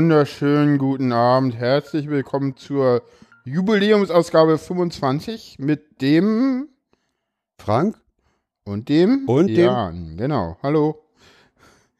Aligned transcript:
Wunderschönen 0.00 0.76
guten 0.76 1.10
Abend. 1.10 1.56
Herzlich 1.56 2.10
willkommen 2.10 2.54
zur 2.58 3.00
Jubiläumsausgabe 3.46 4.58
25 4.58 5.56
mit 5.58 6.02
dem 6.02 6.68
Frank 7.58 7.96
und 8.66 8.90
dem 8.90 9.26
Und 9.26 9.46
dem- 9.46 9.56
Jan. 9.56 10.16
Genau. 10.18 10.58
Hallo. 10.62 11.02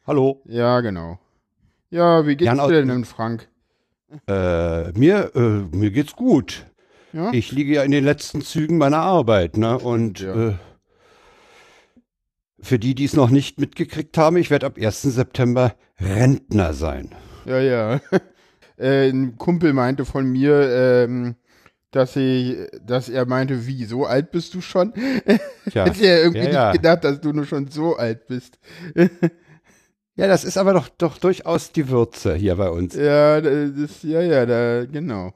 Hallo. 0.06 0.42
Ja, 0.44 0.82
genau. 0.82 1.18
Ja, 1.88 2.26
wie 2.26 2.36
geht's 2.36 2.54
Jan 2.54 2.68
dir 2.68 2.84
denn, 2.84 3.06
Frank? 3.06 3.48
Äh, 4.28 4.92
mir, 4.92 5.34
äh, 5.34 5.74
mir 5.74 5.90
geht's 5.90 6.12
gut. 6.14 6.66
Ja? 7.14 7.32
Ich 7.32 7.50
liege 7.50 7.72
ja 7.76 7.82
in 7.82 7.92
den 7.92 8.04
letzten 8.04 8.42
Zügen 8.42 8.76
meiner 8.76 8.98
Arbeit, 8.98 9.56
ne? 9.56 9.78
Und 9.78 10.20
Ja. 10.20 10.48
äh, 10.50 10.54
für 12.60 12.78
die, 12.78 12.94
die 12.94 13.06
es 13.06 13.14
noch 13.14 13.30
nicht 13.30 13.58
mitgekriegt 13.58 14.18
haben, 14.18 14.36
ich 14.36 14.50
werde 14.50 14.66
ab 14.66 14.76
1. 14.76 15.10
September 15.10 15.74
Rentner 15.98 16.74
sein. 16.74 17.14
Ja, 17.46 17.60
ja. 17.60 18.00
äh, 18.78 19.08
ein 19.10 19.36
Kumpel 19.36 19.72
meinte 19.72 20.04
von 20.04 20.30
mir, 20.30 20.68
ähm, 20.70 21.36
dass, 21.90 22.14
sie, 22.14 22.66
dass 22.84 23.08
er 23.08 23.26
meinte, 23.26 23.66
wie, 23.66 23.84
so 23.84 24.04
alt 24.04 24.30
bist 24.30 24.54
du 24.54 24.60
schon? 24.60 24.92
Tja. 25.70 25.86
Hätte 25.86 26.06
er 26.06 26.22
irgendwie 26.22 26.46
ja, 26.46 26.52
ja. 26.52 26.72
nicht 26.72 26.82
gedacht, 26.82 27.04
dass 27.04 27.20
du 27.20 27.32
nur 27.32 27.46
schon 27.46 27.68
so 27.68 27.96
alt 27.96 28.26
bist. 28.26 28.58
ja, 30.16 30.26
das 30.26 30.44
ist 30.44 30.58
aber 30.58 30.74
doch, 30.74 30.88
doch 30.88 31.18
durchaus 31.18 31.72
die 31.72 31.88
Würze 31.88 32.34
hier 32.34 32.56
bei 32.56 32.68
uns. 32.68 32.94
Ja, 32.94 33.40
das 33.40 33.70
ist, 33.70 34.02
ja, 34.02 34.20
ja, 34.20 34.44
da, 34.44 34.84
genau. 34.84 35.32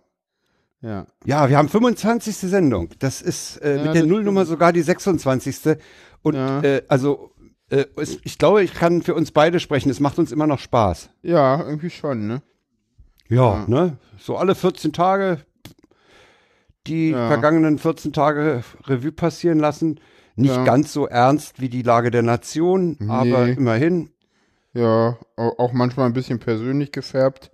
Ja. 0.83 1.06
Ja, 1.24 1.48
wir 1.48 1.58
haben 1.58 1.69
25. 1.69 2.36
Sendung. 2.36 2.91
Das 2.98 3.20
ist 3.20 3.58
äh, 3.62 3.77
Ja, 3.77 3.84
mit 3.84 3.95
der 3.95 4.06
Nullnummer 4.06 4.47
sogar 4.47 4.72
die 4.72 4.83
26. 4.83 5.77
Und 6.22 6.34
Ja. 6.34 6.62
äh, 6.62 6.83
also, 6.89 7.33
äh, 7.71 7.87
es, 7.97 8.19
ich 8.25 8.39
glaube, 8.39 8.63
ich 8.63 8.75
kann 8.75 9.03
für 9.03 9.15
uns 9.15 9.31
beide 9.33 9.61
sprechen. 9.61 9.91
Es 9.91 10.01
macht 10.01 10.19
uns 10.19 10.33
immer 10.33 10.47
noch 10.47 10.59
Spaß. 10.59 11.11
Ja, 11.23 11.63
irgendwie 11.63 11.91
schon, 11.91 12.27
ne? 12.27 12.43
Ja, 13.29 13.61
Ja. 13.61 13.65
ne? 13.69 13.97
So 14.19 14.37
alle 14.37 14.55
14 14.55 14.93
Tage 14.93 15.39
die 16.87 17.11
Ja. 17.11 17.29
vergangenen 17.29 17.79
14 17.79 18.13
Tage 18.13 18.63
Revue 18.87 19.13
passieren 19.13 19.59
lassen. 19.59 20.01
Nicht 20.37 20.55
Ja. 20.55 20.65
ganz 20.65 20.93
so 20.93 21.07
ernst 21.07 21.61
wie 21.61 21.69
die 21.69 21.83
Lage 21.83 22.11
der 22.11 22.23
Nation, 22.23 22.97
aber 23.09 23.47
Nee. 23.47 23.53
immerhin. 23.53 24.11
Ja, 24.73 25.19
au- 25.37 25.55
auch 25.59 25.73
manchmal 25.73 26.07
ein 26.07 26.13
bisschen 26.13 26.39
persönlich 26.39 26.93
gefärbt. 26.93 27.51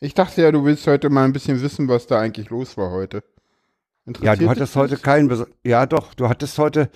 Ich 0.00 0.14
dachte 0.14 0.42
ja, 0.42 0.50
du 0.52 0.64
willst 0.64 0.86
heute 0.86 1.08
mal 1.08 1.24
ein 1.24 1.32
bisschen 1.32 1.62
wissen, 1.62 1.88
was 1.88 2.06
da 2.08 2.18
eigentlich 2.20 2.50
los 2.50 2.76
war 2.76 2.90
heute. 2.90 3.22
Ja, 4.20 4.34
du 4.34 4.50
hattest 4.50 4.74
heute 4.74 4.96
keinen, 4.96 5.46
ja 5.64 5.86
doch, 5.86 6.12
du 6.14 6.28
hattest 6.28 6.58
heute, 6.58 6.90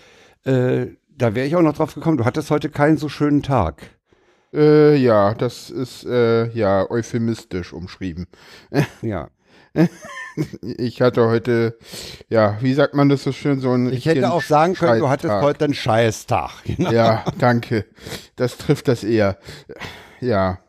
äh, 0.44 0.86
da 1.16 1.34
wäre 1.34 1.46
ich 1.46 1.56
auch 1.56 1.62
noch 1.62 1.76
drauf 1.76 1.94
gekommen, 1.94 2.18
du 2.18 2.24
hattest 2.24 2.50
heute 2.50 2.68
keinen 2.68 2.98
so 2.98 3.08
schönen 3.08 3.42
Tag. 3.42 3.82
Äh, 4.52 4.96
ja, 4.96 5.34
das 5.34 5.70
ist, 5.70 6.04
äh, 6.04 6.48
ja, 6.50 6.88
euphemistisch 6.90 7.72
umschrieben. 7.72 8.26
Ja. 9.02 9.28
Ich 10.62 11.02
hatte 11.02 11.26
heute, 11.28 11.76
ja, 12.30 12.56
wie 12.62 12.72
sagt 12.72 12.94
man 12.94 13.10
das 13.10 13.22
so 13.22 13.32
schön, 13.32 13.60
so 13.60 13.72
ein 13.72 13.92
Ich 13.92 14.06
hätte 14.06 14.32
auch 14.32 14.40
sagen 14.40 14.72
können, 14.72 15.00
du 15.00 15.10
hattest 15.10 15.34
heute 15.34 15.66
einen 15.66 15.74
Scheißtag. 15.74 16.50
Genau. 16.64 16.90
Ja, 16.90 17.24
danke. 17.38 17.84
Das 18.36 18.56
trifft 18.56 18.88
das 18.88 19.04
eher. 19.04 19.36
Ja. 20.20 20.60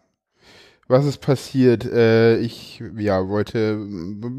Was 0.89 1.05
ist 1.05 1.19
passiert? 1.19 1.85
Äh, 1.85 2.37
ich, 2.39 2.83
ja, 2.97 3.29
wollte, 3.29 3.79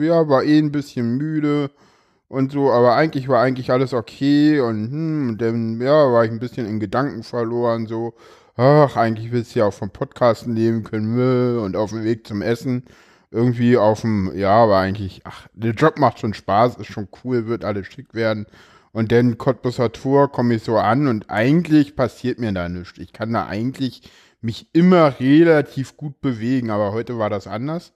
ja, 0.00 0.28
war 0.28 0.44
eh 0.44 0.58
ein 0.58 0.70
bisschen 0.72 1.16
müde 1.16 1.70
und 2.28 2.52
so, 2.52 2.70
aber 2.70 2.94
eigentlich 2.96 3.28
war 3.28 3.42
eigentlich 3.42 3.70
alles 3.70 3.94
okay 3.94 4.60
und, 4.60 4.90
hm, 4.90 5.28
und 5.30 5.38
dann, 5.42 5.80
ja, 5.80 6.12
war 6.12 6.24
ich 6.24 6.30
ein 6.30 6.40
bisschen 6.40 6.66
in 6.66 6.80
Gedanken 6.80 7.22
verloren, 7.22 7.86
so, 7.86 8.14
ach, 8.56 8.96
eigentlich 8.96 9.32
willst 9.32 9.54
du 9.54 9.60
ja 9.60 9.66
auch 9.66 9.72
vom 9.72 9.90
Podcasten 9.90 10.54
leben 10.54 10.84
können, 10.84 11.58
und 11.58 11.76
auf 11.76 11.90
dem 11.90 12.04
Weg 12.04 12.26
zum 12.26 12.42
Essen 12.42 12.84
irgendwie 13.30 13.76
auf 13.76 14.02
dem, 14.02 14.32
ja, 14.36 14.50
aber 14.50 14.78
eigentlich, 14.78 15.22
ach, 15.24 15.48
der 15.52 15.72
Job 15.72 15.98
macht 15.98 16.18
schon 16.18 16.34
Spaß, 16.34 16.76
ist 16.76 16.86
schon 16.92 17.08
cool, 17.24 17.46
wird 17.46 17.64
alles 17.64 17.86
schick 17.86 18.14
werden. 18.14 18.46
Und 18.92 19.12
dann 19.12 19.38
Cottbusser 19.38 19.92
Tor 19.92 20.32
komme 20.32 20.54
ich 20.54 20.62
so 20.64 20.78
an 20.78 21.08
und 21.08 21.28
eigentlich 21.30 21.94
passiert 21.94 22.38
mir 22.38 22.52
da 22.52 22.68
nichts. 22.68 22.98
Ich 22.98 23.12
kann 23.12 23.32
da 23.32 23.46
eigentlich 23.46 24.10
mich 24.40 24.68
immer 24.72 25.20
relativ 25.20 25.96
gut 25.96 26.20
bewegen, 26.20 26.70
aber 26.70 26.92
heute 26.92 27.18
war 27.18 27.28
das 27.30 27.46
anders. 27.46 27.92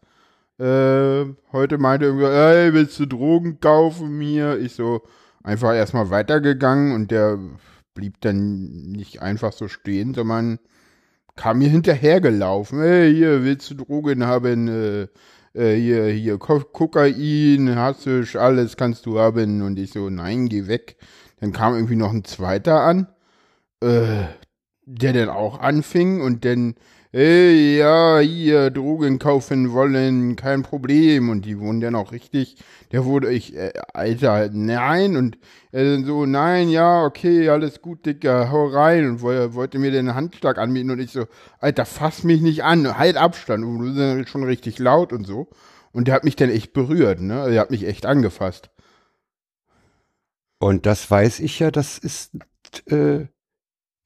Äh, 0.59 1.25
heute 1.53 1.79
meinte 1.79 2.07
irgendwer, 2.07 2.31
ey, 2.31 2.73
willst 2.75 2.99
du 3.01 3.07
Drogen 3.07 3.61
kaufen 3.61 4.17
mir? 4.19 4.59
Ich 4.59 4.75
so 4.75 5.03
einfach 5.43 5.75
erstmal 5.75 6.11
weitergegangen 6.11 6.95
und 6.95 7.11
der 7.11 7.39
blieb 7.95 8.21
dann 8.21 8.93
nicht 8.93 9.23
einfach 9.23 9.53
so 9.53 9.69
stehen, 9.69 10.15
sondern 10.15 10.59
kam 11.37 11.59
mir 11.59 11.69
hinterhergelaufen. 11.69 12.81
Hey, 12.81 13.15
hier, 13.15 13.45
willst 13.45 13.71
du 13.71 13.75
Drogen 13.75 14.25
haben? 14.25 14.69
Äh, 14.69 15.09
äh, 15.55 15.77
hier, 15.77 16.07
hier, 16.07 16.39
Ko 16.39 16.61
Kokain, 16.61 17.75
Haschisch, 17.75 18.37
alles 18.37 18.77
kannst 18.77 19.07
du 19.07 19.19
haben. 19.19 19.63
Und 19.63 19.79
ich 19.79 19.93
so, 19.93 20.09
nein, 20.09 20.49
geh 20.49 20.67
weg. 20.67 20.97
Dann 21.41 21.53
kam 21.53 21.75
irgendwie 21.75 21.97
noch 21.97 22.13
ein 22.13 22.25
zweiter 22.25 22.81
an, 22.81 23.09
äh, 23.81 24.25
der 24.87 25.13
dann 25.13 25.29
auch 25.29 25.61
anfing 25.61 26.21
und 26.21 26.45
dann, 26.45 26.75
hey, 27.13 27.79
ja, 27.79 28.19
hier, 28.21 28.71
Drogen 28.71 29.19
kaufen 29.19 29.73
wollen, 29.73 30.35
kein 30.37 30.63
Problem. 30.63 31.29
Und 31.29 31.45
die 31.45 31.59
wurden 31.61 31.81
dann 31.81 31.95
auch 31.95 32.11
richtig, 32.13 32.57
der 32.91 33.05
wurde 33.05 33.31
ich, 33.33 33.55
äh, 33.57 33.73
Alter, 33.95 34.49
nein. 34.53 35.17
Und 35.17 35.39
er 35.73 35.85
dann 35.85 36.05
so, 36.05 36.27
nein, 36.27 36.69
ja, 36.71 37.05
okay, 37.05 37.49
alles 37.51 37.83
gut, 37.83 38.05
Dicker, 38.07 38.51
hau 38.51 38.67
rein. 38.67 39.07
Und 39.09 39.21
woll- 39.23 39.55
wollte 39.55 39.79
mir 39.79 39.91
den 39.91 40.15
Handschlag 40.15 40.59
anbieten 40.59 40.91
und 40.91 40.99
ich 41.01 41.13
so, 41.13 41.27
Alter, 41.61 41.85
fass 41.87 42.25
mich 42.25 42.41
nicht 42.41 42.65
an, 42.65 42.99
halt 42.99 43.17
Abstand. 43.17 43.65
Und 43.65 43.95
du 43.95 44.17
bist 44.17 44.31
schon 44.31 44.45
richtig 44.45 44.79
laut 44.79 45.13
und 45.13 45.27
so. 45.27 45.49
Und 45.93 46.09
der 46.09 46.15
hat 46.15 46.25
mich 46.25 46.37
dann 46.37 46.51
echt 46.51 46.73
berührt, 46.73 47.21
ne? 47.21 47.51
Der 47.51 47.61
hat 47.61 47.71
mich 47.71 47.87
echt 47.87 48.07
angefasst. 48.07 48.71
Und 50.59 50.87
das 50.87 51.11
weiß 51.11 51.41
ich 51.41 51.59
ja, 51.59 51.71
das 51.71 51.99
ist 51.99 52.31
äh, 52.87 53.27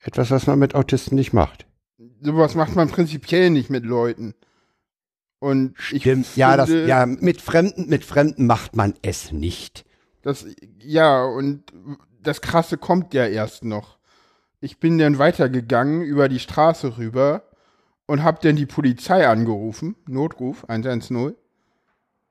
etwas, 0.00 0.30
was 0.30 0.46
man 0.46 0.58
mit 0.58 0.74
Autisten 0.74 1.14
nicht 1.14 1.32
macht. 1.32 1.66
Sowas 2.20 2.54
macht 2.54 2.74
man 2.74 2.88
prinzipiell 2.88 3.50
nicht 3.50 3.70
mit 3.70 3.84
Leuten. 3.84 4.34
Und 5.38 5.74
ich 5.92 6.02
Stimmt. 6.02 6.34
Ja, 6.36 6.56
das, 6.56 6.68
finde, 6.68 6.86
ja, 6.86 7.06
mit 7.06 7.40
Fremden, 7.40 7.88
mit 7.88 8.04
Fremden 8.04 8.46
macht 8.46 8.74
man 8.74 8.94
es 9.02 9.32
nicht. 9.32 9.84
Das, 10.22 10.46
ja, 10.80 11.24
und 11.24 11.62
das 12.22 12.40
Krasse 12.40 12.78
kommt 12.78 13.14
ja 13.14 13.26
erst 13.26 13.64
noch. 13.64 13.98
Ich 14.60 14.80
bin 14.80 14.98
dann 14.98 15.18
weitergegangen 15.18 16.02
über 16.02 16.28
die 16.28 16.38
Straße 16.38 16.98
rüber 16.98 17.44
und 18.06 18.24
hab 18.24 18.40
dann 18.40 18.56
die 18.56 18.66
Polizei 18.66 19.28
angerufen, 19.28 19.96
Notruf 20.08 20.64
110. 20.64 21.34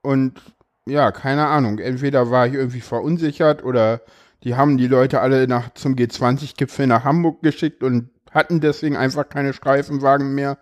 Und 0.02 0.41
ja, 0.88 1.12
keine 1.12 1.47
Ahnung, 1.47 1.79
entweder 1.79 2.31
war 2.31 2.47
ich 2.47 2.53
irgendwie 2.53 2.81
verunsichert 2.81 3.63
oder 3.63 4.02
die 4.44 4.56
haben 4.56 4.78
die 4.78 4.88
Leute 4.88 5.22
alle 5.22 5.47
nach, 5.47 5.73
zum 5.73 5.96
G20-Gipfel 5.96 6.88
nach 6.88 7.03
Hamburg 7.03 7.41
geschickt 7.41 7.84
und 7.84 8.09
hatten 8.35 8.59
deswegen 8.59 8.97
einfach 8.97 9.28
keine 9.29 9.53
Streifenwagen 9.53 10.35
mehr. 10.35 10.59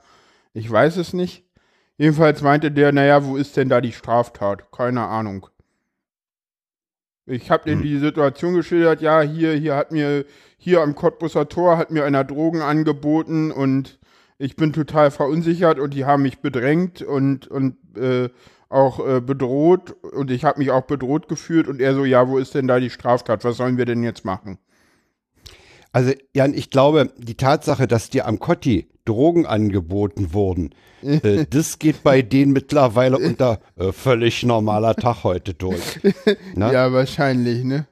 Ich 0.53 0.71
weiß 0.71 0.97
es 0.97 1.11
nicht. 1.13 1.43
Jedenfalls 1.97 2.41
meinte 2.41 2.71
der, 2.71 2.91
naja, 2.91 3.25
wo 3.25 3.35
ist 3.35 3.57
denn 3.57 3.69
da 3.69 3.81
die 3.81 3.91
Straftat? 3.91 4.71
Keine 4.71 5.01
Ahnung. 5.01 5.47
Ich 7.25 7.49
habe 7.51 7.63
denen 7.63 7.81
Hm. 7.81 7.87
die 7.87 7.97
Situation 7.99 8.53
geschildert, 8.53 9.01
ja, 9.01 9.21
hier, 9.21 9.53
hier 9.53 9.75
hat 9.75 9.91
mir, 9.91 10.25
hier 10.57 10.81
am 10.81 10.95
Cottbusser 10.95 11.47
Tor 11.49 11.77
hat 11.77 11.89
mir 11.91 12.05
einer 12.05 12.23
Drogen 12.23 12.61
angeboten 12.61 13.51
und 13.51 13.99
ich 14.37 14.55
bin 14.55 14.73
total 14.73 15.09
verunsichert 15.09 15.79
und 15.79 15.93
die 15.93 16.05
haben 16.05 16.23
mich 16.23 16.39
bedrängt 16.39 17.01
und, 17.01 17.47
und 17.47 17.77
äh, 17.97 18.29
auch 18.69 19.05
äh, 19.05 19.21
bedroht 19.21 19.91
und 20.03 20.31
ich 20.31 20.43
habe 20.43 20.59
mich 20.59 20.71
auch 20.71 20.81
bedroht 20.83 21.27
gefühlt 21.29 21.67
und 21.67 21.79
er 21.79 21.93
so, 21.95 22.03
ja, 22.05 22.27
wo 22.27 22.37
ist 22.37 22.55
denn 22.55 22.67
da 22.67 22.79
die 22.79 22.89
Straftat? 22.89 23.43
Was 23.45 23.57
sollen 23.57 23.77
wir 23.77 23.85
denn 23.85 24.03
jetzt 24.03 24.25
machen? 24.25 24.57
Also, 25.93 26.11
Jan, 26.33 26.53
ich 26.53 26.69
glaube, 26.71 27.11
die 27.17 27.35
Tatsache, 27.35 27.87
dass 27.87 28.09
dir 28.09 28.27
am 28.27 28.39
Kotti 28.39 28.87
Drogen 29.05 29.45
angeboten 29.45 30.33
wurden, 30.33 30.71
äh, 31.03 31.45
das 31.49 31.77
geht 31.79 32.03
bei 32.03 32.21
denen 32.21 32.51
mittlerweile 32.51 33.17
unter 33.19 33.59
äh, 33.77 33.91
völlig 33.91 34.43
normaler 34.43 34.95
Tag 34.95 35.23
heute 35.23 35.53
durch. 35.53 35.99
Ne? 36.55 36.73
Ja, 36.73 36.91
wahrscheinlich, 36.93 37.63
ne? 37.63 37.87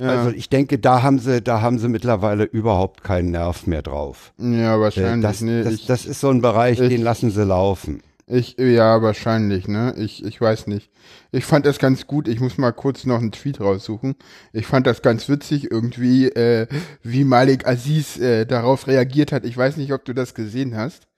Ja, 0.00 0.08
Also 0.10 0.30
ich 0.30 0.48
denke, 0.48 0.78
da 0.78 1.02
haben 1.02 1.18
sie, 1.18 1.42
da 1.42 1.60
haben 1.60 1.78
sie 1.78 1.88
mittlerweile 1.88 2.44
überhaupt 2.44 3.02
keinen 3.02 3.30
Nerv 3.32 3.66
mehr 3.66 3.82
drauf. 3.82 4.32
ja 4.38 4.76
Äh, 4.76 4.80
wahrscheinlich, 4.80 5.22
das, 5.22 5.40
ne? 5.40 5.64
das, 5.64 5.72
ich, 5.74 5.86
das 5.86 6.06
ist 6.06 6.20
so 6.20 6.28
ein 6.30 6.40
Bereich, 6.40 6.78
ich- 6.80 6.88
den 6.88 7.02
lassen 7.02 7.30
sie 7.30 7.44
laufen. 7.44 8.02
Ich, 8.30 8.56
ja, 8.58 9.00
wahrscheinlich, 9.00 9.68
ne? 9.68 9.94
Ich, 9.96 10.22
ich 10.22 10.38
weiß 10.38 10.66
nicht. 10.66 10.90
Ich 11.32 11.46
fand 11.46 11.64
das 11.64 11.78
ganz 11.78 12.06
gut. 12.06 12.28
Ich 12.28 12.40
muss 12.40 12.58
mal 12.58 12.72
kurz 12.72 13.06
noch 13.06 13.18
einen 13.18 13.32
Tweet 13.32 13.60
raussuchen. 13.60 14.16
Ich 14.52 14.66
fand 14.66 14.86
das 14.86 15.00
ganz 15.00 15.28
witzig, 15.30 15.70
irgendwie, 15.70 16.26
äh, 16.28 16.66
wie 17.02 17.24
Malik 17.24 17.66
Aziz 17.66 18.18
äh, 18.18 18.44
darauf 18.44 18.86
reagiert 18.86 19.32
hat. 19.32 19.44
Ich 19.44 19.56
weiß 19.56 19.78
nicht, 19.78 19.92
ob 19.92 20.04
du 20.04 20.12
das 20.12 20.34
gesehen 20.34 20.76
hast. 20.76 21.08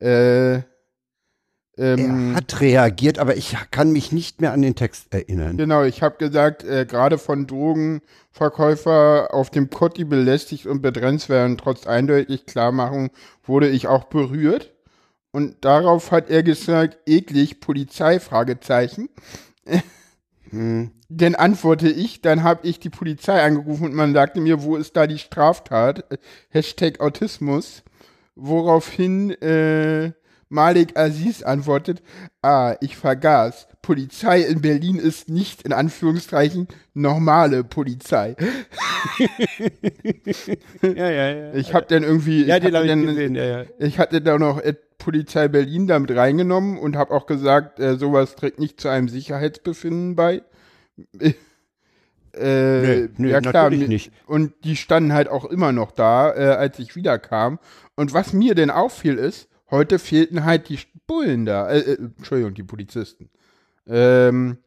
Äh, 0.00 0.60
ähm, 1.78 2.32
Er 2.32 2.36
hat 2.36 2.60
reagiert, 2.60 3.18
aber 3.18 3.36
ich 3.36 3.56
kann 3.70 3.92
mich 3.92 4.12
nicht 4.12 4.42
mehr 4.42 4.52
an 4.52 4.60
den 4.60 4.74
Text 4.74 5.14
erinnern. 5.14 5.56
Genau, 5.56 5.84
ich 5.84 6.02
habe 6.02 6.18
gesagt, 6.18 6.62
äh, 6.64 6.84
gerade 6.84 7.16
von 7.16 7.46
Drogenverkäufer 7.46 9.32
auf 9.32 9.48
dem 9.48 9.70
Kotti 9.70 10.04
belästigt 10.04 10.66
und 10.66 10.82
bedrängt 10.82 11.30
werden, 11.30 11.56
trotz 11.56 11.86
eindeutig 11.86 12.44
Klarmachung 12.44 13.10
wurde 13.44 13.68
ich 13.68 13.88
auch 13.88 14.04
berührt. 14.04 14.74
Und 15.32 15.64
darauf 15.64 16.10
hat 16.10 16.28
er 16.30 16.42
gesagt, 16.42 16.98
eklig, 17.06 17.60
Polizei, 17.60 18.20
Fragezeichen. 18.20 19.08
Hm. 20.50 20.90
Dann 21.08 21.36
antworte 21.36 21.88
ich, 21.88 22.22
dann 22.22 22.42
habe 22.42 22.66
ich 22.66 22.80
die 22.80 22.90
Polizei 22.90 23.40
angerufen 23.40 23.84
und 23.84 23.94
man 23.94 24.12
sagte 24.12 24.40
mir, 24.40 24.64
wo 24.64 24.74
ist 24.76 24.96
da 24.96 25.06
die 25.06 25.18
Straftat? 25.18 26.04
Hashtag 26.48 27.00
Autismus. 27.00 27.84
Woraufhin 28.34 29.30
äh, 29.42 30.12
Malik 30.48 30.98
Aziz 30.98 31.42
antwortet, 31.42 32.02
ah, 32.42 32.74
ich 32.80 32.96
vergaß. 32.96 33.68
Polizei 33.82 34.40
in 34.40 34.60
Berlin 34.60 34.96
ist 34.96 35.28
nicht 35.28 35.62
in 35.62 35.72
Anführungszeichen 35.72 36.68
normale 36.92 37.64
Polizei. 37.64 38.36
Ja, 40.82 41.10
ja, 41.10 41.30
ja. 41.30 41.54
Ich 41.54 41.72
habe 41.72 41.86
dann 41.88 42.02
irgendwie, 42.02 42.44
ja, 42.44 42.56
ich, 42.56 42.64
ich 42.64 42.70
dann, 42.70 43.06
gesehen, 43.06 43.34
ja, 43.34 43.44
ja. 43.44 43.64
ich 43.78 43.98
hatte 43.98 44.20
da 44.20 44.38
noch 44.38 44.60
äh, 44.60 44.74
Polizei 45.00 45.48
Berlin 45.48 45.88
damit 45.88 46.12
reingenommen 46.12 46.78
und 46.78 46.96
habe 46.96 47.12
auch 47.12 47.26
gesagt, 47.26 47.80
äh, 47.80 47.96
sowas 47.96 48.36
trägt 48.36 48.60
nicht 48.60 48.80
zu 48.80 48.88
einem 48.88 49.08
Sicherheitsbefinden 49.08 50.14
bei. 50.14 50.42
Äh, 52.32 52.80
Nee, 52.82 53.08
nee, 53.16 53.30
ja 53.30 53.40
klar, 53.40 53.70
nicht. 53.70 54.12
und 54.24 54.52
die 54.62 54.76
standen 54.76 55.12
halt 55.12 55.28
auch 55.28 55.46
immer 55.46 55.72
noch 55.72 55.90
da, 55.90 56.32
äh, 56.32 56.54
als 56.54 56.78
ich 56.78 56.94
wiederkam. 56.94 57.58
Und 57.96 58.12
was 58.12 58.32
mir 58.32 58.54
denn 58.54 58.70
auffiel 58.70 59.16
ist, 59.16 59.48
heute 59.68 59.98
fehlten 59.98 60.44
halt 60.44 60.68
die 60.68 60.78
Bullen 61.08 61.44
da, 61.44 61.68
äh, 61.68 61.80
äh, 61.80 61.94
Entschuldigung, 61.96 62.54
die 62.54 62.62
Polizisten. 62.62 63.30
Ähm, 63.88 64.58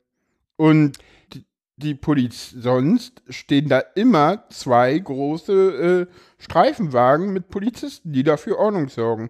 und 0.58 0.98
die, 1.32 1.46
die 1.78 1.96
Poliz 1.96 2.52
sonst 2.52 3.22
stehen 3.30 3.70
da 3.70 3.80
immer 3.80 4.44
zwei 4.50 5.00
große 5.00 6.08
äh, 6.10 6.44
Streifenwagen 6.44 7.32
mit 7.32 7.48
Polizisten, 7.48 8.12
die 8.12 8.24
dafür 8.24 8.58
Ordnung 8.60 8.90
sorgen. 8.90 9.30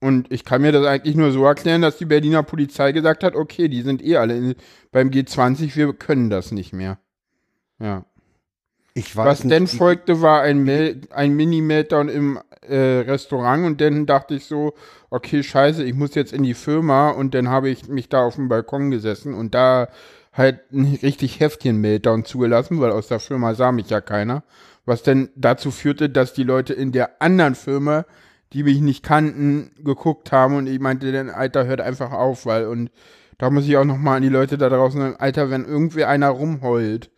Und 0.00 0.30
ich 0.30 0.44
kann 0.44 0.62
mir 0.62 0.70
das 0.72 0.86
eigentlich 0.86 1.16
nur 1.16 1.32
so 1.32 1.44
erklären, 1.44 1.82
dass 1.82 1.98
die 1.98 2.04
Berliner 2.04 2.42
Polizei 2.44 2.92
gesagt 2.92 3.24
hat, 3.24 3.34
okay, 3.34 3.68
die 3.68 3.82
sind 3.82 4.04
eh 4.04 4.16
alle 4.16 4.36
in, 4.36 4.54
beim 4.92 5.10
G20, 5.10 5.74
wir 5.74 5.92
können 5.92 6.30
das 6.30 6.52
nicht 6.52 6.72
mehr. 6.72 6.98
Ja. 7.80 8.04
Ich 8.94 9.14
weiß 9.16 9.26
Was 9.26 9.44
nicht, 9.44 9.52
denn 9.52 9.64
ich- 9.64 9.76
folgte, 9.76 10.20
war 10.20 10.42
ein, 10.42 10.62
Mel 10.62 11.00
ein 11.10 11.32
Mini-Meltdown 11.34 12.08
im 12.08 12.38
äh, 12.62 12.76
Restaurant 12.76 13.64
und 13.64 13.80
dann 13.80 14.06
dachte 14.06 14.34
ich 14.34 14.44
so, 14.44 14.74
okay, 15.10 15.42
scheiße, 15.42 15.82
ich 15.84 15.94
muss 15.94 16.14
jetzt 16.14 16.32
in 16.32 16.42
die 16.42 16.54
Firma 16.54 17.10
und 17.10 17.34
dann 17.34 17.48
habe 17.48 17.68
ich 17.68 17.88
mich 17.88 18.08
da 18.08 18.22
auf 18.24 18.34
dem 18.36 18.48
Balkon 18.48 18.90
gesessen 18.90 19.34
und 19.34 19.54
da 19.54 19.88
halt 20.32 20.60
einen 20.72 20.94
richtig 21.02 21.40
heftigen 21.40 21.80
Meltdown 21.80 22.24
zugelassen, 22.24 22.80
weil 22.80 22.92
aus 22.92 23.08
der 23.08 23.18
Firma 23.20 23.54
sah 23.54 23.72
mich 23.72 23.90
ja 23.90 24.00
keiner. 24.00 24.42
Was 24.84 25.02
dann 25.02 25.30
dazu 25.34 25.70
führte, 25.70 26.08
dass 26.08 26.32
die 26.34 26.44
Leute 26.44 26.72
in 26.74 26.92
der 26.92 27.20
anderen 27.20 27.54
Firma, 27.54 28.04
die 28.52 28.62
mich 28.62 28.80
nicht 28.80 29.02
kannten, 29.02 29.70
geguckt 29.82 30.32
haben 30.32 30.56
und 30.56 30.66
ich 30.66 30.80
meinte 30.80 31.12
dann, 31.12 31.30
Alter, 31.30 31.66
hört 31.66 31.80
einfach 31.80 32.12
auf, 32.12 32.46
weil 32.46 32.66
und 32.66 32.90
da 33.38 33.50
muss 33.50 33.66
ich 33.66 33.76
auch 33.76 33.84
nochmal 33.84 34.16
an 34.16 34.22
die 34.22 34.28
Leute 34.28 34.58
da 34.58 34.68
draußen 34.68 35.00
sagen, 35.00 35.16
Alter, 35.18 35.50
wenn 35.50 35.64
irgendwie 35.64 36.04
einer 36.04 36.28
rumheult 36.30 37.10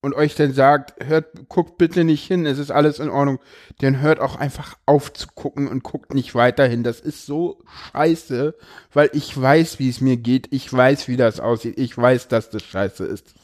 und 0.00 0.14
euch 0.14 0.34
dann 0.34 0.52
sagt, 0.52 1.04
hört, 1.04 1.48
guckt 1.48 1.78
bitte 1.78 2.04
nicht 2.04 2.26
hin, 2.26 2.46
es 2.46 2.58
ist 2.58 2.70
alles 2.70 2.98
in 2.98 3.10
Ordnung, 3.10 3.38
dann 3.80 4.00
hört 4.00 4.20
auch 4.20 4.36
einfach 4.36 4.76
auf 4.86 5.12
zu 5.12 5.26
gucken 5.34 5.68
und 5.68 5.82
guckt 5.82 6.14
nicht 6.14 6.34
weiterhin. 6.34 6.82
Das 6.82 7.00
ist 7.00 7.26
so 7.26 7.62
scheiße, 7.92 8.54
weil 8.92 9.10
ich 9.12 9.40
weiß, 9.40 9.78
wie 9.78 9.88
es 9.88 10.00
mir 10.00 10.16
geht, 10.16 10.48
ich 10.50 10.72
weiß, 10.72 11.08
wie 11.08 11.16
das 11.16 11.40
aussieht, 11.40 11.78
ich 11.78 11.96
weiß, 11.96 12.28
dass 12.28 12.50
das 12.50 12.62
scheiße 12.62 13.04
ist. 13.04 13.34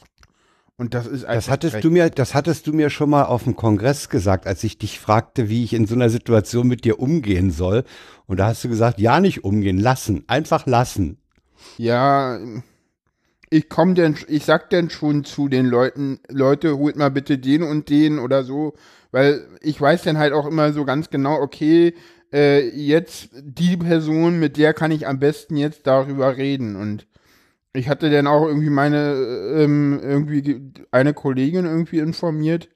Und 0.77 0.93
das 0.93 1.07
ist 1.07 1.23
Das 1.23 1.49
hattest 1.49 1.83
du 1.83 1.89
mir, 1.89 2.09
das 2.09 2.33
hattest 2.33 2.67
du 2.67 2.73
mir 2.73 2.89
schon 2.89 3.09
mal 3.09 3.23
auf 3.23 3.45
dem 3.45 3.55
Kongress 3.55 4.09
gesagt, 4.09 4.45
als 4.45 4.63
ich 4.63 4.77
dich 4.77 4.99
fragte, 4.99 5.47
wie 5.47 5.63
ich 5.63 5.73
in 5.73 5.85
so 5.85 5.95
einer 5.95 6.09
Situation 6.09 6.67
mit 6.67 6.83
dir 6.83 6.99
umgehen 6.99 7.49
soll. 7.51 7.85
Und 8.25 8.39
da 8.39 8.47
hast 8.47 8.63
du 8.63 8.69
gesagt, 8.69 8.99
ja 8.99 9.21
nicht 9.21 9.45
umgehen, 9.45 9.79
lassen, 9.79 10.25
einfach 10.27 10.65
lassen. 10.65 11.17
Ja, 11.77 12.39
ich 13.49 13.69
komm 13.69 13.95
denn, 13.95 14.17
ich 14.27 14.43
sag 14.43 14.69
denn 14.69 14.89
schon 14.89 15.23
zu 15.23 15.47
den 15.47 15.65
Leuten, 15.65 16.19
Leute, 16.27 16.77
holt 16.77 16.97
mal 16.97 17.11
bitte 17.11 17.37
den 17.37 17.63
und 17.63 17.89
den 17.89 18.19
oder 18.19 18.43
so, 18.43 18.73
weil 19.11 19.47
ich 19.61 19.79
weiß 19.79 20.03
dann 20.03 20.17
halt 20.17 20.33
auch 20.33 20.45
immer 20.45 20.73
so 20.73 20.83
ganz 20.83 21.09
genau, 21.09 21.39
okay, 21.39 21.93
äh, 22.33 22.67
jetzt 22.67 23.29
die 23.41 23.77
Person, 23.77 24.39
mit 24.39 24.57
der 24.57 24.73
kann 24.73 24.91
ich 24.91 25.07
am 25.07 25.19
besten 25.19 25.55
jetzt 25.55 25.87
darüber 25.87 26.35
reden 26.35 26.75
und 26.75 27.07
ich 27.75 27.89
hatte 27.89 28.09
dann 28.09 28.27
auch 28.27 28.45
irgendwie 28.45 28.69
meine, 28.69 29.13
ähm, 29.57 29.99
irgendwie 30.01 30.41
ge- 30.41 30.61
eine 30.91 31.13
Kollegin 31.13 31.65
irgendwie 31.65 31.99
informiert, 31.99 32.69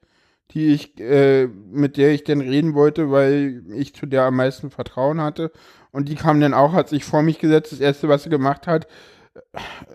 die 0.52 0.68
ich, 0.68 0.98
äh, 1.00 1.46
mit 1.46 1.96
der 1.96 2.12
ich 2.12 2.24
dann 2.24 2.40
reden 2.40 2.74
wollte, 2.74 3.10
weil 3.10 3.62
ich 3.74 3.94
zu 3.94 4.06
der 4.06 4.24
am 4.24 4.36
meisten 4.36 4.70
Vertrauen 4.70 5.20
hatte. 5.20 5.52
Und 5.92 6.08
die 6.08 6.14
kam 6.16 6.40
dann 6.40 6.54
auch, 6.54 6.72
hat 6.72 6.88
sich 6.88 7.04
vor 7.04 7.22
mich 7.22 7.38
gesetzt. 7.38 7.72
Das 7.72 7.80
erste, 7.80 8.08
was 8.08 8.22
sie 8.24 8.30
gemacht 8.30 8.66
hat, 8.66 8.86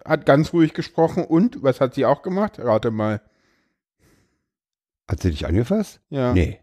hat 0.05 0.25
ganz 0.25 0.53
ruhig 0.53 0.73
gesprochen. 0.73 1.23
Und 1.25 1.61
was 1.63 1.81
hat 1.81 1.93
sie 1.93 2.05
auch 2.05 2.21
gemacht? 2.21 2.59
Rate 2.59 2.91
mal. 2.91 3.21
Hat 5.09 5.21
sie 5.21 5.29
dich 5.31 5.45
angefasst? 5.45 5.99
Ja. 6.09 6.33
Nee. 6.33 6.59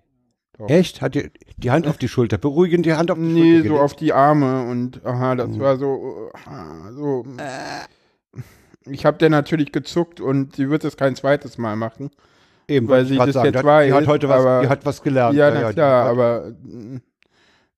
Doch. 0.59 0.69
Echt? 0.69 1.01
Hat 1.01 1.15
die, 1.15 1.31
die 1.57 1.71
Hand 1.71 1.87
auf 1.87 1.97
die 1.97 2.09
Schulter, 2.09 2.37
beruhigend 2.39 2.85
die 2.85 2.93
Hand 2.95 3.11
auf 3.11 3.17
die 3.19 3.25
Nee, 3.25 3.41
Schulter. 3.41 3.57
so 3.57 3.63
gelegt? 3.63 3.81
auf 3.85 3.97
die 3.97 4.13
Arme 4.13 4.67
und 4.69 5.05
aha, 5.07 5.35
das 5.35 5.49
Mhm. 5.51 5.61
war 5.61 5.77
so, 5.79 6.31
ah, 6.45 6.93
so. 6.93 7.25
Ich 8.91 9.05
habe 9.05 9.19
dann 9.19 9.31
natürlich 9.33 9.73
gezuckt 9.73 10.21
und 10.21 10.57
sie 10.57 10.69
wird 10.71 10.85
es 10.85 10.97
kein 10.97 11.15
zweites 11.17 11.59
Mal 11.59 11.77
machen. 11.77 12.11
Eben, 12.69 12.89
weil 12.89 13.05
sie 13.07 13.17
das 13.17 13.33
sagen. 13.35 13.47
jetzt 13.47 13.55
die 13.55 13.59
hat, 13.59 13.65
weiß, 13.65 13.87
die 13.89 13.93
hat 13.93 14.07
heute 14.07 14.29
was, 14.29 14.41
aber- 14.41 14.63
die 14.63 14.69
hat 14.69 14.87
was 14.87 15.03
gelernt. 15.03 15.37
Ja, 15.37 15.51
na 15.51 15.69
die 15.69 15.75
klar, 15.75 16.09
aber 16.09 16.53
mm, 16.63 16.97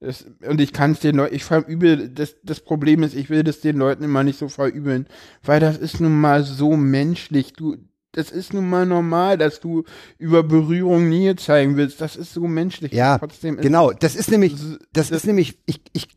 es, 0.01 0.27
und 0.47 0.61
ich 0.61 0.73
kann 0.73 0.93
es 0.93 1.01
den 1.01 1.17
Leuten, 1.17 1.35
ich 1.35 1.45
verübel, 1.45 2.09
das, 2.11 2.37
das 2.43 2.61
Problem 2.61 3.03
ist, 3.03 3.15
ich 3.15 3.31
will 3.31 3.43
das 3.43 3.61
den 3.61 3.77
Leuten 3.79 4.05
immer 4.05 4.23
nicht 4.23 4.39
so 4.39 4.49
verübeln, 4.49 5.07
weil 5.43 5.61
das 5.61 5.79
ist 5.79 6.01
nun 6.01 6.21
mal 6.21 6.45
so 6.45 6.77
menschlich. 6.77 7.55
Du, 7.55 7.77
das 8.13 8.31
ist 8.31 8.53
nun 8.53 8.69
mal 8.69 8.87
normal, 8.87 9.39
dass 9.39 9.61
du 9.61 9.85
über 10.19 10.43
Berührung 10.43 11.09
Nähe 11.09 11.35
zeigen 11.37 11.77
willst. 11.77 12.01
Das 12.01 12.15
ist 12.17 12.33
so 12.35 12.47
menschlich. 12.47 12.93
Ja, 12.93 13.19
Trotzdem 13.19 13.57
Genau, 13.57 13.91
das 13.93 14.15
ist 14.15 14.31
nämlich, 14.31 14.55
das, 14.55 14.79
das- 14.93 15.11
ist 15.11 15.27
nämlich, 15.27 15.59
ich, 15.67 15.81
ich, 15.93 16.09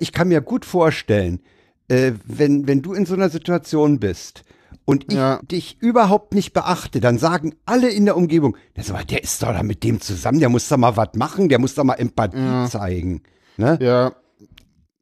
ich 0.00 0.12
kann 0.12 0.28
mir 0.28 0.40
gut 0.40 0.64
vorstellen, 0.64 1.40
äh, 1.88 2.12
wenn, 2.24 2.66
wenn 2.66 2.82
du 2.82 2.94
in 2.94 3.06
so 3.06 3.14
einer 3.14 3.28
Situation 3.28 3.98
bist 4.00 4.42
und 4.84 5.04
ich 5.08 5.14
Ja. 5.18 5.40
dich 5.42 5.78
überhaupt 5.80 6.34
nicht 6.34 6.52
beachte, 6.52 7.00
dann 7.00 7.18
sagen 7.18 7.54
alle 7.66 7.90
in 7.90 8.04
der 8.04 8.16
Umgebung, 8.16 8.56
der, 8.76 9.22
ist 9.22 9.42
doch 9.42 9.52
da 9.52 9.62
mit 9.62 9.82
dem 9.84 10.00
zusammen, 10.00 10.40
der 10.40 10.48
muss 10.48 10.68
da 10.68 10.76
mal 10.76 10.96
was 10.96 11.14
machen, 11.14 11.48
der 11.48 11.58
muss 11.58 11.74
da 11.74 11.84
mal 11.84 11.94
Empathie 11.94 12.38
Ja. 12.38 12.66
zeigen. 12.68 13.22
Ne? 13.56 13.78
Ja, 13.80 14.12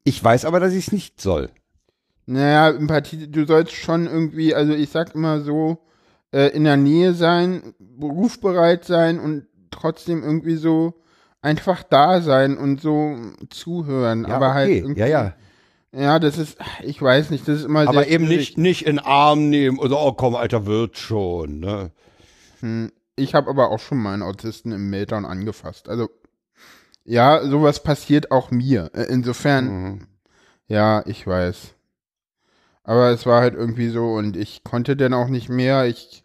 Ich 0.04 0.22
weiß 0.22 0.44
aber, 0.44 0.58
dass 0.60 0.72
ich 0.72 0.86
es 0.88 0.92
nicht 0.92 1.20
soll. 1.20 1.50
Naja, 2.26 2.70
Empathie, 2.70 3.28
du 3.28 3.46
sollst 3.46 3.72
schon 3.72 4.06
irgendwie, 4.06 4.54
also 4.54 4.72
ich 4.72 4.90
sag 4.90 5.14
immer 5.14 5.40
so, 5.42 5.78
äh, 6.32 6.48
in 6.48 6.64
der 6.64 6.76
Nähe 6.76 7.14
sein, 7.14 7.74
berufsbereit 7.78 8.84
sein 8.84 9.18
und 9.20 9.46
trotzdem 9.70 10.22
irgendwie 10.22 10.56
so 10.56 10.94
einfach 11.40 11.82
da 11.82 12.20
sein 12.20 12.56
und 12.58 12.80
so 12.80 13.16
zuhören. 13.50 14.26
Ja, 14.28 14.36
aber 14.36 14.54
halt 14.54 14.68
okay. 14.70 14.78
irgendwie, 14.78 15.00
ja, 15.00 15.06
ja. 15.06 15.34
Ja, 15.94 16.18
das 16.18 16.38
ist, 16.38 16.56
ich 16.82 17.00
weiß 17.02 17.30
nicht, 17.30 17.46
das 17.46 17.60
ist 17.60 17.64
immer 17.66 17.86
Aber 17.86 18.06
eben 18.06 18.26
schwierig. 18.26 18.56
nicht, 18.56 18.58
nicht 18.58 18.86
in 18.86 18.98
Arm 18.98 19.50
nehmen 19.50 19.78
oder, 19.78 19.98
oh 20.00 20.12
komm, 20.12 20.34
Alter, 20.34 20.64
wird 20.66 20.96
schon. 20.96 21.60
Ne? 21.60 21.90
Hm, 22.60 22.90
Ich 23.16 23.34
habe 23.34 23.50
aber 23.50 23.70
auch 23.70 23.78
schon 23.80 23.98
mal 23.98 24.14
einen 24.14 24.22
Autisten 24.22 24.72
im 24.72 24.88
Meltdown 24.88 25.26
angefasst. 25.26 25.88
Also, 25.90 26.08
ja, 27.04 27.44
sowas 27.46 27.82
passiert 27.82 28.30
auch 28.30 28.50
mir. 28.50 28.90
Äh, 28.94 29.04
Insofern, 29.10 29.66
Mhm. 29.66 30.06
Ja, 30.68 31.02
ich 31.06 31.26
weiß. 31.26 31.74
Aber 32.84 33.10
es 33.10 33.26
war 33.26 33.42
halt 33.42 33.54
irgendwie 33.54 33.90
so 33.90 34.14
und 34.14 34.36
ich 34.36 34.64
konnte 34.64 34.96
dann 34.96 35.12
auch 35.12 35.28
nicht 35.28 35.50
mehr. 35.50 35.86
Ich 35.86 36.24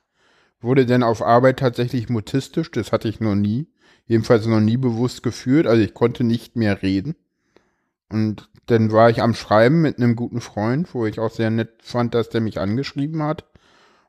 wurde 0.62 0.86
dann 0.86 1.04
auf 1.04 1.22
Arbeit 1.22 1.60
tatsächlich 1.60 2.08
mutistisch. 2.08 2.72
Das 2.72 2.94
hatte 2.94 3.10
ich 3.10 3.20
noch 3.20 3.36
nie. 3.36 3.68
Jedenfalls 4.06 4.46
noch 4.46 4.62
nie 4.62 4.78
bewusst 4.78 5.22
gefühlt. 5.24 5.68
Also 5.68 5.82
ich 5.84 5.94
konnte 5.94 6.24
nicht 6.24 6.56
mehr 6.56 6.82
reden. 6.82 7.16
Und 8.10 8.50
dann 8.68 8.92
war 8.92 9.10
ich 9.10 9.22
am 9.22 9.34
Schreiben 9.34 9.82
mit 9.82 9.98
einem 9.98 10.16
guten 10.16 10.42
Freund, 10.42 10.94
wo 10.94 11.06
ich 11.06 11.20
auch 11.20 11.32
sehr 11.32 11.50
nett 11.50 11.70
fand, 11.82 12.14
dass 12.14 12.30
der 12.30 12.42
mich 12.42 12.60
angeschrieben 12.60 13.24
hat. 13.24 13.46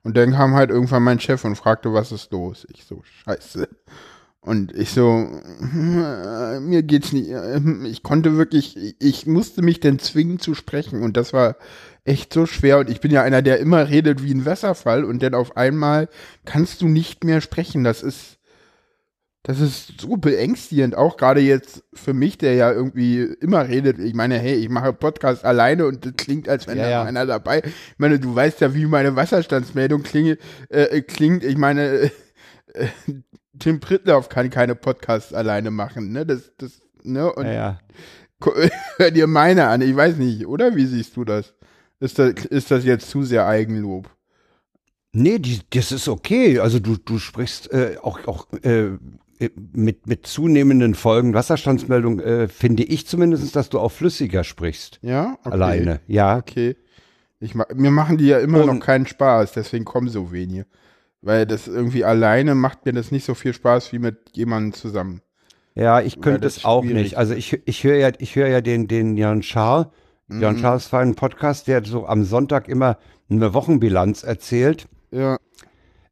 Und 0.02 0.16
dann 0.16 0.32
kam 0.32 0.54
halt 0.54 0.70
irgendwann 0.70 1.02
mein 1.02 1.20
Chef 1.20 1.44
und 1.44 1.56
fragte, 1.56 1.92
was 1.92 2.12
ist 2.12 2.30
los? 2.32 2.66
Ich 2.72 2.84
so, 2.84 3.02
scheiße. 3.24 3.68
Und 4.40 4.72
ich 4.74 4.90
so, 4.90 5.26
äh, 5.60 6.60
mir 6.60 6.82
geht's 6.82 7.12
nicht, 7.12 7.28
äh, 7.30 7.60
ich 7.86 8.02
konnte 8.02 8.36
wirklich, 8.36 8.76
ich- 9.00 9.26
musste 9.26 9.62
mich 9.62 9.80
dann 9.80 9.98
zwingen 9.98 10.38
zu 10.38 10.54
sprechen 10.54 11.02
und 11.02 11.16
das 11.16 11.32
war 11.32 11.56
echt 12.04 12.32
so 12.32 12.46
schwer 12.46 12.78
und 12.78 12.88
ich 12.88 13.00
bin 13.00 13.10
ja 13.10 13.22
einer, 13.22 13.42
der 13.42 13.58
immer 13.58 13.88
redet 13.88 14.22
wie 14.22 14.32
ein 14.32 14.46
Wasserfall 14.46 15.04
und 15.04 15.22
dann 15.22 15.34
auf 15.34 15.56
einmal 15.56 16.08
kannst 16.46 16.80
du 16.80 16.88
nicht 16.88 17.24
mehr 17.24 17.40
sprechen, 17.40 17.84
das 17.84 18.02
ist, 18.02 18.37
das 19.48 19.60
ist 19.60 19.98
so 19.98 20.18
beängstigend, 20.18 20.94
auch 20.94 21.16
gerade 21.16 21.40
jetzt 21.40 21.82
für 21.94 22.12
mich, 22.12 22.36
der 22.36 22.52
ja 22.52 22.70
irgendwie 22.70 23.22
immer 23.40 23.66
redet. 23.66 23.98
Ich 23.98 24.12
meine, 24.12 24.38
hey, 24.38 24.56
ich 24.56 24.68
mache 24.68 24.92
Podcast 24.92 25.42
alleine 25.42 25.86
und 25.86 26.04
das 26.04 26.12
klingt, 26.18 26.50
als 26.50 26.66
wenn 26.66 26.76
Ja, 26.76 26.82
da 26.84 26.90
ja. 26.90 27.02
einer 27.04 27.24
dabei. 27.24 27.62
Ich 27.64 27.98
meine, 27.98 28.20
du 28.20 28.34
weißt 28.34 28.60
ja, 28.60 28.74
wie 28.74 28.84
meine 28.84 29.16
Wasserstandsmeldung 29.16 30.02
klinge, 30.02 30.36
äh, 30.68 31.00
klingt. 31.00 31.44
Ich 31.44 31.56
meine, 31.56 31.82
äh, 31.82 32.10
Tim 33.58 33.80
Pritloff 33.80 34.28
kann 34.28 34.50
keine 34.50 34.74
Podcasts 34.74 35.32
alleine 35.32 35.70
machen, 35.70 36.12
ne? 36.12 36.26
Das, 36.26 36.52
das, 36.58 36.82
ne? 37.02 37.32
Und 37.32 37.46
Ja, 37.46 37.78
Hör 38.98 39.10
dir 39.10 39.26
meine 39.26 39.68
an, 39.68 39.80
ich 39.80 39.96
weiß 39.96 40.16
nicht, 40.16 40.46
oder? 40.46 40.76
Wie 40.76 40.84
siehst 40.84 41.16
du 41.16 41.24
das? 41.24 41.54
Ist 42.00 42.18
das, 42.18 42.34
ist 42.44 42.70
das 42.70 42.84
jetzt 42.84 43.08
zu 43.08 43.22
sehr 43.22 43.46
Eigenlob? 43.46 44.10
Nee, 45.12 45.38
die, 45.38 45.60
das 45.70 45.90
ist 45.90 46.06
okay. 46.06 46.58
Also 46.58 46.80
du, 46.80 46.98
du 46.98 47.18
sprichst 47.18 47.72
äh, 47.72 47.96
auch, 48.02 48.26
auch 48.26 48.46
äh, 48.62 48.90
mit, 49.72 50.06
mit 50.06 50.26
zunehmenden 50.26 50.94
Folgen 50.94 51.34
Wasserstandsmeldung, 51.34 52.20
äh, 52.20 52.48
finde 52.48 52.82
ich 52.84 53.06
zumindest, 53.06 53.54
dass 53.56 53.68
du 53.68 53.78
auch 53.78 53.92
flüssiger 53.92 54.44
sprichst. 54.44 54.98
Ja? 55.02 55.36
Okay. 55.40 55.50
Alleine. 55.50 56.00
Ja. 56.06 56.36
Okay. 56.38 56.76
Ich, 57.40 57.54
mir 57.54 57.90
machen 57.90 58.18
die 58.18 58.26
ja 58.26 58.38
immer 58.38 58.62
Und- 58.62 58.66
noch 58.66 58.80
keinen 58.84 59.06
Spaß, 59.06 59.52
deswegen 59.52 59.84
kommen 59.84 60.08
so 60.08 60.32
wenige. 60.32 60.66
Weil 61.20 61.46
das 61.46 61.66
irgendwie 61.66 62.04
alleine 62.04 62.54
macht 62.54 62.84
mir 62.86 62.92
das 62.92 63.10
nicht 63.10 63.24
so 63.24 63.34
viel 63.34 63.52
Spaß 63.52 63.92
wie 63.92 63.98
mit 63.98 64.18
jemandem 64.34 64.72
zusammen. 64.72 65.20
Ja, 65.74 66.00
ich 66.00 66.20
könnte 66.20 66.46
es 66.46 66.64
auch 66.64 66.82
schwierig 66.82 67.02
nicht. 67.02 67.18
Also 67.18 67.34
ich, 67.34 67.60
ich 67.64 67.84
höre 67.84 67.96
ja, 67.96 68.10
ich 68.18 68.34
höre 68.36 68.48
ja 68.48 68.60
den, 68.60 68.88
den 68.88 69.16
Jan 69.16 69.40
Charles, 69.40 69.86
Jan 70.28 70.56
Mhm. 70.56 70.60
Charles 70.60 70.86
feinen 70.86 71.14
Podcast, 71.14 71.68
der 71.68 71.84
so 71.84 72.06
am 72.06 72.24
Sonntag 72.24 72.68
immer 72.68 72.98
eine 73.30 73.54
Wochenbilanz 73.54 74.22
erzählt. 74.24 74.88
Ja, 75.10 75.38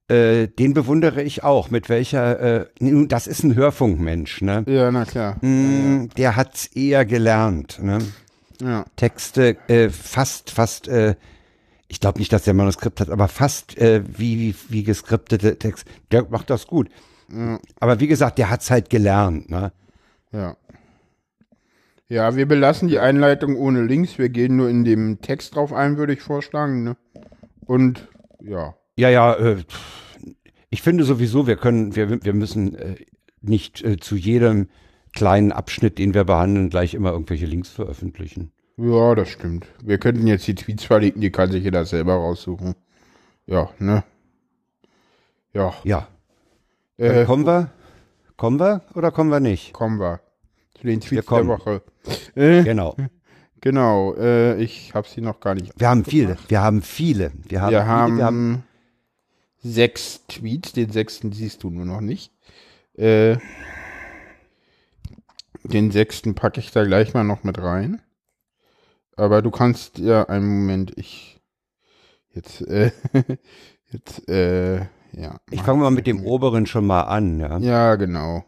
Äh, 0.08 0.46
den 0.48 0.72
bewundere 0.72 1.22
ich 1.22 1.42
auch. 1.42 1.70
Mit 1.70 1.88
welcher, 1.88 2.38
äh, 2.40 2.66
nun, 2.78 3.08
das 3.08 3.26
ist 3.26 3.42
ein 3.42 3.54
Hörfunkmensch, 3.56 4.40
ne? 4.40 4.64
ja, 4.68 4.90
na 4.92 5.04
klar. 5.04 5.36
Mm, 5.44 6.08
Der 6.16 6.36
hat's 6.36 6.66
eher 6.66 7.04
gelernt, 7.04 7.80
ne? 7.82 7.98
Ja, 8.62 8.84
Texte 8.96 9.56
äh, 9.68 9.90
fast, 9.90 10.50
fast, 10.50 10.86
äh, 10.88 11.16
ich 11.88 12.00
glaube 12.00 12.20
nicht, 12.20 12.32
dass 12.32 12.44
der 12.44 12.54
Manuskript 12.54 13.00
hat, 13.00 13.10
aber 13.10 13.28
fast 13.28 13.76
äh, 13.78 14.02
wie, 14.16 14.38
wie, 14.38 14.54
wie 14.68 14.82
geskriptete 14.84 15.58
Texte. 15.58 15.90
Der 16.12 16.24
macht 16.30 16.50
das 16.50 16.66
gut. 16.66 16.88
ja, 17.30 17.58
Aber 17.80 17.98
wie 18.00 18.06
gesagt, 18.06 18.38
der 18.38 18.48
hat's 18.48 18.70
halt 18.70 18.88
gelernt, 18.90 19.50
ne? 19.50 19.72
ja. 20.32 20.56
Ja, 22.08 22.36
wir 22.36 22.46
belassen 22.46 22.86
die 22.86 23.00
Einleitung 23.00 23.56
ohne 23.56 23.82
Links. 23.82 24.16
Wir 24.16 24.28
gehen 24.28 24.54
nur 24.54 24.68
in 24.70 24.84
dem 24.84 25.20
Text 25.20 25.56
drauf 25.56 25.72
ein, 25.72 25.96
würde 25.96 26.12
ich 26.12 26.20
vorschlagen. 26.22 26.84
Ne? 26.84 26.96
Und 27.66 28.06
ja, 28.40 28.74
Ja, 28.96 29.10
ja, 29.10 29.34
äh, 29.34 29.62
ich 30.70 30.82
finde 30.82 31.04
sowieso, 31.04 31.46
wir 31.46 31.56
können, 31.56 31.94
wir, 31.96 32.24
wir 32.24 32.32
müssen 32.32 32.74
äh, 32.74 32.96
nicht 33.40 33.82
äh, 33.84 33.98
zu 33.98 34.16
jedem 34.16 34.68
kleinen 35.12 35.52
Abschnitt, 35.52 35.98
den 35.98 36.14
wir 36.14 36.24
behandeln, 36.24 36.70
gleich 36.70 36.94
immer 36.94 37.12
irgendwelche 37.12 37.46
Links 37.46 37.68
veröffentlichen. 37.70 38.52
ja, 38.76 39.14
das 39.14 39.28
stimmt. 39.28 39.66
Wir 39.82 39.98
könnten 39.98 40.26
jetzt 40.26 40.46
die 40.46 40.54
Tweets 40.54 40.84
verlinken, 40.84 41.20
die 41.20 41.30
kann 41.30 41.50
sich 41.50 41.64
jeder 41.64 41.84
selber 41.84 42.14
raussuchen. 42.14 42.74
Ja, 43.46 43.70
ne? 43.78 44.04
Ja, 45.54 45.72
Ja. 45.84 46.08
Äh, 46.98 47.24
kommen 47.24 47.46
wir? 47.46 47.70
Kommen 48.36 48.58
wir 48.58 48.82
oder 48.94 49.10
kommen 49.10 49.30
wir 49.30 49.40
nicht? 49.40 49.72
kommen 49.72 49.98
wir 49.98 50.20
zu 50.78 50.86
den 50.86 51.00
Tweets 51.00 51.26
der. 51.26 51.46
Woche. 51.46 51.82
Äh, 52.34 52.62
Genau. 52.62 52.96
genau, 53.60 54.14
äh, 54.14 54.62
ich 54.62 54.94
habe 54.94 55.08
sie 55.08 55.20
noch 55.20 55.40
gar 55.40 55.54
nicht. 55.54 55.72
Wir 55.78 55.88
haben 55.88 56.04
viele, 56.04 56.36
wir 56.48 56.60
haben 56.62 56.82
viele. 56.82 57.32
Wir 57.48 57.62
haben, 57.62 57.72
Wir 57.72 57.80
viele, 57.80 57.86
haben, 57.86 58.16
wir 58.18 58.24
haben 58.24 58.62
sechs 59.72 60.26
Tweets, 60.28 60.72
den 60.72 60.90
sechsten 60.90 61.32
siehst 61.32 61.62
du 61.62 61.70
nur 61.70 61.84
noch 61.84 62.00
nicht. 62.00 62.32
Äh, 62.94 63.36
den 65.64 65.90
sechsten 65.90 66.34
packe 66.34 66.60
ich 66.60 66.70
da 66.70 66.84
gleich 66.84 67.14
mal 67.14 67.24
noch 67.24 67.44
mit 67.44 67.58
rein. 67.58 68.00
Aber 69.16 69.42
du 69.42 69.50
kannst 69.50 69.98
ja 69.98 70.24
einen 70.28 70.46
Moment, 70.46 70.92
ich 70.96 71.40
jetzt, 72.32 72.60
äh, 72.62 72.92
jetzt, 73.92 74.28
äh, 74.28 74.78
ja. 75.12 75.40
ich 75.50 75.62
fange 75.62 75.82
mal 75.82 75.90
mit 75.90 76.06
dem 76.06 76.24
oberen 76.24 76.66
schon 76.66 76.86
mal 76.86 77.02
an. 77.02 77.40
Ja. 77.40 77.58
Ja, 77.58 77.96
genau. 77.96 78.44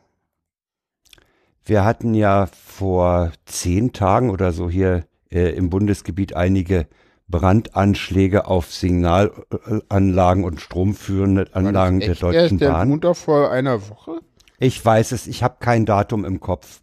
Wir 1.64 1.84
hatten 1.84 2.14
ja 2.14 2.46
vor 2.46 3.32
zehn 3.44 3.92
Tagen 3.92 4.30
oder 4.30 4.52
so 4.52 4.70
hier 4.70 5.06
äh, 5.30 5.50
im 5.50 5.70
Bundesgebiet 5.70 6.34
einige 6.34 6.86
Brandanschläge 7.28 8.46
auf 8.46 8.72
Signalanlagen 8.72 10.44
und 10.44 10.60
stromführende 10.60 11.46
Anlagen 11.52 12.00
der 12.00 12.14
Deutschen 12.14 12.34
erst 12.34 12.60
der 12.60 12.70
Bahn. 12.70 12.88
Montag 12.88 13.16
vor 13.16 13.50
einer 13.50 13.88
Woche? 13.88 14.20
Ich 14.58 14.84
weiß 14.84 15.12
es, 15.12 15.26
ich 15.26 15.42
habe 15.42 15.56
kein 15.60 15.86
Datum 15.86 16.24
im 16.24 16.40
Kopf. 16.40 16.80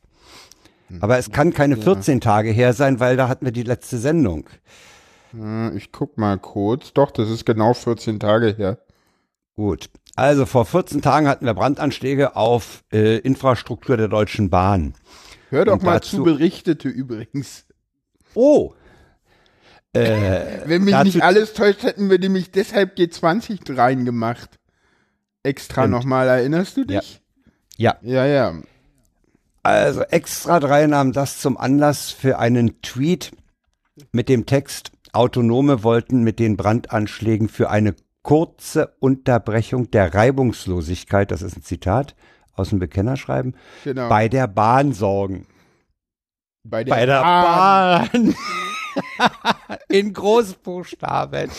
Hm. 0.88 1.00
Aber 1.02 1.18
es 1.18 1.32
kann 1.32 1.54
keine 1.54 1.78
14 1.78 2.22
Tage 2.22 2.52
her 2.52 2.74
sein, 2.74 3.00
weil 3.00 3.18
da 3.18 3.28
hatten 3.28 3.46
wir 3.46 3.52
die 3.52 3.64
letzte 3.64 3.98
Sendung. 3.98 4.48
Äh, 5.38 5.76
Ich 5.76 5.92
guck 5.92 6.18
mal 6.18 6.38
kurz. 6.38 6.94
Doch, 6.94 7.12
das 7.12 7.30
ist 7.30 7.46
genau 7.46 7.74
14 7.74 8.20
Tage 8.20 8.54
her. 8.56 8.78
Gut. 9.56 9.90
Also 10.16 10.46
vor 10.46 10.66
14 10.66 11.02
Tagen 11.02 11.28
hatten 11.28 11.46
wir 11.46 11.54
Brandanschläge 11.54 12.36
auf 12.36 12.84
äh, 12.94 13.18
Infrastruktur 13.18 13.98
der 13.98 14.08
Deutschen 14.08 14.50
Bahn. 14.50 14.94
Hör 15.50 15.66
doch 15.66 15.74
Und 15.74 15.84
mal 15.84 16.02
zu 16.02 16.24
Berichtete 16.24 16.88
übrigens. 16.88 17.66
Oh! 18.34 18.74
Äh, 19.96 20.62
Wenn 20.66 20.84
mich 20.84 20.96
nicht 21.04 21.22
alles 21.24 21.54
täuscht, 21.54 21.84
hätten 21.84 22.10
wir 22.10 22.20
nämlich 22.20 22.52
deshalb 22.52 22.98
G20 22.98 23.78
reingemacht. 23.78 24.60
Extra 25.44 25.88
nochmal, 25.88 26.28
erinnerst 26.28 26.78
du 26.78 26.82
Ja. 26.82 27.00
dich? 27.02 27.22
ja, 27.78 27.96
Ja, 28.02 28.26
ja. 28.26 28.54
also 29.64 30.02
extra 30.02 30.60
drei 30.60 30.88
nahmen 30.88 31.12
das 31.14 31.40
zum 31.40 31.58
Anlass 31.58 32.10
für 32.12 32.40
einen 32.40 32.82
Tweet 32.82 33.32
mit 34.12 34.28
dem 34.30 34.46
Text, 34.46 34.92
Autonome 35.14 35.84
wollten 35.84 36.24
mit 36.24 36.40
den 36.40 36.58
Brandanschlägen 36.58 37.48
für 37.48 37.70
eine 37.70 37.96
kurze 38.24 38.96
Unterbrechung 39.00 39.92
der 39.92 40.14
Reibungslosigkeit, 40.14 41.30
das 41.32 41.42
ist 41.42 41.56
ein 41.58 41.64
Zitat 41.64 42.16
aus 42.54 42.70
dem 42.70 42.80
Bekennerschreiben, 42.80 43.56
Genau. 43.84 44.10
bei 44.10 44.28
der 44.30 44.48
Bahn 44.48 44.94
sorgen. 44.94 45.46
Bei 46.64 46.84
der, 46.84 46.94
Bei 46.96 47.06
der 47.06 47.22
Bahn. 47.22 48.10
Bahn. 48.12 48.36
In 49.90 50.14
Großbuchstaben. 50.14 51.50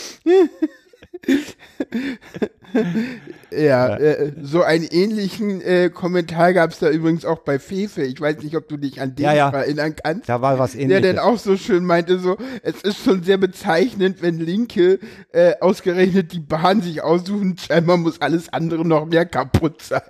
Ja, 3.51 3.97
äh, 3.97 4.33
so 4.43 4.63
einen 4.63 4.85
ähnlichen 4.85 5.61
äh, 5.63 5.89
Kommentar 5.89 6.53
gab 6.53 6.71
es 6.73 6.79
da 6.79 6.91
übrigens 6.91 7.25
auch 7.25 7.39
bei 7.41 7.59
Fefe. 7.59 8.03
Ich 8.03 8.21
weiß 8.21 8.43
nicht, 8.43 8.57
ob 8.57 8.69
du 8.69 8.77
dich 8.77 9.01
an 9.01 9.15
den 9.15 9.25
Ja, 9.25 9.33
ja. 9.35 9.51
erinnern 9.51 9.95
kannst. 10.03 10.29
Da 10.29 10.43
war 10.43 10.59
was 10.59 10.73
Der 10.73 10.83
ähnliches. 10.83 11.03
dann 11.03 11.19
auch 11.19 11.39
so 11.39 11.57
schön 11.57 11.85
meinte, 11.85 12.19
so, 12.19 12.37
es 12.63 12.83
ist 12.83 13.03
schon 13.03 13.23
sehr 13.23 13.39
bezeichnend, 13.39 14.21
wenn 14.21 14.39
Linke 14.39 14.99
äh, 15.33 15.55
ausgerechnet 15.61 16.33
die 16.33 16.41
Bahn 16.41 16.83
sich 16.83 17.03
aussuchen, 17.03 17.57
scheinbar 17.59 17.97
muss 17.97 18.21
alles 18.21 18.53
andere 18.53 18.85
noch 18.85 19.07
mehr 19.07 19.27
kaputt 19.27 19.83
sein. 19.83 20.03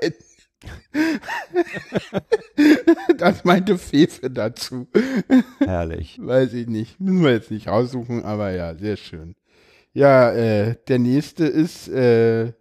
das 3.18 3.44
meinte 3.44 3.78
Fefe 3.78 4.30
dazu. 4.30 4.88
Herrlich. 5.58 6.18
Weiß 6.22 6.52
ich 6.52 6.66
nicht. 6.66 7.00
Müssen 7.00 7.22
wir 7.22 7.32
jetzt 7.32 7.50
nicht 7.50 7.68
raussuchen, 7.68 8.24
aber 8.24 8.50
ja, 8.50 8.74
sehr 8.74 8.96
schön. 8.96 9.36
Ja, 9.92 10.32
äh, 10.32 10.76
der 10.88 10.98
nächste 10.98 11.46
ist 11.46 11.88
äh, 11.88 12.52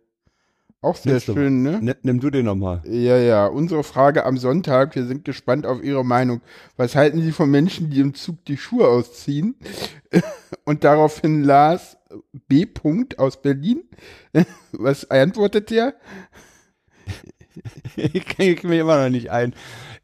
auch 0.85 0.95
sehr 0.95 1.13
Nimmst 1.13 1.29
du 1.29 1.33
schön, 1.33 1.63
ne? 1.63 1.79
N 1.81 1.95
nimm 2.03 2.19
du 2.19 2.29
den 2.29 2.45
nochmal. 2.45 2.83
Ja, 2.85 3.17
ja. 3.17 3.47
Unsere 3.47 3.83
Frage 3.83 4.23
am 4.23 4.37
Sonntag. 4.37 4.95
Wir 4.95 5.05
sind 5.05 5.25
gespannt 5.25 5.65
auf 5.65 5.83
Ihre 5.83 6.05
Meinung. 6.05 6.41
Was 6.77 6.95
halten 6.95 7.23
Sie 7.23 7.31
von 7.31 7.49
Menschen, 7.49 7.89
die 7.89 8.01
im 8.01 8.13
Zug 8.13 8.45
die 8.45 8.55
Schuhe 8.55 8.87
ausziehen? 8.87 9.55
Und 10.63 10.83
daraufhin 10.83 11.43
Lars 11.43 11.97
B. 12.47 12.67
Punkt 12.67 13.17
aus 13.17 13.41
Berlin. 13.41 13.81
Was 14.71 15.09
antwortet 15.09 15.71
der? 15.71 15.95
ich 17.95 18.25
kriege 18.25 18.67
mir 18.67 18.81
immer 18.81 19.03
noch 19.03 19.09
nicht 19.09 19.31
ein. 19.31 19.53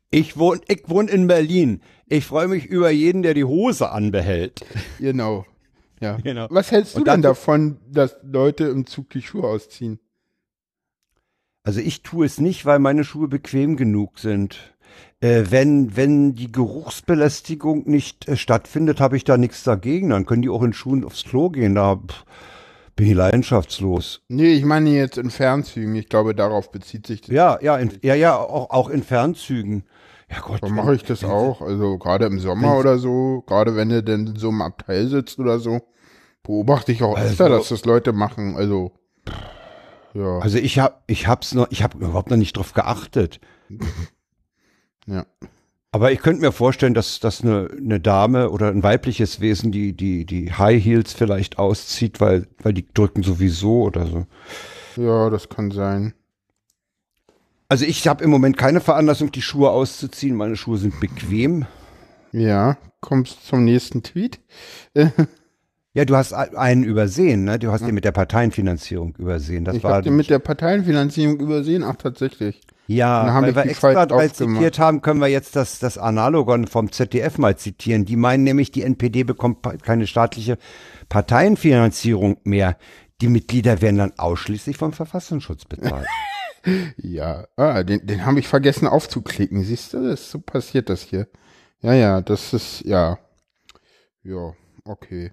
Ich 0.10 0.38
wohne 0.38 0.62
ich 0.68 0.84
wohn 0.88 1.08
in 1.08 1.28
Berlin. 1.28 1.82
Ich 2.08 2.26
freue 2.26 2.48
mich 2.48 2.66
über 2.66 2.92
jeden, 2.92 3.24
der 3.24 3.34
die 3.34 3.46
Hose 3.46 3.92
anbehält. 3.92 4.66
Genau. 5.00 5.46
Ja. 6.02 6.18
Genau. 6.18 6.48
Was 6.50 6.72
hältst 6.72 6.96
du 6.96 7.00
Und 7.00 7.08
denn 7.08 7.22
davon, 7.22 7.78
dass 7.90 8.18
Leute 8.24 8.66
im 8.66 8.86
Zug 8.86 9.10
die 9.12 9.22
Schuhe 9.22 9.44
ausziehen? 9.44 10.00
Also 11.64 11.80
ich 11.80 12.02
tue 12.02 12.26
es 12.26 12.40
nicht, 12.40 12.66
weil 12.66 12.80
meine 12.80 13.04
Schuhe 13.04 13.28
bequem 13.28 13.78
genug 13.78 14.20
sind. 14.20 14.74
Äh, 15.20 15.46
wenn, 15.50 15.96
wenn 15.96 16.34
die 16.34 16.52
Geruchsbelästigung 16.52 17.88
nicht 17.88 18.28
äh, 18.28 18.36
stattfindet, 18.36 19.00
habe 19.00 19.16
ich 19.16 19.24
da 19.24 19.38
nichts 19.38 19.64
dagegen. 19.64 20.10
Dann 20.10 20.26
können 20.26 20.42
die 20.42 20.50
auch 20.50 20.64
in 20.64 20.74
Schuhen 20.74 21.06
aufs 21.06 21.24
Klo 21.24 21.50
gehen. 21.50 21.76
Da 21.76 21.96
pff, 21.96 22.26
bin 23.02 23.10
ich 23.10 23.16
leidenschaftslos. 23.16 24.22
Nee, 24.28 24.54
ich 24.54 24.64
meine 24.64 24.92
jetzt 24.92 25.18
in 25.18 25.32
Fernzügen. 25.32 25.96
Ich 25.96 26.08
glaube, 26.08 26.36
darauf 26.36 26.72
bezieht 26.72 27.08
sich 27.08 27.22
das. 27.22 27.32
Ja, 27.32 27.58
ja, 27.60 27.76
in, 27.78 27.98
ja, 28.04 28.14
ja, 28.14 28.38
auch, 28.38 28.70
auch 28.70 28.90
in 28.90 29.02
Fernzügen. 29.02 29.86
Ja 30.30 30.40
Gott. 30.42 30.62
Da 30.62 30.68
wenn- 30.68 30.76
mache 30.76 30.94
ich 30.94 31.04
das 31.04 31.24
auch. 31.24 31.62
Also 31.64 31.98
gerade 31.98 32.28
im 32.28 32.40
Sommer 32.40 32.78
oder 32.78 33.00
so, 33.00 33.44
gerade 33.48 33.76
wenn 33.76 33.90
du 33.90 34.04
denn 34.04 34.28
in 34.28 34.36
so 34.36 34.50
einem 34.50 34.62
Abteil 34.62 35.08
sitzt 35.08 35.40
oder 35.40 35.58
so, 35.58 35.82
beobachte 36.44 36.92
ich 36.92 37.02
auch 37.02 37.18
öfter, 37.18 37.46
Also- 37.46 37.58
dass 37.58 37.70
das 37.70 37.86
Leute 37.86 38.14
machen. 38.14 38.56
Also, 38.56 38.92
ja. 40.14 40.38
Also 40.38 40.60
ich 40.60 40.78
hab, 40.78 41.02
ich 41.08 41.26
hab's 41.26 41.56
noch, 41.56 41.72
ich 41.72 41.82
habe 41.82 41.98
überhaupt 41.98 42.30
noch 42.30 42.38
nicht 42.38 42.56
drauf 42.56 42.74
geachtet. 42.74 43.40
Ja. 45.08 45.26
Aber 45.94 46.14
ich 46.14 46.20
könnte 46.20 46.42
mir 46.42 46.54
vorstellen, 46.54 46.94
dass, 46.94 47.20
dass 47.20 47.42
eine, 47.42 47.70
eine 47.78 48.00
Dame 48.00 48.50
oder 48.50 48.70
ein 48.70 48.82
weibliches 48.82 49.42
Wesen 49.42 49.74
die, 49.74 49.92
die, 49.92 50.26
die 50.26 50.54
High 50.54 50.84
Heels 50.84 51.12
vielleicht 51.12 51.60
auszieht, 51.60 52.22
weil, 52.22 52.48
weil 52.64 52.74
die 52.74 52.88
drücken 52.94 53.24
sowieso 53.24 53.84
oder 53.84 54.08
so. 54.08 54.26
Ja, 54.96 55.30
das 55.30 55.50
kann 55.50 55.72
sein. 55.72 56.14
Also 57.68 57.86
ich 57.86 58.08
habe 58.08 58.24
im 58.24 58.30
Moment 58.30 58.58
keine 58.58 58.80
Veranlassung, 58.80 59.32
die 59.32 59.42
Schuhe 59.42 59.70
auszuziehen. 59.70 60.36
Meine 60.36 60.56
Schuhe 60.56 60.78
sind 60.78 61.00
bequem. 61.02 61.66
Ja, 62.32 62.78
kommst 63.02 63.46
zum 63.46 63.66
nächsten 63.66 64.02
Tweet. 64.04 64.40
Ja, 65.94 66.06
du 66.06 66.16
hast 66.16 66.32
einen 66.34 66.84
übersehen, 66.84 67.44
ne? 67.44 67.60
Du 67.60 67.72
hast 67.72 67.86
den 67.86 67.94
mit 67.94 68.06
der 68.06 68.14
Parteienfinanzierung 68.14 69.14
übersehen. 69.18 69.66
Das 69.66 69.76
ich 69.76 69.84
habe 69.84 70.02
den 70.02 70.16
mit 70.16 70.30
der 70.30 70.40
Parteienfinanzierung 70.40 71.38
übersehen. 71.40 71.84
Ach, 71.84 71.98
tatsächlich. 71.98 72.62
Ja, 72.88 73.26
Dann 73.26 73.34
haben 73.34 73.46
weil 73.48 73.56
wir 73.56 73.66
extra 73.66 74.06
drei 74.06 74.28
zitiert 74.30 74.80
haben, 74.80 75.02
können 75.02 75.20
wir 75.20 75.28
jetzt 75.28 75.56
das, 75.56 75.80
das 75.80 75.98
Analogon 75.98 76.68
vom 76.68 76.92
ZDF 76.92 77.38
mal 77.38 77.58
zitieren. 77.58 78.06
Die 78.06 78.16
meinen 78.16 78.44
nämlich, 78.44 78.72
die 78.72 78.84
NPD 78.84 79.24
bekommt 79.24 79.60
keine 79.84 80.08
staatliche 80.08 80.58
Parteienfinanzierung 81.10 82.38
mehr. 82.44 82.78
Die 83.22 83.28
Mitglieder 83.28 83.82
werden 83.82 83.98
dann 83.98 84.14
ausschließlich 84.18 84.78
vom 84.78 84.94
Verfassungsschutz 84.94 85.66
bezahlt. 85.66 86.08
Ja, 86.96 87.48
ah, 87.56 87.82
den, 87.82 88.06
den 88.06 88.24
habe 88.24 88.38
ich 88.38 88.48
vergessen 88.48 88.88
aufzuklicken. 88.88 89.64
Siehst 89.64 89.94
du, 89.94 90.08
das, 90.08 90.30
so 90.30 90.40
passiert 90.40 90.90
das 90.90 91.02
hier. 91.02 91.28
Ja, 91.82 91.94
ja, 91.94 92.22
das 92.22 92.54
ist, 92.54 92.82
ja. 92.82 93.18
Ja, 94.22 94.54
okay. 94.86 95.32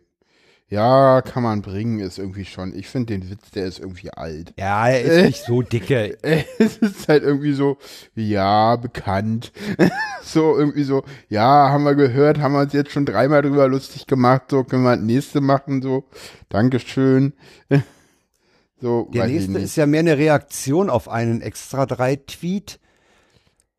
Ja, 0.70 1.22
kann 1.22 1.42
man 1.42 1.62
bringen, 1.62 1.98
ist 1.98 2.18
irgendwie 2.18 2.44
schon. 2.44 2.74
Ich 2.74 2.88
finde 2.88 3.18
den 3.18 3.30
Witz, 3.30 3.50
der 3.52 3.64
ist 3.64 3.78
irgendwie 3.78 4.10
alt. 4.10 4.52
ja, 4.58 4.86
er 4.88 5.00
ist 5.00 5.24
nicht 5.24 5.44
so 5.44 5.62
dicke. 5.62 6.18
Es 6.58 6.76
ist 6.76 7.08
halt 7.08 7.22
irgendwie 7.22 7.54
so, 7.54 7.78
ja, 8.14 8.76
bekannt. 8.76 9.50
so, 10.22 10.58
irgendwie 10.58 10.84
so, 10.84 11.04
ja, 11.30 11.70
haben 11.70 11.84
wir 11.84 11.94
gehört, 11.94 12.38
haben 12.38 12.52
wir 12.52 12.60
uns 12.60 12.74
jetzt 12.74 12.92
schon 12.92 13.06
dreimal 13.06 13.40
drüber 13.40 13.66
lustig 13.66 14.06
gemacht, 14.06 14.42
so 14.50 14.62
können 14.62 14.82
wir 14.82 14.96
das 14.96 15.04
nächste 15.04 15.40
machen, 15.40 15.80
so. 15.80 16.04
Dankeschön. 16.50 17.32
so, 18.80 19.08
Der 19.14 19.26
nächste 19.26 19.58
ist 19.58 19.76
ja 19.76 19.86
mehr 19.86 20.00
eine 20.00 20.18
Reaktion 20.18 20.90
auf 20.90 21.08
einen 21.08 21.40
extra 21.40 21.86
drei 21.86 22.16
Tweet. 22.16 22.78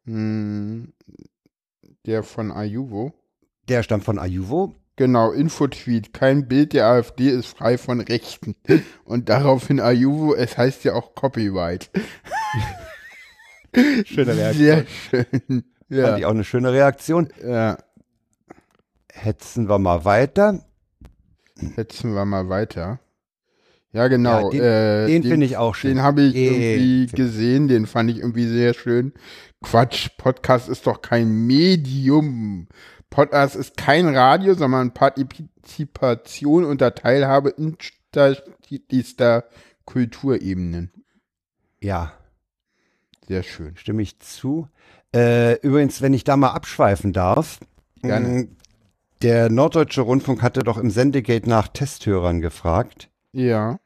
Hm, 0.06 0.92
der 2.08 2.24
von 2.24 2.52
Ayuvo. 2.52 3.14
Der 3.68 3.84
stammt 3.84 4.06
von 4.06 4.18
Ayuvo. 4.18 4.74
Genau, 5.00 5.32
Infotweet. 5.32 6.14
Kein 6.14 6.50
Bild 6.50 6.74
der 6.74 6.86
AfD 6.88 7.30
ist 7.30 7.46
frei 7.46 7.78
von 7.78 8.02
Rechten. 8.02 8.54
Und 9.06 9.30
daraufhin 9.30 9.80
Ayuvo, 9.80 10.36
es 10.36 10.58
heißt 10.58 10.84
ja 10.84 10.94
auch 10.94 11.16
Copyright. 11.16 11.90
Schöne 14.04 14.34
Sehr 14.54 14.86
schön. 14.86 15.26
Fand 15.48 15.64
Ja. 15.88 16.18
ich 16.18 16.26
auch 16.26 16.32
eine 16.32 16.44
schöne 16.44 16.74
Reaktion. 16.74 17.30
ja. 17.42 17.78
Hetzen 19.14 19.70
wir 19.70 19.80
mal 19.80 20.04
weiter. 20.04 20.66
Hetzen 21.76 22.14
wir 22.14 22.26
mal 22.26 22.50
weiter. 22.50 23.00
Ja, 23.94 24.08
genau. 24.10 24.52
Ja, 24.52 24.60
den- 24.60 24.62
äh, 24.62 25.08
Den 25.08 25.24
finde 25.24 25.46
ich 25.46 25.56
auch 25.56 25.76
schön. 25.76 25.96
Den 25.96 26.04
habe 26.04 26.22
ich 26.24 26.36
Eh, 26.36 26.76
irgendwie 26.76 27.16
gesehen, 27.16 27.68
den 27.70 27.86
fand 27.88 28.12
ich 28.12 28.18
irgendwie 28.20 28.48
sehr 28.48 28.74
schön. 28.74 29.14
Quatsch, 29.62 30.10
Podcast 30.18 30.68
ist 30.70 30.88
doch 30.88 31.02
kein 31.02 31.48
Medium. 31.48 32.68
Podcast 33.10 33.56
ist 33.56 33.76
kein 33.78 34.08
Radio, 34.16 34.54
sondern 34.54 34.94
Partizipation 34.94 36.64
und 36.66 36.82
der 36.82 36.96
Teilhabe 36.96 37.54
unterschiedlichster 37.54 39.46
Kulturebenen. 39.86 40.92
Ja, 41.82 42.14
Sehr 43.28 43.44
schön. 43.44 43.76
stimme 43.78 44.02
ich 44.02 44.20
zu. 44.20 44.68
Äh, 45.16 45.56
übrigens, 45.62 46.02
wenn 46.02 46.14
ich 46.14 46.24
da 46.24 46.38
mal 46.38 46.52
abschweifen 46.52 47.14
darf. 47.14 47.60
Gerne. 48.02 48.28
mh, 48.28 48.48
Der 49.24 49.50
Norddeutsche 49.50 50.02
Rundfunk 50.02 50.42
hatte 50.44 50.62
doch 50.64 50.78
im 50.78 50.92
Sendegate 50.92 51.50
nach 51.50 51.68
Testhörern 51.68 52.42
gefragt. 52.42 53.10
Ja. 53.32 53.80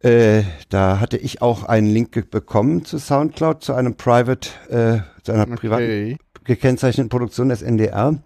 Äh, 0.00 0.42
da 0.70 0.98
hatte 0.98 1.18
ich 1.18 1.42
auch 1.42 1.64
einen 1.64 1.86
Link 1.86 2.30
bekommen 2.30 2.84
zu 2.84 2.98
Soundcloud, 2.98 3.62
zu 3.62 3.74
einem 3.74 3.96
Private, 3.96 4.48
äh, 4.70 5.22
zu 5.22 5.32
einer 5.32 5.46
privaten 5.46 5.84
Okay. 5.84 6.18
Gekennzeichneten 6.44 7.08
Produktion 7.08 7.48
des 7.48 7.62
NDR. 7.62 8.18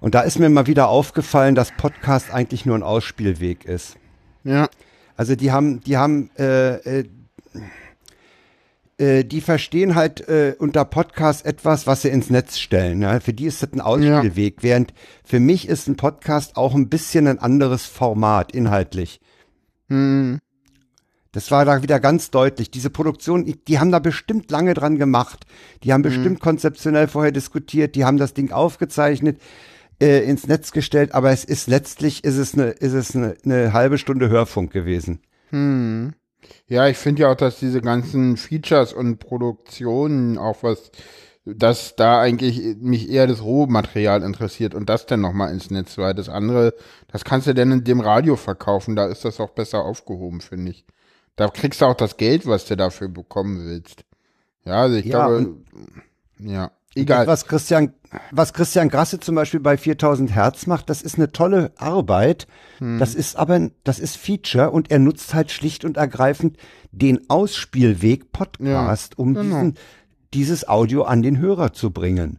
Und 0.00 0.14
da 0.14 0.22
ist 0.22 0.38
mir 0.38 0.48
mal 0.48 0.66
wieder 0.66 0.88
aufgefallen, 0.88 1.54
dass 1.54 1.72
Podcast 1.72 2.32
eigentlich 2.32 2.64
nur 2.64 2.76
ein 2.76 2.82
Ausspielweg 2.82 3.64
ist. 3.64 3.96
Ja. 4.44 4.68
Also 5.16 5.36
die 5.36 5.52
haben, 5.52 5.80
die 5.80 5.98
haben, 5.98 6.30
äh, 6.38 6.76
äh, 7.00 7.04
äh, 8.96 9.24
die 9.24 9.42
verstehen 9.42 9.94
halt 9.94 10.26
äh, 10.28 10.54
unter 10.58 10.84
Podcast 10.86 11.44
etwas, 11.44 11.86
was 11.86 12.02
sie 12.02 12.08
ins 12.08 12.30
Netz 12.30 12.58
stellen. 12.58 13.02
Ja? 13.02 13.20
Für 13.20 13.34
die 13.34 13.44
ist 13.46 13.62
das 13.62 13.72
ein 13.72 13.82
Ausspielweg, 13.82 14.62
während 14.62 14.94
für 15.24 15.40
mich 15.40 15.68
ist 15.68 15.88
ein 15.88 15.96
Podcast 15.96 16.56
auch 16.56 16.74
ein 16.74 16.88
bisschen 16.88 17.26
ein 17.26 17.38
anderes 17.38 17.84
Format 17.84 18.52
inhaltlich. 18.52 19.20
Hm. 19.88 20.38
Das 21.32 21.50
war 21.50 21.64
da 21.64 21.82
wieder 21.82 22.00
ganz 22.00 22.30
deutlich. 22.30 22.70
Diese 22.70 22.90
Produktion, 22.90 23.44
die- 23.68 23.78
haben 23.78 23.92
da 23.92 24.00
bestimmt 24.00 24.50
lange 24.50 24.74
dran 24.74 24.98
gemacht. 24.98 25.44
Die 25.84 25.92
haben 25.92 26.02
bestimmt 26.02 26.40
konzeptionell 26.40 27.06
vorher 27.06 27.30
diskutiert. 27.32 27.94
Die 27.94 28.04
haben 28.04 28.16
das 28.16 28.34
Ding 28.34 28.50
aufgezeichnet, 28.50 29.40
äh, 30.02 30.24
ins 30.24 30.46
Netz 30.48 30.72
gestellt. 30.72 31.14
Aber 31.14 31.30
es 31.30 31.44
ist 31.44 31.68
letztlich 31.68 32.24
ist 32.24 32.36
es 32.36 32.54
eine, 32.54 32.70
ist 32.70 32.94
es 32.94 33.14
eine, 33.14 33.36
eine 33.44 33.72
halbe 33.72 33.98
Stunde 33.98 34.28
Hörfunk 34.28 34.72
gewesen. 34.72 35.20
Hm. 35.50 36.14
Ja, 36.66 36.88
ich 36.88 36.96
finde 36.96 37.22
ja 37.22 37.30
auch, 37.30 37.36
dass 37.36 37.58
diese 37.60 37.80
ganzen 37.80 38.36
Features 38.36 38.92
und 38.92 39.18
Produktionen 39.18 40.36
auch 40.38 40.62
was, 40.62 40.90
dass 41.44 41.94
da 41.96 42.20
eigentlich 42.20 42.76
mich 42.80 43.08
eher 43.10 43.26
das 43.26 43.42
Rohmaterial 43.42 44.22
interessiert 44.22 44.74
und 44.74 44.88
das 44.88 45.06
dann 45.06 45.20
nochmal 45.20 45.52
ins 45.52 45.70
Netz, 45.70 45.96
weil 45.98 46.14
das 46.14 46.28
andere, 46.28 46.74
das 47.08 47.24
kannst 47.24 47.46
du 47.46 47.54
denn 47.54 47.70
in 47.72 47.84
dem 47.84 48.00
Radio 48.00 48.36
verkaufen, 48.36 48.96
da 48.96 49.06
ist 49.06 49.24
das 49.24 49.38
auch 49.40 49.50
besser 49.50 49.84
aufgehoben, 49.84 50.40
finde 50.40 50.72
ich. 50.72 50.84
Da 51.40 51.48
kriegst 51.48 51.80
du 51.80 51.86
auch 51.86 51.94
das 51.94 52.18
Geld, 52.18 52.46
was 52.46 52.66
du 52.66 52.76
dafür 52.76 53.08
bekommen 53.08 53.64
willst. 53.66 54.04
Ja, 54.66 54.82
also 54.82 54.96
ich 54.96 55.06
Ja, 55.06 55.26
glaube, 55.26 55.56
ja, 56.38 56.70
egal. 56.94 57.26
Was 57.26 57.46
Christian, 57.46 57.94
was 58.30 58.52
Christian 58.52 58.90
Grasse 58.90 59.20
zum 59.20 59.36
Beispiel 59.36 59.60
bei 59.60 59.78
4000 59.78 60.34
Hertz 60.34 60.66
macht, 60.66 60.90
das 60.90 61.00
ist 61.00 61.14
eine 61.16 61.32
tolle 61.32 61.72
Arbeit. 61.76 62.46
Hm. 62.78 62.98
Das 62.98 63.14
ist 63.14 63.36
aber, 63.36 63.54
ein- 63.54 63.72
das 63.84 63.98
ist 64.00 64.16
Feature 64.18 64.70
und 64.70 64.90
er 64.90 64.98
nutzt 64.98 65.32
halt 65.32 65.50
schlicht 65.50 65.86
und 65.86 65.96
ergreifend 65.96 66.58
den 66.92 67.30
Ausspielweg 67.30 68.32
Podcast, 68.32 69.18
um 69.18 69.32
genau. 69.32 69.42
diesen, 69.44 69.74
dieses 70.34 70.68
Audio 70.68 71.04
an 71.04 71.22
den 71.22 71.38
Hörer 71.38 71.72
zu 71.72 71.90
bringen. 71.90 72.38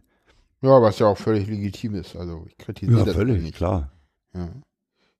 Ja, 0.60 0.80
was 0.80 1.00
ja 1.00 1.06
auch 1.08 1.18
völlig 1.18 1.48
legitim 1.48 1.96
ist, 1.96 2.14
also 2.14 2.44
ich 2.46 2.56
kritisiere 2.56 3.04
das 3.04 3.16
nicht. 3.16 3.56
klar. 3.56 3.90
Ja, 4.32 4.48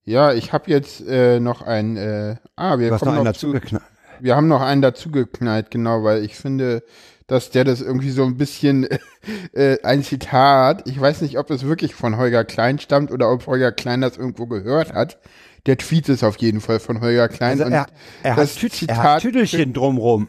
ich 0.04 0.52
habe 0.52 0.70
jetzt 0.70 1.06
äh, 1.06 1.38
noch 1.40 1.62
ein, 1.62 1.96
äh, 1.96 2.36
ah, 2.56 2.78
wir 2.78 2.90
Du 2.90 2.98
kommen 2.98 3.10
noch 3.12 3.16
einen 3.18 3.24
noch 3.26 3.32
zu, 3.36 3.52
dazugeknallt. 3.52 3.84
Wir 4.20 4.36
haben 4.36 4.48
noch 4.48 4.60
einen 4.60 4.82
dazugeknallt, 4.82 5.70
genau, 5.70 6.04
weil 6.04 6.24
ich 6.24 6.36
finde, 6.36 6.82
dass 7.26 7.50
der 7.50 7.64
das 7.64 7.80
irgendwie 7.80 8.10
so 8.10 8.24
ein 8.24 8.36
bisschen 8.36 8.86
äh, 9.52 9.78
ein 9.82 10.02
Zitat, 10.02 10.88
ich 10.88 11.00
weiß 11.00 11.22
nicht, 11.22 11.38
ob 11.38 11.50
es 11.50 11.64
wirklich 11.66 11.94
von 11.94 12.16
Holger 12.16 12.44
Klein 12.44 12.78
stammt 12.78 13.10
oder 13.10 13.30
ob 13.30 13.46
Holger 13.46 13.72
Klein 13.72 14.00
das 14.00 14.16
irgendwo 14.16 14.46
gehört 14.46 14.92
hat. 14.92 15.18
Der 15.66 15.78
Tweet 15.78 16.08
ist 16.08 16.24
auf 16.24 16.36
jeden 16.38 16.60
Fall 16.60 16.80
von 16.80 17.00
Holger 17.00 17.28
Klein. 17.28 17.60
Also 17.60 17.72
er, 17.72 17.86
er, 18.24 18.36
das 18.36 18.56
hat 18.56 18.62
er 18.64 18.70
Zitat- 18.70 18.96
hat 18.98 19.22
Tüdelchen 19.22 19.72
drumrum. 19.72 20.28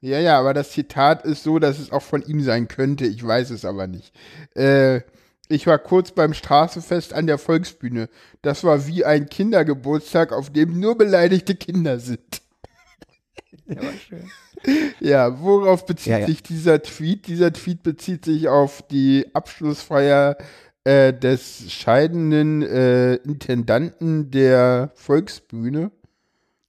ja, 0.00 0.18
ja, 0.18 0.38
aber 0.38 0.54
das 0.54 0.72
Zitat 0.72 1.24
ist 1.24 1.44
so, 1.44 1.60
dass 1.60 1.78
es 1.78 1.92
auch 1.92 2.02
von 2.02 2.22
ihm 2.22 2.42
sein 2.42 2.66
könnte. 2.66 3.06
Ich 3.06 3.24
weiß 3.24 3.50
es 3.50 3.64
aber 3.64 3.86
nicht. 3.86 4.12
Äh, 4.56 5.02
ich 5.52 5.66
war 5.66 5.78
kurz 5.78 6.12
beim 6.12 6.34
Straßenfest 6.34 7.12
an 7.12 7.26
der 7.26 7.38
Volksbühne. 7.38 8.08
Das 8.40 8.64
war 8.64 8.86
wie 8.86 9.04
ein 9.04 9.28
Kindergeburtstag, 9.28 10.32
auf 10.32 10.50
dem 10.50 10.80
nur 10.80 10.96
beleidigte 10.96 11.54
Kinder 11.54 11.98
sind. 11.98 12.42
Ja, 15.00 15.40
worauf 15.40 15.86
bezieht 15.86 16.12
Ja, 16.12 16.18
ja. 16.18 16.26
sich 16.26 16.42
dieser 16.42 16.82
Tweet? 16.82 17.26
Dieser 17.26 17.52
Tweet 17.52 17.82
bezieht 17.82 18.24
sich 18.24 18.48
auf 18.48 18.82
die 18.82 19.26
Abschlussfeier 19.34 20.36
äh, 20.84 21.12
des 21.12 21.72
scheidenden 21.72 22.62
äh, 22.62 23.14
Intendanten 23.16 24.30
der 24.30 24.92
Volksbühne. 24.94 25.90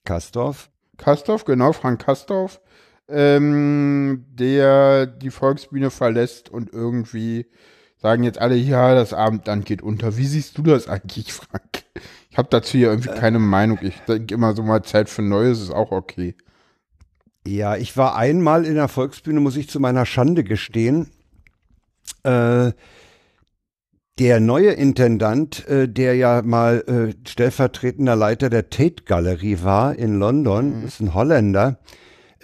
Kastorf. 0.04 0.70
Kastorf, 0.96 1.44
genau, 1.44 1.72
Frank 1.72 2.04
Kastorf, 2.04 2.60
ähm, 3.08 4.24
der 4.30 5.06
die 5.06 5.30
Volksbühne 5.30 5.90
verlässt 5.90 6.48
und 6.48 6.72
irgendwie 6.72 7.46
sagen 8.04 8.22
jetzt 8.22 8.38
alle, 8.38 8.54
ja, 8.54 8.94
das 8.94 9.14
Abendland 9.14 9.64
geht 9.64 9.80
unter. 9.80 10.18
Wie 10.18 10.26
siehst 10.26 10.58
du 10.58 10.62
das 10.62 10.88
eigentlich, 10.88 11.32
Frank? 11.32 11.84
Ich 12.30 12.36
habe 12.36 12.48
dazu 12.50 12.76
ja 12.76 12.90
irgendwie 12.90 13.08
keine 13.08 13.38
Meinung. 13.38 13.78
Ich 13.80 13.98
denke 14.00 14.34
immer 14.34 14.54
so 14.54 14.62
mal 14.62 14.82
Zeit 14.82 15.08
für 15.08 15.22
Neues 15.22 15.62
ist 15.62 15.70
auch 15.70 15.90
okay. 15.90 16.34
Ja, 17.46 17.76
ich 17.76 17.96
war 17.96 18.14
einmal 18.14 18.66
in 18.66 18.74
der 18.74 18.88
Volksbühne, 18.88 19.40
muss 19.40 19.56
ich 19.56 19.70
zu 19.70 19.80
meiner 19.80 20.04
Schande 20.04 20.44
gestehen. 20.44 21.12
Äh, 22.24 22.72
der 24.18 24.38
neue 24.38 24.72
Intendant, 24.72 25.66
äh, 25.66 25.88
der 25.88 26.14
ja 26.14 26.42
mal 26.42 26.84
äh, 26.86 27.14
stellvertretender 27.26 28.16
Leiter 28.16 28.50
der 28.50 28.68
Tate 28.68 29.04
Galerie 29.06 29.60
war 29.62 29.96
in 29.96 30.18
London, 30.18 30.84
ist 30.84 31.00
ein 31.00 31.14
Holländer, 31.14 31.78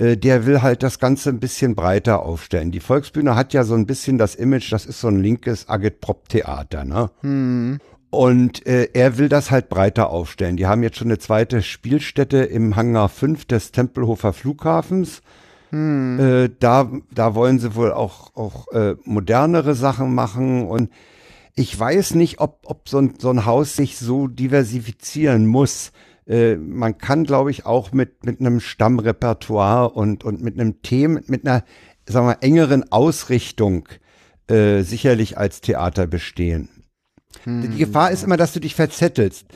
äh, 0.01 0.17
der 0.17 0.47
will 0.47 0.63
halt 0.63 0.83
das 0.83 0.99
Ganze 0.99 1.29
ein 1.29 1.41
bisschen 1.41 1.75
breiter 1.75 2.23
aufstellen. 2.23 2.71
Die 2.71 2.81
Volksbühne 2.81 3.37
hat 3.37 3.53
ja 3.53 3.65
so 3.65 3.75
ein 3.75 3.87
bisschen 3.87 4.17
das 4.17 4.35
Image, 4.35 4.73
das 4.73 4.87
ist 4.87 5.01
so 5.01 5.09
ein 5.09 5.21
linkes 5.21 5.69
Agitprop-Theater, 5.69 6.85
ne? 6.85 7.11
Und 8.09 8.67
äh, 8.67 8.89
er 8.95 9.19
will 9.19 9.29
das 9.29 9.51
halt 9.51 9.69
breiter 9.69 10.11
aufstellen. 10.11 10.57
Die 10.57 10.67
haben 10.67 10.83
jetzt 10.83 10.97
schon 10.97 11.09
eine 11.09 11.19
zweite 11.19 11.63
Spielstätte 11.63 12.39
im 12.39 12.75
Hangar 12.75 13.09
5 13.09 13.45
des 13.45 13.73
Tempelhofer 13.73 14.33
Flughafens. 14.33 15.21
Äh, 16.19 16.51
da, 16.59 16.91
da 17.13 17.35
wollen 17.37 17.59
sie 17.61 17.75
wohl 17.77 17.93
auch, 17.93 18.35
auch 18.35 18.67
äh, 18.73 18.97
modernere 19.05 19.75
Sachen 19.75 20.15
machen 20.15 20.67
und 20.67 20.91
ich 21.55 21.79
weiß 21.79 22.15
nicht, 22.15 22.41
ob, 22.41 22.61
ob 22.65 22.89
so, 22.89 22.99
ein, 22.99 23.15
so 23.19 23.29
ein 23.31 23.45
Haus 23.45 23.77
sich 23.77 23.99
so 23.99 24.29
diversifizieren 24.29 25.47
muss. 25.47 25.93
Äh, 26.31 26.55
man 26.57 26.97
kann, 26.97 27.25
glaube 27.25 27.51
ich, 27.51 27.67
auch 27.67 27.91
mit, 27.91 28.25
mit 28.25 28.39
einem 28.39 28.61
Stammrepertoire 28.61 29.91
und, 29.91 30.23
und 30.23 30.41
mit 30.41 30.55
einem 30.55 30.81
Thema, 30.81 31.21
mit 31.27 31.45
einer, 31.45 31.65
sagen 32.09 32.29
wir, 32.29 32.39
engeren 32.43 32.91
Ausrichtung 32.93 33.89
äh, 34.47 34.83
sicherlich 34.83 35.39
als 35.39 35.61
Theater 35.61 36.07
bestehen. 36.07 36.69
Die 37.47 37.79
Gefahr 37.79 38.11
ist 38.11 38.23
immer, 38.23 38.37
dass 38.37 38.53
du 38.53 38.61
dich 38.61 38.75
verzettelst. 38.75 39.47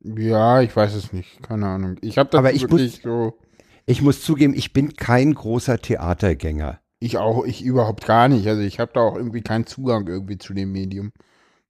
Ja, 0.00 0.60
ich 0.62 0.74
weiß 0.74 0.94
es 0.94 1.12
nicht. 1.12 1.42
Keine 1.42 1.66
Ahnung. 1.66 1.96
Ich 2.00 2.18
habe 2.18 2.30
das 2.30 2.38
Aber 2.38 2.52
ich 2.52 2.62
wirklich 2.62 3.00
so. 3.02 3.38
Ich 3.84 4.00
muss 4.02 4.22
zugeben, 4.22 4.54
ich 4.54 4.72
bin 4.72 4.94
kein 4.94 5.34
großer 5.34 5.78
Theatergänger. 5.78 6.80
Ich 7.00 7.18
auch, 7.18 7.44
ich 7.44 7.62
überhaupt 7.64 8.06
gar 8.06 8.28
nicht. 8.28 8.46
Also 8.46 8.62
ich 8.62 8.78
habe 8.78 8.92
da 8.94 9.00
auch 9.00 9.16
irgendwie 9.16 9.42
keinen 9.42 9.66
Zugang 9.66 10.06
irgendwie 10.06 10.38
zu 10.38 10.54
dem 10.54 10.72
Medium. 10.72 11.12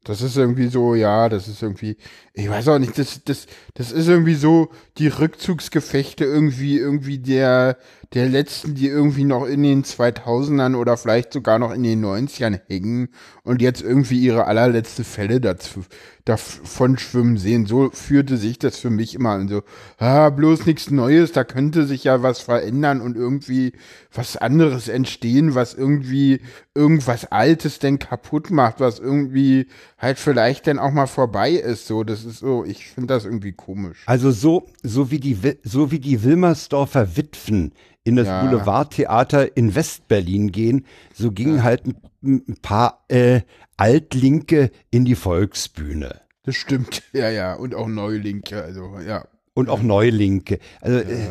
Das 0.04 0.20
ist 0.20 0.36
irgendwie 0.36 0.66
so, 0.66 0.94
ja, 0.96 1.28
das 1.28 1.46
ist 1.46 1.62
irgendwie, 1.62 1.96
ich 2.34 2.48
weiß 2.48 2.66
auch 2.68 2.78
nicht, 2.78 2.98
das, 2.98 3.22
das, 3.24 3.46
das 3.74 3.92
ist 3.92 4.08
irgendwie 4.08 4.34
so 4.34 4.68
die 4.98 5.06
Rückzugsgefechte 5.08 6.24
irgendwie, 6.24 6.76
irgendwie 6.78 7.18
der, 7.18 7.78
der 8.14 8.28
letzten, 8.28 8.74
die 8.74 8.88
irgendwie 8.88 9.24
noch 9.24 9.46
in 9.46 9.62
den 9.62 9.84
2000ern 9.84 10.76
oder 10.76 10.96
vielleicht 10.96 11.32
sogar 11.32 11.58
noch 11.58 11.72
in 11.72 11.82
den 11.82 12.04
90ern 12.04 12.60
hängen 12.68 13.08
und 13.42 13.62
jetzt 13.62 13.82
irgendwie 13.82 14.18
ihre 14.18 14.46
allerletzte 14.46 15.02
Fälle 15.02 15.40
dazu, 15.40 15.84
davon 16.24 16.98
schwimmen 16.98 17.38
sehen. 17.38 17.64
So 17.66 17.90
führte 17.90 18.36
sich 18.36 18.58
das 18.58 18.76
für 18.76 18.90
mich 18.90 19.14
immer 19.14 19.30
an. 19.30 19.48
So, 19.48 19.62
ah, 19.98 20.28
bloß 20.28 20.66
nichts 20.66 20.90
Neues, 20.90 21.32
da 21.32 21.42
könnte 21.44 21.86
sich 21.86 22.04
ja 22.04 22.22
was 22.22 22.40
verändern 22.40 23.00
und 23.00 23.16
irgendwie 23.16 23.72
was 24.12 24.36
anderes 24.36 24.88
entstehen, 24.88 25.54
was 25.54 25.72
irgendwie 25.72 26.40
irgendwas 26.74 27.32
Altes 27.32 27.78
denn 27.78 27.98
kaputt 27.98 28.50
macht, 28.50 28.78
was 28.78 28.98
irgendwie 28.98 29.68
halt 29.98 30.18
vielleicht 30.18 30.66
dann 30.66 30.78
auch 30.78 30.92
mal 30.92 31.06
vorbei 31.06 31.52
ist. 31.52 31.86
So, 31.86 32.04
das 32.04 32.24
ist 32.24 32.40
so, 32.40 32.64
ich 32.64 32.86
finde 32.88 33.14
das 33.14 33.24
irgendwie 33.24 33.52
komisch. 33.52 34.02
Also 34.04 34.30
so, 34.30 34.66
so 34.82 35.10
wie 35.10 35.18
die, 35.18 35.38
so 35.64 35.90
wie 35.90 35.98
die 35.98 36.22
Wilmersdorfer 36.22 37.16
Witwen 37.16 37.72
in 38.04 38.16
das 38.16 38.26
Ja. 38.26 38.42
Boulevardtheater 38.44 39.56
in 39.56 39.74
Westberlin 39.74 40.52
gehen, 40.52 40.86
so 41.14 41.30
gingen 41.30 41.62
halt 41.62 41.84
ein, 41.86 41.96
ein 42.22 42.56
paar 42.62 43.04
äh, 43.08 43.42
Altlinke 43.76 44.70
in 44.90 45.04
die 45.04 45.14
Volksbühne. 45.14 46.20
Das 46.44 46.56
stimmt. 46.56 47.02
Ja, 47.12 47.28
ja. 47.30 47.54
Und 47.54 47.74
auch 47.74 47.88
Neulinke, 47.88 48.62
also, 48.62 48.98
ja. 49.06 49.26
Und 49.54 49.68
auch 49.68 49.82
Neulinke. 49.82 50.58
Also 50.80 50.98
äh, 50.98 51.28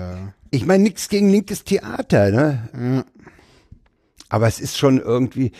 ich 0.51 0.65
meine, 0.65 0.83
nichts 0.83 1.09
gegen 1.09 1.29
linkes 1.29 1.63
Theater, 1.63 2.31
ne? 2.31 2.69
Ja. 2.73 3.05
Aber 4.29 4.47
es 4.47 4.59
ist 4.59 4.77
schon 4.77 4.99
irgendwie, 4.99 5.51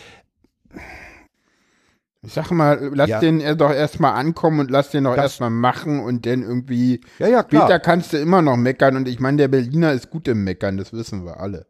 Ich 2.24 2.32
sag 2.34 2.50
mal, 2.52 2.90
lass 2.94 3.08
Ja. 3.10 3.18
den 3.20 3.40
er 3.40 3.56
doch 3.56 3.72
erstmal 3.72 4.12
ankommen 4.14 4.60
und 4.60 4.70
lass 4.70 4.90
den 4.90 5.04
doch 5.04 5.16
erstmal 5.16 5.50
machen 5.50 5.98
und 6.00 6.24
dann 6.24 6.42
irgendwie. 6.42 7.00
ja, 7.18 7.26
ja, 7.26 7.40
Später 7.40 7.66
klar. 7.66 7.78
kannst 7.80 8.12
du 8.12 8.18
immer 8.18 8.42
noch 8.42 8.56
meckern 8.56 8.96
und 8.96 9.08
ich 9.08 9.18
meine, 9.18 9.38
der 9.38 9.48
Berliner 9.48 9.92
ist 9.92 10.08
gut 10.10 10.28
im 10.28 10.44
Meckern, 10.44 10.76
das 10.76 10.92
wissen 10.92 11.24
wir 11.24 11.40
alle. 11.40 11.66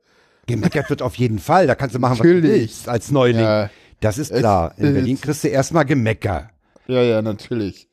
Gemeckert 0.47 0.91
wird 0.91 1.01
auf 1.03 1.15
jeden 1.15 1.39
Fall. 1.39 1.67
Da 1.67 1.75
kannst 1.75 1.95
du 1.95 1.99
machen, 2.01 2.19
was 2.19 2.19
du 2.19 2.35
Natürlich. 2.35 2.51
willst 2.61 2.89
als 2.89 3.11
Neuling. 3.11 3.41
Ja. 3.41 3.71
Das 4.01 4.19
ist 4.19 4.35
klar. 4.35 4.75
In 4.77 4.93
Berlin 4.93 5.19
kriegst 5.21 5.45
du 5.45 5.49
erstmal 5.49 5.85
Gemecker. 5.87 6.51
Ja, 6.87 7.01
ja, 7.01 7.23
natürlich. 7.23 7.89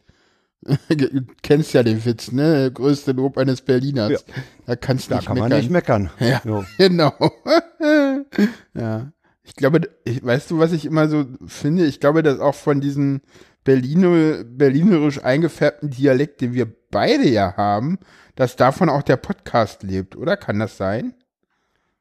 Du 0.62 0.76
kennst 1.44 1.74
ja 1.74 1.84
den 1.84 2.04
Witz, 2.04 2.32
ne? 2.34 2.70
Größte 2.74 3.14
Lob 3.14 3.38
eines 3.38 3.62
Berliners. 3.62 4.12
Ja. 4.12 4.18
Da 4.66 4.76
kannst 4.76 5.06
du 5.06 5.12
Da 5.12 5.16
nicht 5.18 5.28
kann 5.28 5.36
meckern. 5.36 5.50
man 5.50 5.58
nicht 5.60 5.70
meckern. 5.72 6.10
Ja. 6.20 6.42
Genau. 6.78 7.14
ja. 8.74 9.12
Ich 9.50 9.56
glaube, 9.56 9.82
ich, 10.06 10.24
weißt 10.24 10.52
du, 10.52 10.60
was 10.60 10.72
ich 10.74 10.86
immer 10.86 11.10
so 11.10 11.26
finde? 11.48 11.86
Ich 11.86 12.00
glaube, 12.00 12.22
dass 12.22 12.40
auch 12.40 12.54
von 12.54 12.82
diesem 12.82 13.22
Berliner, 13.64 14.44
berlinerisch 14.44 15.24
eingefärbten 15.24 15.90
Dialekt, 15.90 16.42
den 16.42 16.54
wir 16.54 16.68
beide 16.92 17.28
ja 17.28 17.58
haben, 17.58 17.98
dass 18.36 18.56
davon 18.56 18.90
auch 18.90 19.02
der 19.02 19.18
Podcast 19.18 19.82
lebt, 19.82 20.16
oder? 20.16 20.38
Kann 20.38 20.60
das 20.60 20.78
sein? 20.78 21.16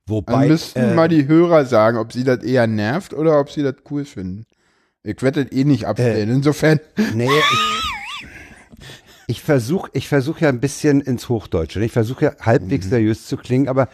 Dann 0.06 0.16
Wobei, 0.16 0.48
müssten 0.48 0.78
äh, 0.78 0.94
mal 0.94 1.08
die 1.08 1.26
Hörer 1.26 1.64
sagen, 1.64 1.96
ob 1.96 2.12
sie 2.12 2.22
das 2.22 2.42
eher 2.42 2.66
nervt 2.66 3.14
oder 3.14 3.40
ob 3.40 3.50
sie 3.50 3.62
das 3.62 3.76
cool 3.90 4.04
finden. 4.04 4.44
Ich 5.02 5.22
werde 5.22 5.44
das 5.44 5.52
eh 5.52 5.64
nicht 5.64 5.86
abstellen. 5.86 6.28
Insofern, 6.28 6.80
nee, 7.14 7.24
ich, 7.24 7.92
ich 9.30 9.42
versuche 9.42 9.90
ich 9.92 10.08
versuch 10.08 10.38
ja 10.40 10.48
ein 10.48 10.58
bisschen 10.58 11.00
ins 11.00 11.28
Hochdeutsche. 11.28 11.84
Ich 11.84 11.92
versuche 11.92 12.24
ja 12.24 12.32
halbwegs 12.40 12.88
seriös 12.88 13.26
zu 13.26 13.36
klingen, 13.36 13.68
aber 13.68 13.88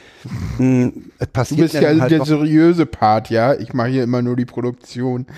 mh, 0.59 0.93
es 1.19 1.27
du 1.27 1.33
passiert 1.33 1.61
bist 1.61 1.75
ja 1.75 1.89
halt 2.01 2.11
der 2.11 2.25
seriöse 2.25 2.87
Part, 2.87 3.29
ja? 3.31 3.53
Ich 3.55 3.75
mache 3.75 3.89
hier 3.89 4.05
immer 4.05 4.23
nur 4.23 4.37
die 4.37 4.47
Produktion. 4.47 5.27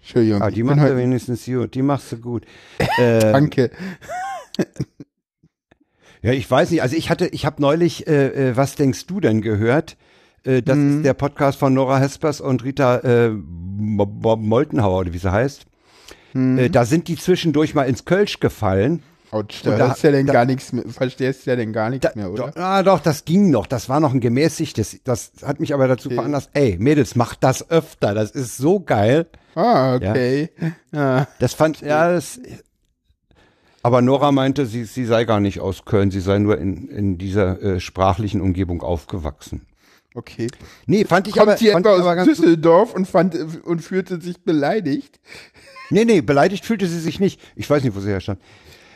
Entschuldigung. 0.00 0.42
ah, 0.42 0.50
die 0.50 0.62
machst 0.62 0.82
du 0.84 0.96
wenigstens 0.96 1.44
gut, 1.44 1.74
die 1.74 1.82
machst 1.82 2.12
du 2.12 2.16
gut. 2.18 2.44
Äh, 2.98 3.20
Danke. 3.32 3.70
Ja, 6.20 6.32
ich 6.32 6.50
weiß 6.50 6.72
nicht. 6.72 6.82
Also 6.82 6.96
ich 6.96 7.10
hatte, 7.10 7.28
ich 7.28 7.46
habe 7.46 7.62
neulich, 7.62 8.08
äh, 8.08 8.48
äh, 8.50 8.56
was 8.56 8.74
denkst 8.74 9.06
du 9.06 9.20
denn 9.20 9.40
gehört? 9.40 9.96
Äh, 10.44 10.62
das 10.62 10.76
Mhm. 10.76 10.96
ist 10.96 11.04
der 11.04 11.14
Podcast 11.14 11.60
von 11.60 11.72
Nora 11.72 11.98
Hespers 11.98 12.40
und 12.40 12.64
Rita 12.64 12.96
äh, 12.98 13.28
Mo- 13.30 14.04
Mo- 14.06 14.34
Moltenhauer, 14.36 14.98
oder 15.02 15.12
wie 15.12 15.18
sie 15.18 15.30
heißt. 15.30 15.66
Mhm. 16.32 16.58
Äh, 16.58 16.68
da 16.70 16.84
sind 16.84 17.08
die 17.08 17.16
zwischendurch 17.16 17.74
mal 17.74 17.84
ins 17.84 18.04
Kölsch 18.04 18.40
gefallen. 18.40 19.02
Autsch, 19.30 19.60
da 19.62 19.76
da- 19.76 19.88
hörst 19.88 20.02
ja 20.04 20.10
denn 20.10 20.26
da- 20.26 20.32
gar 20.32 20.44
nichts 20.46 20.72
mehr, 20.72 20.84
verstehst 20.88 21.44
ja 21.44 21.54
denn 21.54 21.72
gar 21.74 21.90
nichts 21.90 22.06
Da, 22.06 22.12
mehr, 22.18 22.30
oder? 22.30 22.46
doch, 22.50 22.56
ah, 22.56 22.82
doch, 22.82 23.00
das 23.00 23.26
ging 23.26 23.50
noch. 23.50 23.66
Das 23.66 23.88
war 23.90 24.00
noch 24.00 24.14
ein 24.14 24.20
gemäßigtes. 24.20 25.00
Das 25.04 25.32
hat 25.44 25.60
mich 25.60 25.74
aber 25.74 25.86
dazu 25.86 26.08
veranlasst, 26.08 26.48
ey, 26.54 26.76
Mädels, 26.80 27.14
macht 27.14 27.44
das 27.44 27.70
öfter. 27.70 28.14
Das 28.14 28.30
ist 28.30 28.56
so 28.56 28.80
geil. 28.80 29.26
Ah, 29.54 29.96
okay. 29.96 30.48
Ja. 30.92 31.26
Das 31.40 31.52
fand, 31.52 31.80
ja, 31.82 32.10
das, 32.12 32.40
aber 33.82 34.02
Nora 34.02 34.32
meinte, 34.32 34.66
sie, 34.66 34.84
sie 34.84 35.04
sei 35.04 35.24
gar 35.24 35.40
nicht 35.40 35.60
aus 35.60 35.84
Köln. 35.84 36.10
Sie 36.10 36.20
sei 36.20 36.38
nur 36.38 36.58
in, 36.58 36.88
in 36.88 37.18
dieser 37.18 37.60
äh, 37.62 37.80
sprachlichen 37.80 38.40
Umgebung 38.40 38.82
aufgewachsen. 38.82 39.66
okay. 40.14 40.48
Nee, 40.86 41.04
fand 41.04 41.28
ich 41.28 41.34
Kommt 41.34 41.48
aber, 41.48 41.56
sie 41.58 41.68
fand 41.70 41.86
etwa 41.86 42.14
aus. 42.20 42.24
Düsseldorf 42.26 42.94
und, 42.94 43.06
fand, 43.06 43.34
und 43.64 43.80
fühlte 43.80 44.20
sich 44.20 44.42
beleidigt? 44.42 45.20
Nee, 45.90 46.04
nee, 46.04 46.20
beleidigt 46.20 46.64
fühlte 46.64 46.86
sie 46.86 47.00
sich 47.00 47.20
nicht. 47.20 47.40
Ich 47.56 47.68
weiß 47.68 47.82
nicht, 47.82 47.94
wo 47.96 48.00
sie 48.00 48.10
herstand. 48.10 48.40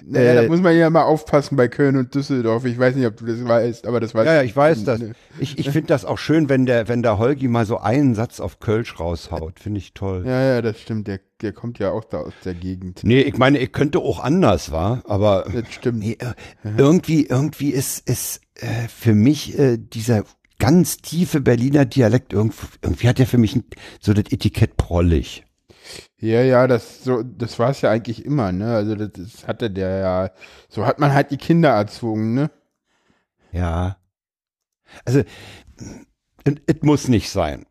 Naja, 0.05 0.33
Äh, 0.33 0.42
da 0.42 0.48
muss 0.48 0.61
man 0.61 0.76
ja 0.76 0.90
mal 0.90 1.05
aufpassen 1.05 1.55
bei 1.57 1.68
Köln 1.68 1.96
und 1.96 2.12
Düsseldorf. 2.14 2.64
Ich 2.64 2.76
weiß 2.76 2.96
nicht, 2.96 3.07
ob 3.07 3.16
du 3.18 3.24
das 3.24 3.44
weißt, 3.46 3.87
aber 3.87 4.00
das 4.00 4.14
weiß 4.16 4.26
Ja, 4.26 4.35
ja, 4.35 4.42
ich 4.42 4.57
weiß 4.57 4.83
das. 4.83 4.98
Ne. 5.00 5.12
Ich, 5.38 5.59
ich 5.61 5.70
finde 5.70 5.87
das 5.88 6.05
auch 6.05 6.18
schön, 6.18 6.48
wenn 6.48 6.66
der, 6.66 6.88
wenn 6.88 7.02
der 7.02 7.18
Holgi 7.18 7.46
mal 7.46 7.64
so 7.66 7.78
einen 7.78 8.16
Satz 8.16 8.40
auf 8.40 8.59
Kölsch 8.59 8.98
raushaut. 8.98 9.61
Finde 9.61 9.78
ich 9.78 9.94
toll. 9.94 10.24
Ja, 10.26 10.42
ja, 10.42 10.61
das 10.61 10.81
stimmt. 10.81 11.07
Der, 11.07 11.20
der 11.40 11.52
kommt 11.52 11.78
ja 11.78 11.92
auch 11.92 12.05
da 12.05 12.18
aus 12.18 12.33
der 12.44 12.55
Gegend. 12.55 13.02
Nee, 13.05 13.20
ich 13.20 13.38
meine, 13.38 13.59
er 13.59 13.68
könnte 13.68 14.00
auch 14.00 14.18
anders, 14.18 14.72
war, 14.72 15.02
aber 15.07 15.44
Das 15.55 15.72
stimmt. 15.72 16.00
nee, 16.00 16.16
äh, 16.18 16.33
irgendwie, 16.76 17.26
irgendwie 17.26 17.70
ist, 17.70 18.09
ist 18.09 18.40
äh, 18.57 18.88
für 18.88 19.14
mich 19.14 19.57
äh, 19.57 19.78
dieser 19.78 20.24
ganz 20.59 20.96
tiefe 20.96 21.40
Berliner 21.40 21.85
Dialekt 21.85 22.33
irgendwie, 22.33 22.66
irgendwie 22.83 23.09
hat 23.09 23.20
er 23.20 23.26
für 23.26 23.38
mich 23.38 23.59
so 24.00 24.12
das 24.14 24.24
Etikett 24.33 24.76
prollig. 24.76 25.44
Ja, 26.22 26.40
ja, 26.40 26.68
das 26.68 27.02
so, 27.02 27.24
das 27.24 27.58
war 27.58 27.70
es 27.70 27.80
ja 27.80 27.90
eigentlich 27.90 28.24
immer, 28.24 28.52
ne? 28.52 28.76
Also 28.76 28.94
das, 28.94 29.11
das 29.12 29.48
hatte 29.48 29.70
der 29.72 29.98
ja. 29.98 30.30
So 30.68 30.87
hat 30.87 31.00
man 31.00 31.12
halt 31.12 31.32
die 31.32 31.37
Kinder 31.37 31.70
erzogen, 31.70 32.35
ne? 32.35 32.48
Ja. 33.50 33.96
Also, 35.04 35.22
es 36.44 36.82
muss 36.82 37.08
nicht 37.08 37.28
sein. 37.28 37.66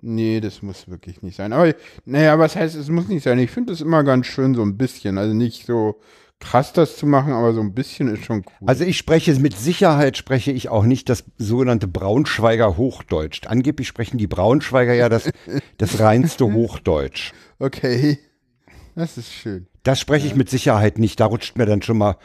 Nee, 0.00 0.40
das 0.40 0.62
muss 0.62 0.86
wirklich 0.86 1.22
nicht 1.22 1.34
sein. 1.34 1.52
Aber 1.52 1.74
naja, 2.04 2.38
was 2.38 2.54
heißt, 2.54 2.76
es 2.76 2.90
muss 2.90 3.08
nicht 3.08 3.24
sein? 3.24 3.40
Ich 3.40 3.50
finde 3.50 3.72
es 3.72 3.80
immer 3.80 4.04
ganz 4.04 4.26
schön, 4.26 4.54
so 4.54 4.62
ein 4.62 4.76
bisschen. 4.76 5.18
Also 5.18 5.34
nicht 5.34 5.66
so 5.66 6.00
krass 6.38 6.72
das 6.72 6.96
zu 6.96 7.06
machen, 7.06 7.32
aber 7.32 7.52
so 7.54 7.60
ein 7.60 7.74
bisschen 7.74 8.06
ist 8.06 8.24
schon 8.24 8.44
cool. 8.46 8.68
Also 8.68 8.84
ich 8.84 8.96
spreche 8.96 9.34
mit 9.40 9.56
Sicherheit 9.56 10.16
spreche 10.16 10.52
ich 10.52 10.68
auch 10.68 10.84
nicht 10.84 11.08
das 11.08 11.24
sogenannte 11.38 11.88
Braunschweiger 11.88 12.76
Hochdeutsch. 12.76 13.40
Angeblich 13.48 13.88
sprechen 13.88 14.18
die 14.18 14.28
Braunschweiger 14.28 14.94
ja 14.94 15.08
das, 15.08 15.28
das 15.78 15.98
reinste 15.98 16.52
Hochdeutsch. 16.52 17.32
Okay. 17.58 18.18
Das 18.94 19.16
ist 19.16 19.32
schön. 19.32 19.66
Das 19.84 20.00
spreche 20.00 20.26
ich 20.26 20.34
mit 20.34 20.50
Sicherheit 20.50 20.98
nicht. 20.98 21.20
Da 21.20 21.26
rutscht 21.26 21.56
mir 21.56 21.66
dann 21.66 21.82
schon 21.82 21.98
mal 21.98 22.16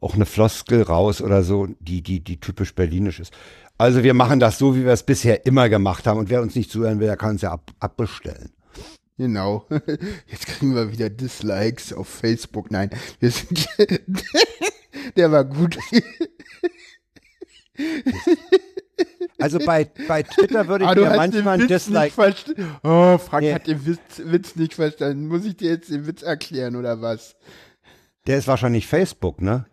auch 0.00 0.14
eine 0.14 0.26
Floskel 0.26 0.82
raus 0.82 1.20
oder 1.20 1.42
so, 1.42 1.68
die, 1.80 2.02
die, 2.02 2.20
die 2.20 2.40
typisch 2.40 2.74
berlinisch 2.74 3.20
ist. 3.20 3.32
Also 3.78 4.02
wir 4.02 4.14
machen 4.14 4.40
das 4.40 4.58
so, 4.58 4.76
wie 4.76 4.84
wir 4.84 4.92
es 4.92 5.02
bisher 5.02 5.46
immer 5.46 5.68
gemacht 5.68 6.06
haben. 6.06 6.18
Und 6.18 6.30
wer 6.30 6.42
uns 6.42 6.54
nicht 6.54 6.70
zuhören 6.70 7.00
will, 7.00 7.06
der 7.06 7.16
kann 7.16 7.30
uns 7.30 7.42
ja 7.42 7.52
ab, 7.52 7.70
abbestellen. 7.80 8.52
Genau. 9.18 9.66
Jetzt 10.26 10.46
kriegen 10.46 10.74
wir 10.74 10.92
wieder 10.92 11.10
Dislikes 11.10 11.92
auf 11.92 12.08
Facebook. 12.08 12.70
Nein, 12.70 12.90
wir 13.18 13.30
sind. 13.30 13.68
Der 15.16 15.30
war 15.30 15.44
gut. 15.44 15.78
Also 19.38 19.58
bei, 19.58 19.90
bei 20.08 20.22
Twitter 20.22 20.68
würde 20.68 20.84
ich 20.84 20.90
Ah, 20.90 20.94
mir 20.94 21.16
manchmal 21.16 21.28
den 21.30 21.48
ein 21.48 21.60
Witz 21.70 21.84
Dislike. 21.86 22.34
Oh, 22.82 23.18
Frank 23.18 23.42
Nee. 23.42 23.54
hat 23.54 23.66
den 23.66 23.84
Witz, 23.86 24.00
Witz 24.24 24.56
nicht 24.56 24.74
verstanden. 24.74 25.28
Muss 25.28 25.44
ich 25.44 25.56
dir 25.56 25.70
jetzt 25.70 25.90
den 25.90 26.06
Witz 26.06 26.22
erklären 26.22 26.76
oder 26.76 27.00
was? 27.00 27.36
Der 28.26 28.38
ist 28.38 28.46
wahrscheinlich 28.46 28.86
Facebook, 28.86 29.40
ne? 29.40 29.66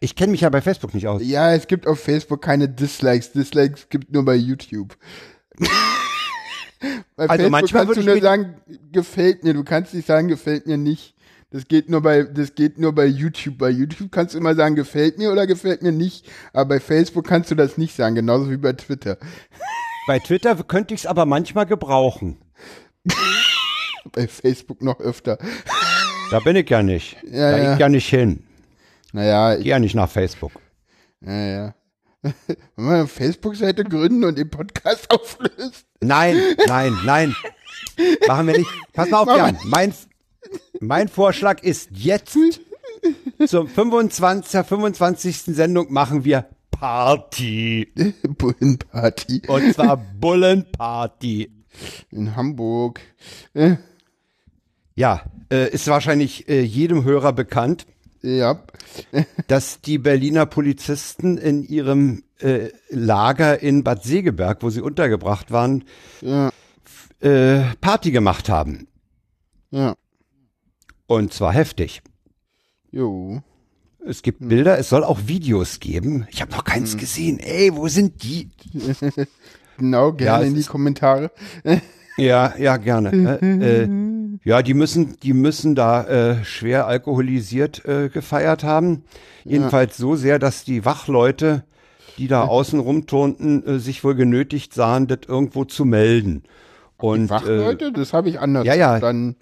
Ich 0.00 0.16
kenne 0.16 0.32
mich 0.32 0.42
ja 0.42 0.50
bei 0.50 0.60
Facebook 0.60 0.92
nicht 0.94 1.08
aus. 1.08 1.22
Ja, 1.24 1.54
es 1.54 1.66
gibt 1.66 1.86
auf 1.86 1.98
Facebook 2.00 2.42
keine 2.42 2.68
Dislikes. 2.68 3.32
Dislikes 3.32 3.88
gibt 3.88 4.12
nur 4.12 4.24
bei 4.24 4.34
YouTube. 4.34 4.96
bei 5.58 5.68
Also 7.16 7.44
Facebook 7.44 7.50
manchmal 7.50 7.86
kannst 7.86 8.00
du 8.00 8.04
nur 8.04 8.20
sagen, 8.20 8.56
gefällt 8.92 9.44
mir. 9.44 9.54
Du 9.54 9.64
kannst 9.64 9.94
nicht 9.94 10.06
sagen, 10.06 10.28
gefällt 10.28 10.66
mir 10.66 10.76
nicht. 10.76 11.13
Das 11.50 11.68
geht 11.68 11.88
nur 11.88 12.02
bei, 12.02 12.24
das 12.24 12.54
geht 12.54 12.78
nur 12.78 12.92
bei 12.92 13.06
YouTube. 13.06 13.58
Bei 13.58 13.70
YouTube 13.70 14.10
kannst 14.10 14.34
du 14.34 14.38
immer 14.38 14.54
sagen, 14.54 14.74
gefällt 14.74 15.18
mir 15.18 15.30
oder 15.30 15.46
gefällt 15.46 15.82
mir 15.82 15.92
nicht. 15.92 16.28
Aber 16.52 16.66
bei 16.70 16.80
Facebook 16.80 17.26
kannst 17.26 17.50
du 17.50 17.54
das 17.54 17.78
nicht 17.78 17.94
sagen, 17.94 18.14
genauso 18.16 18.50
wie 18.50 18.56
bei 18.56 18.72
Twitter. 18.72 19.18
Bei 20.06 20.18
Twitter 20.18 20.56
könnte 20.64 20.94
ich 20.94 21.00
es 21.02 21.06
aber 21.06 21.26
manchmal 21.26 21.66
gebrauchen. 21.66 22.38
Bei 24.12 24.26
Facebook 24.28 24.82
noch 24.82 25.00
öfter. 25.00 25.38
Da 26.30 26.40
bin 26.40 26.56
ich 26.56 26.68
ja 26.68 26.82
nicht. 26.82 27.16
Ja, 27.24 27.50
da 27.52 27.56
ja. 27.56 27.64
gehe 27.64 27.72
ich 27.74 27.80
ja 27.80 27.88
nicht 27.88 28.08
hin. 28.08 28.44
Naja, 29.12 29.54
Ich 29.54 29.62
gehe 29.62 29.70
ja 29.70 29.78
nicht 29.78 29.94
nach 29.94 30.10
Facebook. 30.10 30.52
ja, 31.20 31.32
ja. 31.32 31.74
Wenn 32.76 32.86
wir 32.86 32.94
eine 32.94 33.06
Facebook-Seite 33.06 33.84
gründen 33.84 34.24
und 34.24 34.38
den 34.38 34.48
Podcast 34.48 35.10
auflöst. 35.10 35.86
Nein, 36.00 36.38
nein, 36.66 36.96
nein. 37.04 37.36
Machen 38.26 38.46
wir 38.46 38.58
nicht. 38.58 38.70
Pass 38.94 39.10
mal 39.10 39.18
auf, 39.18 39.26
Mach 39.26 39.36
Jan. 39.36 39.58
Mein, 39.64 39.94
mein 40.80 41.08
Vorschlag 41.08 41.62
ist 41.62 41.90
jetzt 41.92 42.36
zur 43.46 43.66
25. 43.68 44.60
25. 44.66 45.36
Sendung 45.54 45.92
machen 45.92 46.24
wir 46.24 46.46
Party. 46.70 47.92
Bullenparty 48.38 49.42
Und 49.48 49.74
zwar 49.74 49.96
Bullenparty. 49.96 51.50
in 52.10 52.36
Hamburg. 52.36 53.00
Äh, 53.54 53.76
Ja, 54.96 55.22
äh, 55.50 55.70
ist 55.70 55.86
wahrscheinlich 55.88 56.48
äh, 56.48 56.62
jedem 56.62 57.04
Hörer 57.04 57.32
bekannt, 57.32 57.86
ja. 58.22 58.62
dass 59.48 59.80
die 59.80 59.98
Berliner 59.98 60.46
Polizisten 60.46 61.36
in 61.36 61.62
ihrem 61.64 62.22
äh, 62.38 62.68
Lager 62.90 63.60
in 63.62 63.82
Bad 63.84 64.02
Segeberg, 64.04 64.62
wo 64.62 64.70
sie 64.70 64.80
untergebracht 64.80 65.50
waren, 65.50 65.84
Ja. 66.20 66.50
äh, 67.20 67.62
Party 67.80 68.10
gemacht 68.12 68.48
haben. 68.48 68.86
Ja. 69.70 69.94
Und 71.06 71.32
zwar 71.32 71.52
heftig. 71.52 72.02
Jo. 72.90 73.42
Es 74.06 74.22
gibt 74.22 74.46
Bilder, 74.46 74.78
es 74.78 74.88
soll 74.90 75.02
auch 75.02 75.20
Videos 75.26 75.80
geben. 75.80 76.26
Ich 76.30 76.42
habe 76.42 76.52
noch 76.52 76.64
keins 76.64 76.96
gesehen. 76.96 77.38
Ey, 77.38 77.74
wo 77.74 77.88
sind 77.88 78.22
die? 78.22 78.50
Genau, 79.76 80.12
gerne 80.12 80.44
es 80.44 80.50
in 80.50 80.56
die 80.56 80.62
Kommentare. 80.64 81.30
Ja, 82.16 82.54
ja, 82.56 82.76
gerne. 82.76 83.38
äh, 83.42 83.82
äh, 83.82 83.88
ja, 84.44 84.62
die 84.62 84.74
müssen, 84.74 85.18
die 85.24 85.32
müssen 85.32 85.74
da 85.74 86.04
äh, 86.04 86.44
schwer 86.44 86.86
alkoholisiert 86.86 87.84
äh, 87.86 88.08
gefeiert 88.08 88.62
haben. 88.62 89.02
Jedenfalls 89.44 89.96
so 89.96 90.14
sehr, 90.14 90.38
dass 90.38 90.64
die 90.64 90.84
Wachleute, 90.84 91.64
die 92.16 92.28
da 92.28 92.44
außen 92.44 92.78
rumturnten, 92.78 93.66
äh, 93.66 93.78
sich 93.80 94.04
wohl 94.04 94.14
genötigt 94.14 94.74
sahen, 94.74 95.08
das 95.08 95.22
irgendwo 95.26 95.64
zu 95.64 95.84
melden. 95.84 96.44
Und 96.98 97.26
äh, 97.26 97.30
Wachleute, 97.30 97.90
das 97.90 98.12
habe 98.12 98.28
ich 98.28 98.38
anders 98.38 98.64
ja, 98.64 98.74
ja. 98.74 98.90
verstanden. 98.90 99.34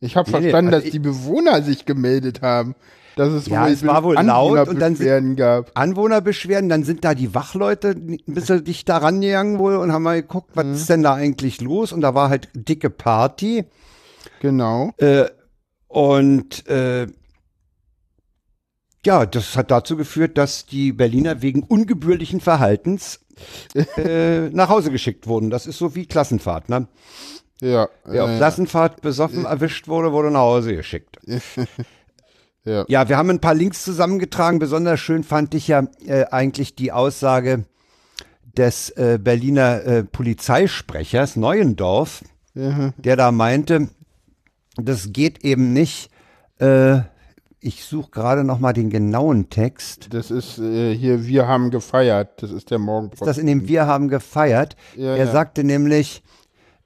Ich 0.00 0.16
habe 0.16 0.30
Nee, 0.30 0.36
nee, 0.38 0.42
verstanden, 0.50 0.74
also 0.74 0.84
dass 0.84 0.92
die 0.92 0.98
Bewohner 0.98 1.62
sich 1.62 1.84
gemeldet 1.86 2.42
haben. 2.42 2.74
Dass 3.16 3.32
es 3.32 3.46
Ja, 3.46 3.66
es 3.66 3.84
war 3.86 4.04
wohl 4.04 4.14
laut 4.14 4.68
und 4.68 4.78
dann 4.78 4.94
sind- 4.94 5.08
Anwohnerbeschwerden 5.08 5.36
gab. 5.36 5.70
Anwohnerbeschwerden, 5.74 6.68
dann 6.68 6.84
sind 6.84 7.02
da 7.02 7.14
die 7.14 7.34
Wachleute 7.34 7.90
ein 7.90 8.18
bisschen 8.26 8.62
dicht 8.62 8.88
da 8.90 8.98
rangegangen 8.98 9.58
wohl 9.58 9.76
und 9.76 9.90
haben 9.90 10.02
mal 10.02 10.20
geguckt, 10.20 10.50
was 10.54 10.66
ist 10.66 10.90
denn 10.90 11.02
da 11.02 11.14
eigentlich 11.14 11.62
los? 11.62 11.92
Und 11.92 12.02
da 12.02 12.14
war 12.14 12.28
halt 12.28 12.50
dicke 12.54 12.90
Party. 12.90 13.64
Genau. 14.40 14.92
Äh, 14.98 15.24
und 15.88 16.66
äh, 16.68 17.06
ja, 19.06 19.24
das 19.24 19.56
hat 19.56 19.70
dazu 19.70 19.96
geführt, 19.96 20.36
dass 20.36 20.66
die 20.66 20.92
Berliner 20.92 21.40
wegen 21.40 21.62
ungebührlichen 21.62 22.40
Verhaltens 22.40 23.20
äh, 23.96 24.48
nach 24.52 24.68
Hause 24.68 24.90
geschickt 24.90 25.26
wurden. 25.26 25.48
Das 25.48 25.66
ist 25.66 25.78
so 25.78 25.94
wie 25.94 26.06
Klassenfahrt. 26.06 26.68
Ne? 26.68 26.88
Ja. 27.60 27.88
Wer 28.04 28.24
auf 28.24 28.36
Klassenfahrt 28.36 29.00
besoffen 29.02 29.44
erwischt 29.44 29.88
wurde, 29.88 30.12
wurde 30.12 30.30
nach 30.30 30.40
Hause 30.40 30.76
geschickt. 30.76 31.16
ja. 32.64 32.84
Ja, 32.88 33.08
wir 33.08 33.16
haben 33.16 33.30
ein 33.30 33.40
paar 33.40 33.54
Links 33.54 33.82
zusammengetragen. 33.84 34.58
Besonders 34.58 35.00
schön 35.00 35.24
fand 35.24 35.54
ich 35.54 35.68
ja 35.68 35.86
äh, 36.06 36.24
eigentlich 36.30 36.74
die 36.74 36.92
Aussage 36.92 37.64
des 38.56 38.90
äh, 38.90 39.18
Berliner 39.20 39.84
äh, 39.84 40.04
Polizeisprechers 40.04 41.36
Neuendorf, 41.36 42.22
Ja. 42.54 42.92
der 42.96 43.16
da 43.16 43.32
meinte, 43.32 43.88
das 44.76 45.12
geht 45.12 45.44
eben 45.44 45.72
nicht. 45.72 46.10
Äh, 46.58 47.00
ich 47.60 47.84
suche 47.84 48.10
gerade 48.10 48.44
noch 48.44 48.60
mal 48.60 48.72
den 48.72 48.90
genauen 48.90 49.48
Text. 49.50 50.08
Das 50.14 50.30
ist 50.30 50.58
äh, 50.58 50.94
hier, 50.94 51.26
wir 51.26 51.48
haben 51.48 51.70
gefeiert. 51.70 52.42
Das 52.42 52.52
ist 52.52 52.70
der 52.70 52.78
Morgen. 52.78 53.10
Ist 53.12 53.26
das 53.26 53.38
in 53.38 53.46
dem 53.46 53.66
Wir 53.66 53.86
haben 53.86 54.08
gefeiert? 54.08 54.76
Ja, 54.94 55.16
er 55.16 55.24
ja. 55.24 55.32
sagte 55.32 55.64
nämlich, 55.64 56.22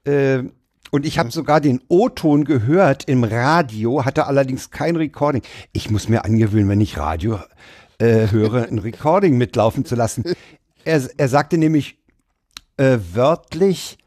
äh, 0.05 0.43
und 0.91 1.05
ich 1.05 1.17
habe 1.17 1.31
sogar 1.31 1.61
den 1.61 1.81
O-Ton 1.87 2.45
gehört 2.45 3.05
im 3.05 3.23
Radio, 3.23 4.05
hatte 4.05 4.27
allerdings 4.27 4.69
kein 4.69 4.95
Recording. 4.95 5.41
Ich 5.71 5.89
muss 5.89 6.09
mir 6.09 6.25
angewöhnen, 6.25 6.69
wenn 6.69 6.81
ich 6.81 6.97
Radio 6.97 7.39
äh, 7.97 8.27
höre, 8.29 8.67
ein 8.67 8.79
Recording 8.79 9.37
mitlaufen 9.37 9.85
zu 9.85 9.95
lassen. 9.95 10.23
Er, 10.83 11.01
er 11.17 11.27
sagte 11.29 11.57
nämlich 11.57 11.97
äh, 12.77 12.97
wörtlich, 13.13 13.97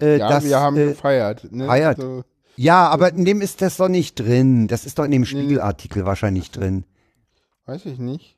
äh, 0.00 0.18
Ja, 0.18 0.28
dass 0.28 0.44
wir 0.44 0.58
haben 0.58 0.76
äh, 0.76 0.86
gefeiert. 0.86 1.52
Ne? 1.52 1.66
feiert. 1.66 1.98
So, 1.98 2.24
ja, 2.56 2.88
aber 2.88 3.12
in 3.12 3.24
dem 3.24 3.40
ist 3.40 3.62
das 3.62 3.76
doch 3.76 3.88
nicht 3.88 4.18
drin. 4.18 4.66
Das 4.66 4.86
ist 4.86 4.98
doch 4.98 5.04
in 5.04 5.10
dem 5.10 5.24
Spiegelartikel 5.24 6.04
wahrscheinlich 6.04 6.50
drin. 6.50 6.84
weiß 7.66 7.86
ich 7.86 7.98
nicht. 7.98 8.36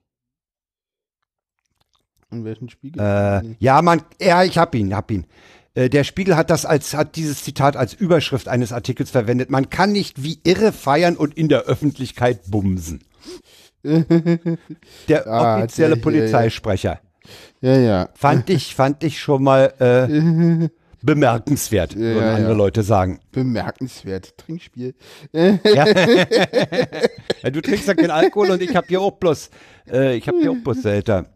In 2.31 2.45
welchen 2.45 2.69
Spiegel? 2.71 3.01
Äh, 3.01 3.55
ja, 3.59 3.83
man, 3.83 4.03
ja, 4.21 4.43
ich 4.43 4.57
hab 4.59 4.75
ihn, 4.75 4.95
hab 4.95 5.11
ihn. 5.11 5.27
Äh, 5.75 5.89
Der 5.89 6.05
Spiegel 6.05 6.37
hat 6.37 6.51
das 6.51 6.67
als, 6.67 6.95
hat 6.95 7.17
dieses 7.17 7.43
Zitat 7.45 7.77
als 7.77 7.95
Überschrift 7.95 8.49
eines 8.49 8.73
Artikels 8.73 9.11
verwendet. 9.11 9.51
Man 9.51 9.71
kann 9.71 9.93
nicht 9.93 10.23
wie 10.23 10.39
irre 10.45 10.73
feiern 10.73 11.17
und 11.17 11.37
in 11.37 11.49
der 11.49 11.63
Öffentlichkeit 11.63 12.51
bumsen. 12.51 13.03
Der 13.85 15.27
Ah, 15.27 15.59
offizielle 15.59 15.95
der- 15.97 16.03
Polizeisprecher. 16.03 17.01
ja, 17.61 17.77
ja. 17.79 18.09
Fand 18.15 18.49
ich, 18.51 18.75
fand 18.75 19.03
ich 19.03 19.19
schon 19.21 19.43
mal 19.43 19.73
äh, 19.81 20.69
bemerkenswert, 21.05 21.97
würden 21.97 22.23
Ja, 22.23 22.35
andere 22.35 22.53
ja. 22.53 22.57
Leute 22.57 22.83
sagen. 22.85 23.19
Bemerkenswert. 23.33 24.37
Trinkspiel. 24.39 24.95
Ja. 25.33 25.59
ja, 27.43 27.51
du 27.51 27.61
trinkst 27.61 27.89
ja 27.89 27.95
keinen 27.95 28.11
Alkohol 28.13 28.51
und 28.53 28.63
ich 28.63 28.77
hab 28.77 28.87
hier 28.87 29.01
auch 29.01 29.13
bloß, 29.19 29.51
äh, 29.91 30.15
ich 30.17 30.29
hab 30.29 30.37
hier 30.41 30.53
auch 30.53 30.63
bloß 30.63 30.83
Selter. 30.83 31.27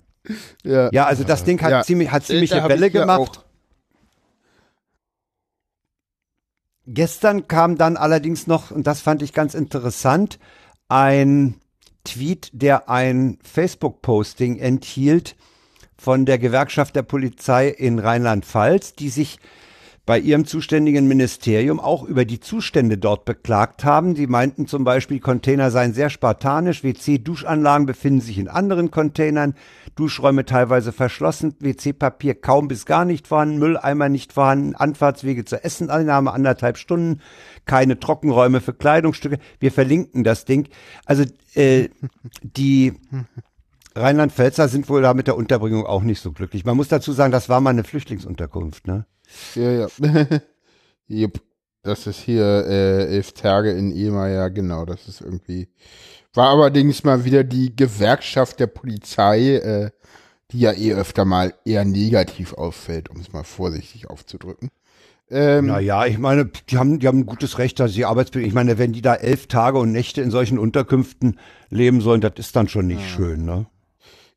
Ja. 0.62 0.88
Ja, 0.92 1.06
also 1.06 1.24
das 1.24 1.42
Ding 1.42 1.60
hat 1.62 1.70
Ja. 1.70 1.82
ziemlich, 1.82 2.10
hat 2.12 2.24
ziemliche 2.24 2.62
Welle 2.68 2.90
gemacht. 2.90 3.20
auch. 3.38 3.44
Gestern 6.86 7.48
kam 7.48 7.76
dann 7.76 7.96
allerdings 7.96 8.46
noch, 8.46 8.70
und 8.70 8.86
das 8.86 9.00
fand 9.00 9.22
ich 9.22 9.32
ganz 9.32 9.54
interessant, 9.54 10.38
ein 10.88 11.60
Tweet, 12.04 12.50
der 12.52 12.88
ein 12.88 13.38
Facebook-Posting 13.42 14.58
enthielt 14.58 15.34
von 15.98 16.26
der 16.26 16.38
Gewerkschaft 16.38 16.94
der 16.94 17.02
Polizei 17.02 17.68
in 17.68 17.98
Rheinland-Pfalz, 17.98 18.94
die 18.94 19.08
sich 19.08 19.38
bei 20.06 20.20
ihrem 20.20 20.46
zuständigen 20.46 21.08
Ministerium 21.08 21.80
auch 21.80 22.04
über 22.04 22.24
die 22.24 22.38
Zustände 22.38 22.96
dort 22.96 23.24
beklagt 23.24 23.84
haben. 23.84 24.14
Sie 24.14 24.28
meinten 24.28 24.68
zum 24.68 24.84
Beispiel, 24.84 25.18
Container 25.18 25.72
seien 25.72 25.94
sehr 25.94 26.10
spartanisch, 26.10 26.84
WC-Duschanlagen 26.84 27.86
befinden 27.86 28.20
sich 28.20 28.38
in 28.38 28.46
anderen 28.46 28.92
Containern, 28.92 29.54
Duschräume 29.96 30.44
teilweise 30.44 30.92
verschlossen, 30.92 31.56
WC-Papier 31.58 32.36
kaum 32.36 32.68
bis 32.68 32.86
gar 32.86 33.04
nicht 33.04 33.26
vorhanden, 33.26 33.58
Mülleimer 33.58 34.08
nicht 34.08 34.32
vorhanden, 34.32 34.76
Anfahrtswege 34.76 35.44
zur 35.44 35.64
Esseneinnahme 35.64 36.32
anderthalb 36.32 36.78
Stunden, 36.78 37.20
keine 37.64 37.98
Trockenräume 37.98 38.60
für 38.60 38.74
Kleidungsstücke. 38.74 39.38
Wir 39.58 39.72
verlinken 39.72 40.22
das 40.22 40.44
Ding. 40.44 40.68
Also 41.04 41.24
äh, 41.54 41.88
die 42.42 42.92
Rheinland-Pfälzer 43.96 44.68
sind 44.68 44.88
wohl 44.88 45.02
da 45.02 45.14
mit 45.14 45.26
der 45.26 45.36
Unterbringung 45.36 45.84
auch 45.84 46.02
nicht 46.02 46.20
so 46.20 46.30
glücklich. 46.30 46.64
Man 46.64 46.76
muss 46.76 46.86
dazu 46.86 47.12
sagen, 47.12 47.32
das 47.32 47.48
war 47.48 47.60
mal 47.60 47.70
eine 47.70 47.82
Flüchtlingsunterkunft, 47.82 48.86
ne? 48.86 49.04
Ja, 49.54 49.70
ja. 49.70 49.88
Jupp. 51.08 51.40
Das 51.82 52.06
ist 52.08 52.18
hier 52.18 52.66
äh, 52.66 53.14
elf 53.14 53.30
Tage 53.32 53.70
in 53.70 53.94
Ema, 53.94 54.28
ja, 54.28 54.48
genau. 54.48 54.84
Das 54.84 55.06
ist 55.06 55.20
irgendwie. 55.20 55.68
War 56.34 56.50
allerdings 56.50 57.04
mal 57.04 57.24
wieder 57.24 57.44
die 57.44 57.74
Gewerkschaft 57.76 58.58
der 58.58 58.66
Polizei, 58.66 59.54
äh, 59.56 59.90
die 60.50 60.60
ja 60.60 60.72
eh 60.72 60.94
öfter 60.94 61.24
mal 61.24 61.54
eher 61.64 61.84
negativ 61.84 62.54
auffällt, 62.54 63.08
um 63.08 63.20
es 63.20 63.32
mal 63.32 63.44
vorsichtig 63.44 64.10
aufzudrücken. 64.10 64.70
Ähm, 65.30 65.66
Naja, 65.66 66.06
ich 66.06 66.18
meine, 66.18 66.46
die 66.68 66.76
haben, 66.78 66.98
die 66.98 67.06
haben 67.08 67.20
ein 67.20 67.26
gutes 67.26 67.58
Recht, 67.58 67.80
dass 67.80 67.92
sie 67.92 68.04
Arbeitsbedingungen, 68.04 68.48
ich 68.50 68.54
meine, 68.54 68.78
wenn 68.78 68.92
die 68.92 69.02
da 69.02 69.14
elf 69.14 69.46
Tage 69.46 69.78
und 69.78 69.92
Nächte 69.92 70.22
in 70.22 70.30
solchen 70.30 70.58
Unterkünften 70.58 71.38
leben 71.70 72.00
sollen, 72.00 72.20
das 72.20 72.32
ist 72.36 72.54
dann 72.56 72.68
schon 72.68 72.86
nicht 72.86 73.08
schön, 73.08 73.44
ne? 73.44 73.66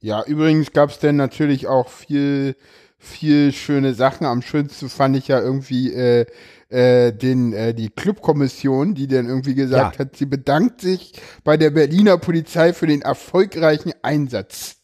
Ja, 0.02 0.23
übrigens 0.23 0.71
gab 0.71 0.91
es 0.91 0.99
dann 0.99 1.17
natürlich 1.17 1.67
auch 1.67 1.89
viel 1.89 2.56
viel 2.99 3.53
schöne 3.53 3.93
Sachen. 3.93 4.27
Am 4.27 4.41
schönsten 4.41 4.89
fand 4.89 5.15
ich 5.15 5.29
ja 5.29 5.39
irgendwie 5.39 5.91
äh, 5.93 6.25
äh, 6.67 7.12
den, 7.13 7.53
äh, 7.53 7.73
die 7.73 7.89
Clubkommission, 7.89 8.93
die 8.93 9.07
dann 9.07 9.27
irgendwie 9.27 9.55
gesagt 9.55 9.95
Ja. 9.95 9.99
hat, 10.05 10.17
sie 10.17 10.25
bedankt 10.25 10.81
sich 10.81 11.13
bei 11.43 11.57
der 11.57 11.71
Berliner 11.71 12.17
Polizei 12.17 12.73
für 12.73 12.85
den 12.85 13.01
erfolgreichen 13.01 13.93
Einsatz. 14.03 14.75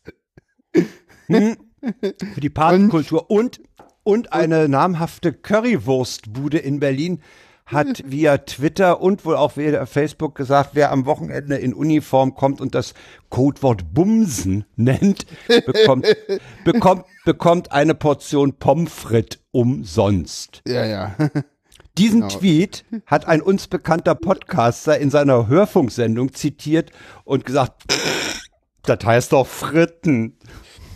Für 1.28 2.42
die 2.42 2.50
Partykultur 2.50 3.30
und, 3.30 3.62
und 4.04 4.34
eine 4.34 4.68
namhafte 4.68 5.34
Currywurstbude 5.34 6.58
in 6.58 6.80
Berlin 6.80 7.22
hat 7.66 8.04
via 8.06 8.38
Twitter 8.40 9.02
und 9.02 9.26
wohl 9.26 9.36
auch 9.36 9.58
via 9.58 9.86
Facebook 9.86 10.36
gesagt, 10.36 10.72
wer 10.74 10.92
am 10.92 11.06
Wochenende 11.06 11.56
in 11.56 11.74
Uniform 11.74 12.36
kommt 12.36 12.62
und 12.62 12.76
das 12.76 12.94
Codewort 13.30 13.94
Bumsen 13.94 14.66
nennt, 14.76 15.26
bekommt, 15.48 16.06
bekommt, 16.64 17.06
bekommt 17.26 17.72
eine 17.72 17.96
Portion 17.96 18.54
Pommes 18.54 18.92
frites 18.92 19.40
umsonst. 19.52 20.62
Ja, 20.68 20.86
ja. 20.86 21.16
Diesen 21.98 22.28
Tweet 22.28 22.84
hat 23.06 23.26
ein 23.26 23.42
uns 23.42 23.68
bekannter 23.68 24.16
Podcaster 24.16 25.00
in 25.00 25.10
seiner 25.10 25.48
Hörfunksendung 25.48 26.34
zitiert 26.34 26.92
und 27.24 27.46
gesagt, 27.46 27.84
das 28.84 29.00
heißt 29.06 29.32
doch 29.32 29.48
Fritten. 29.48 30.38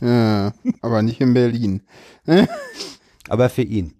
ja 0.01 0.51
aber 0.81 1.01
nicht 1.01 1.21
in 1.21 1.33
Berlin. 1.33 1.83
Aber 3.29 3.49
für 3.49 3.61
ihn. 3.61 3.98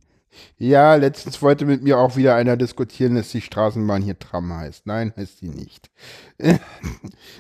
Ja, 0.58 0.95
letztens 0.95 1.41
wollte 1.41 1.65
mit 1.65 1.84
mir 1.84 1.97
auch 1.97 2.17
wieder 2.17 2.36
einer 2.36 2.58
diskutieren, 2.58 3.15
dass 3.15 3.30
die 3.30 3.41
Straßenbahn 3.41 4.02
hier 4.02 4.19
Tram 4.19 4.54
heißt. 4.54 4.86
Nein, 4.86 5.13
heißt 5.15 5.39
sie 5.39 5.49
nicht. 5.49 5.89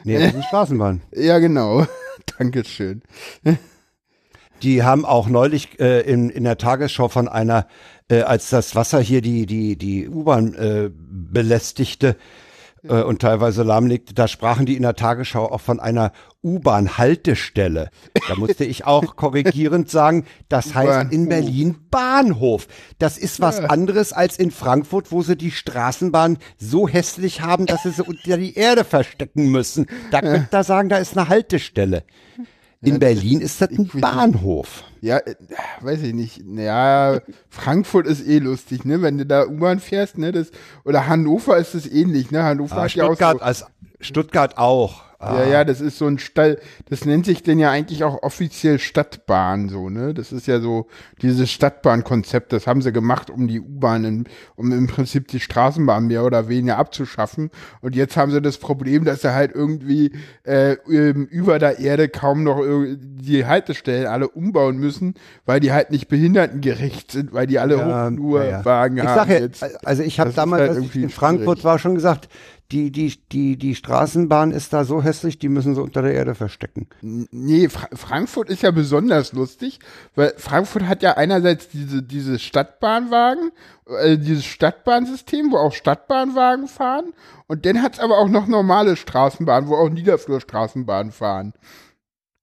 Nee, 0.03 0.17
das 0.17 0.27
ist 0.27 0.33
eine 0.35 0.43
Straßenbahn. 0.43 1.01
Ja, 1.15 1.39
genau. 1.39 1.85
Dankeschön. 2.37 3.01
Die 4.63 4.83
haben 4.83 5.05
auch 5.05 5.27
neulich 5.27 5.79
äh, 5.79 6.01
in, 6.01 6.29
in 6.29 6.43
der 6.43 6.57
Tagesschau 6.57 7.07
von 7.07 7.27
einer, 7.27 7.67
äh, 8.09 8.21
als 8.21 8.49
das 8.49 8.75
Wasser 8.75 9.01
hier 9.01 9.21
die, 9.21 9.45
die, 9.45 9.77
die 9.77 10.07
U-Bahn 10.07 10.53
äh, 10.53 10.89
belästigte 10.91 12.15
äh, 12.83 13.01
und 13.01 13.21
teilweise 13.21 13.63
lahmlegte, 13.63 14.13
da 14.13 14.27
sprachen 14.27 14.65
die 14.65 14.75
in 14.75 14.83
der 14.83 14.95
Tagesschau 14.95 15.51
auch 15.51 15.61
von 15.61 15.79
einer 15.79 16.11
U-Bahn-Haltestelle. 16.43 17.89
Da 18.27 18.35
musste 18.35 18.65
ich 18.65 18.85
auch 18.85 19.15
korrigierend 19.15 19.89
sagen, 19.89 20.25
das 20.47 20.73
heißt 20.73 21.11
in. 21.11 21.29
Berlin 21.29 21.75
Bahnhof. 21.91 22.67
Das 22.97 23.17
ist 23.17 23.39
was 23.39 23.59
anderes 23.59 24.13
als 24.13 24.39
in 24.39 24.51
Frankfurt, 24.51 25.11
wo 25.11 25.21
sie 25.21 25.35
die 25.35 25.51
Straßenbahn 25.51 26.37
so 26.57 26.87
hässlich 26.87 27.41
haben, 27.41 27.65
dass 27.65 27.83
sie 27.83 27.91
sie 27.91 28.03
unter 28.03 28.37
die 28.37 28.55
Erde 28.55 28.83
verstecken 28.83 29.51
müssen. 29.51 29.85
Da 30.11 30.21
könnt 30.21 30.53
ihr 30.53 30.63
sagen, 30.63 30.89
da 30.89 30.97
ist 30.97 31.17
eine 31.17 31.29
Haltestelle. 31.29 32.03
In 32.81 32.99
Berlin 32.99 33.41
ist 33.41 33.61
das 33.61 33.69
ein 33.69 33.89
Bahnhof. 33.93 34.83
Ja, 35.01 35.17
äh, 35.17 35.35
weiß 35.81 36.01
ich 36.03 36.13
nicht. 36.13 36.41
Ja, 36.55 37.19
Frankfurt 37.49 38.07
ist 38.07 38.25
eh 38.27 38.39
lustig, 38.39 38.85
ne? 38.85 39.01
Wenn 39.01 39.17
du 39.17 39.25
da 39.25 39.45
U-Bahn 39.45 39.79
fährst, 39.79 40.17
ne? 40.17 40.31
Das, 40.31 40.51
oder 40.83 41.07
Hannover 41.07 41.57
ist 41.57 41.73
es 41.75 41.89
ähnlich, 41.89 42.31
ne? 42.31 42.43
Hannover 42.43 42.77
Ah, 42.77 42.83
hat 42.83 42.93
ja 42.95 43.03
auch 43.05 43.07
Stuttgart, 43.15 43.37
so, 43.37 43.43
als 43.43 43.65
Stuttgart 44.01 44.57
auch. 44.57 45.03
Ah, 45.21 45.39
Ja, 45.41 45.45
ja, 45.47 45.63
das 45.65 45.81
ist 45.81 45.97
so 45.97 46.07
ein 46.07 46.17
Stall, 46.17 46.59
das 46.89 47.03
nennt 47.03 47.25
sich 47.25 47.43
denn 47.43 47.59
ja 47.59 47.69
eigentlich 47.71 48.05
auch 48.05 48.23
offiziell 48.23 48.79
Stadtbahn, 48.79 49.67
so, 49.67 49.89
ne? 49.89 50.13
Das 50.13 50.31
ist 50.31 50.47
ja 50.47 50.61
so 50.61 50.87
dieses 51.21 51.51
Stadtbahnkonzept, 51.51 52.53
das 52.53 52.67
haben 52.67 52.81
sie 52.81 52.93
gemacht, 52.93 53.29
um 53.29 53.47
die 53.49 53.59
U-Bahn, 53.59 54.25
um 54.55 54.71
im 54.71 54.87
Prinzip 54.87 55.27
die 55.27 55.41
Straßenbahn 55.41 56.07
mehr 56.07 56.23
oder 56.23 56.47
weniger 56.47 56.77
abzuschaffen. 56.77 57.51
Und 57.81 57.95
jetzt 57.97 58.15
haben 58.15 58.31
sie 58.31 58.41
das 58.41 58.57
Problem, 58.59 59.03
dass 59.03 59.21
sie 59.21 59.33
halt 59.33 59.51
irgendwie 59.53 60.13
äh, 60.43 60.75
über 60.85 61.59
der 61.59 61.79
Erde 61.79 62.07
kaum 62.07 62.43
noch 62.43 62.61
die 62.97 63.45
Haltestellen 63.45 64.07
alle 64.07 64.29
umbauen 64.29 64.77
müssen, 64.77 65.15
weil 65.45 65.59
die 65.59 65.73
halt 65.73 65.91
nicht 65.91 66.07
behindertengerecht 66.07 67.11
sind, 67.11 67.33
weil 67.33 67.45
die 67.45 67.59
alle 67.59 67.75
Ja, 67.77 68.05
Hochflurwagen 68.09 68.97
Ich 68.97 69.03
haben. 69.03 69.15
sag 69.15 69.29
ja, 69.29 69.39
jetzt. 69.39 69.85
also 69.85 70.01
ich 70.01 70.17
habe 70.21 70.31
damals, 70.31 70.61
halt 70.61 70.69
als 70.77 70.79
ich 70.79 70.95
in 70.95 71.09
Frankfurt 71.09 71.57
schwierig. 71.57 71.63
war, 71.65 71.77
schon 71.79 71.95
gesagt, 71.95 72.29
die, 72.71 72.91
die, 72.91 73.15
die, 73.31 73.57
die 73.57 73.75
Straßenbahn 73.75 74.51
ist 74.51 74.73
da 74.73 74.83
so 74.83 75.01
hässlich, 75.01 75.39
die 75.39 75.49
müssen 75.49 75.73
sie 75.73 75.81
unter 75.81 76.01
der 76.01 76.13
Erde 76.13 76.35
verstecken. 76.35 76.87
Nee, 77.01 77.67
Fra 77.69 77.87
Frankfurt 77.93 78.49
ist 78.49 78.61
ja 78.61 78.71
besonders 78.71 79.33
lustig, 79.33 79.79
weil 80.15 80.33
Frankfurt 80.37 80.83
hat 80.83 81.01
ja 81.01 81.17
einerseits 81.17 81.69
diese, 81.69 82.03
diese 82.03 82.37
Stadtbahnwagen, 82.37 83.51
äh, 83.87 84.17
dieses 84.17 84.45
Stadtbahnsystem, 84.45 85.51
wo 85.51 85.57
auch 85.57 85.73
Stadtbahnwagen 85.73 86.67
fahren, 86.67 87.13
und 87.47 87.65
dann 87.65 87.81
hat's 87.81 87.99
aber 87.99 88.19
auch 88.19 88.29
noch 88.29 88.45
normale 88.45 88.95
Straßenbahnen, 88.95 89.67
wo 89.67 89.75
auch 89.75 89.89
Niederflurstraßenbahnen 89.89 91.11
fahren. 91.11 91.53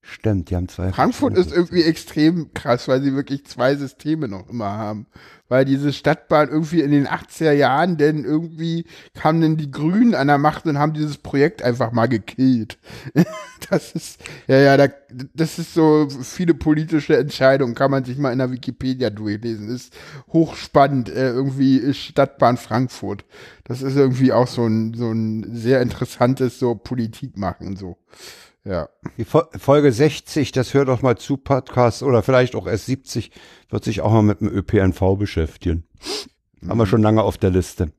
Stimmt, 0.09 0.51
die 0.51 0.57
haben 0.57 0.69
zwei. 0.69 0.93
Frankfurt 0.93 1.37
ist 1.37 1.51
irgendwie 1.51 1.83
extrem 1.83 2.55
krass, 2.55 2.87
weil 2.87 3.03
sie 3.03 3.15
wirklich 3.15 3.45
zwei 3.45 3.75
Systeme 3.75 4.29
noch 4.29 4.49
immer 4.49 4.71
haben. 4.71 5.07
Weil 5.49 5.65
diese 5.65 5.93
Stadtbahn 5.93 6.49
irgendwie 6.49 6.81
in 6.81 6.93
den 6.93 7.09
80er 7.09 7.51
Jahren, 7.51 7.97
denn 7.97 8.25
irgendwie 8.25 8.85
kamen 9.15 9.41
dann 9.41 9.57
die 9.57 9.71
Grünen 9.71 10.15
an 10.15 10.29
der 10.29 10.39
Macht 10.39 10.65
und 10.67 10.79
haben 10.79 10.93
dieses 10.93 11.19
Projekt 11.19 11.61
einfach 11.61 11.91
mal 11.91 12.07
gekillt. 12.07 12.79
Das 13.71 13.93
ist, 13.93 14.21
ja, 14.47 14.59
ja, 14.59 14.77
da, 14.77 14.87
das 15.35 15.59
ist 15.59 15.75
so 15.75 16.09
viele 16.09 16.55
politische 16.55 17.17
Entscheidungen, 17.17 17.75
kann 17.75 17.91
man 17.91 18.05
sich 18.05 18.17
mal 18.17 18.31
in 18.31 18.39
der 18.39 18.53
Wikipedia 18.53 19.11
durchlesen. 19.11 19.71
Ist 19.71 19.97
hochspannend, 20.29 21.09
äh, 21.09 21.31
irgendwie 21.31 21.79
ist 21.79 21.97
Stadtbahn 21.97 22.59
Frankfurt. 22.59 23.25
Das 23.65 23.83
ist 23.83 23.97
irgendwie 23.97 24.33
auch 24.33 24.47
so 24.47 24.67
ein, 24.67 24.95
so 24.95 25.11
ein 25.11 25.57
sehr 25.57 25.81
interessantes 25.81 26.61
so 26.61 26.77
Politik 26.77 27.39
machen, 27.39 27.77
so. 27.77 27.97
Ja. 28.67 28.89
Die 29.17 29.25
Fol- 29.25 29.49
Folge 29.57 29.93
60, 29.93 30.51
das 30.51 30.75
hört 30.75 30.89
doch 30.89 31.01
mal 31.01 31.17
zu, 31.17 31.37
Podcast 31.37 32.03
oder 32.03 32.23
vielleicht 32.25 32.57
auch 32.57 32.67
erst 32.67 32.87
70, 32.87 33.31
wird 33.71 33.85
sich 33.85 34.01
auch 34.01 34.11
mal 34.11 34.23
mit 34.23 34.41
dem 34.41 34.49
ÖPNV 34.49 35.17
beschäftigen. 35.17 35.85
Haben 36.67 36.79
wir 36.79 36.87
schon 36.87 37.03
lange 37.03 37.23
auf 37.23 37.39
der 37.39 37.51
Liste. 37.51 37.93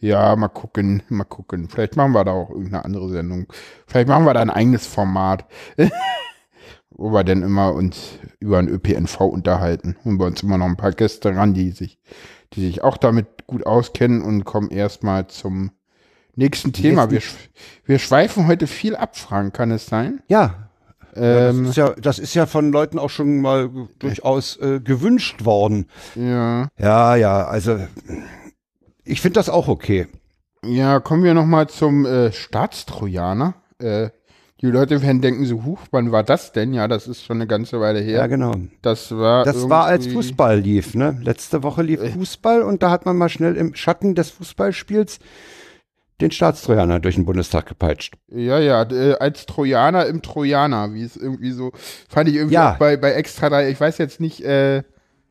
Ja, 0.00 0.34
mal 0.34 0.48
gucken, 0.48 1.04
mal 1.10 1.22
gucken. 1.24 1.68
Vielleicht 1.68 1.94
machen 1.96 2.12
wir 2.12 2.24
da 2.24 2.32
auch 2.32 2.50
irgendeine 2.50 2.84
andere 2.84 3.08
Sendung. 3.08 3.46
Vielleicht 3.86 4.08
machen 4.08 4.24
wir 4.24 4.34
da 4.34 4.40
ein 4.40 4.50
eigenes 4.50 4.86
Format. 4.86 5.44
Wo 6.90 7.12
wir 7.12 7.22
dann 7.22 7.42
immer 7.42 7.72
uns 7.72 8.18
über 8.40 8.58
ein 8.58 8.68
ÖPNV 8.68 9.20
unterhalten. 9.20 9.96
Und 10.04 10.18
bei 10.18 10.26
uns 10.26 10.42
immer 10.42 10.58
noch 10.58 10.66
ein 10.66 10.76
paar 10.76 10.92
Gäste 10.92 11.36
ran, 11.36 11.54
die 11.54 11.70
sich, 11.70 11.98
die 12.54 12.62
sich 12.62 12.82
auch 12.82 12.96
damit 12.96 13.46
gut 13.46 13.64
auskennen 13.64 14.22
und 14.22 14.44
kommen 14.44 14.70
erstmal 14.70 15.28
zum 15.28 15.70
nächsten 16.40 16.72
Thema. 16.72 17.10
Wir, 17.10 17.20
wir 17.84 17.98
schweifen 17.98 18.46
heute 18.48 18.66
viel 18.66 18.96
ab, 18.96 19.16
Frank, 19.16 19.54
kann 19.54 19.70
es 19.70 19.86
sein? 19.86 20.20
Ja, 20.28 20.68
Ähm, 21.14 21.62
das, 21.64 21.70
ist 21.70 21.76
ja, 21.76 21.90
das 22.00 22.18
ist 22.18 22.34
ja 22.34 22.46
von 22.46 22.72
Leuten 22.72 22.98
auch 22.98 23.10
schon 23.10 23.40
mal 23.40 23.68
durchaus 23.98 24.56
äh, 24.58 24.80
gewünscht 24.80 25.44
worden. 25.44 25.86
ja. 26.14 26.68
Ja, 26.78 27.16
ja, 27.16 27.44
also 27.46 27.78
ich 29.04 29.20
finde 29.20 29.34
das 29.40 29.48
auch 29.48 29.68
okay. 29.68 30.06
Ja, 30.64 31.00
kommen 31.00 31.24
wir 31.24 31.34
nochmal 31.34 31.68
zum 31.68 32.04
äh, 32.06 32.32
Staatstrojaner. 32.32 33.54
Äh, 33.78 34.10
die 34.60 34.66
Leute 34.66 35.00
werden 35.02 35.22
denken 35.22 35.46
so, 35.46 35.64
huch, 35.64 35.80
wann 35.90 36.12
war 36.12 36.22
das 36.22 36.52
denn? 36.52 36.74
Ja, 36.74 36.86
das 36.86 37.08
ist 37.08 37.24
schon 37.24 37.38
eine 37.38 37.46
ganze 37.46 37.80
Weile 37.80 38.00
her. 38.00 38.18
Ja, 38.18 38.26
genau. 38.26 38.52
Das 38.82 39.10
war 39.10 39.44
Das 39.44 39.70
war 39.70 39.86
als 39.86 40.06
Fußball 40.06 40.60
lief, 40.60 40.94
ne? 40.94 41.18
Letzte 41.22 41.62
Woche 41.62 41.82
lief 41.82 42.00
Fußball 42.12 42.60
und 42.62 42.82
da 42.82 42.90
hat 42.90 43.06
man 43.06 43.16
mal 43.16 43.30
schnell 43.30 43.56
im 43.56 43.74
Schatten 43.74 44.14
des 44.14 44.30
Fußballspiels 44.30 45.18
den 46.20 46.30
Staatstrojaner 46.30 47.00
durch 47.00 47.16
den 47.16 47.24
Bundestag 47.24 47.66
gepeitscht. 47.66 48.14
Ja, 48.28 48.58
ja, 48.58 48.82
äh, 48.90 49.14
als 49.14 49.46
Trojaner 49.46 50.06
im 50.06 50.22
Trojaner, 50.22 50.92
wie 50.94 51.02
es 51.02 51.16
irgendwie 51.16 51.50
so, 51.52 51.72
fand 52.08 52.28
ich 52.28 52.36
irgendwie 52.36 52.54
Ja. 52.54 52.76
bei, 52.78 52.96
bei 52.96 53.12
Extra 53.12 53.48
3, 53.48 53.70
ich 53.70 53.80
weiß 53.80 53.98
jetzt 53.98 54.20
nicht, 54.20 54.42
äh, 54.44 54.82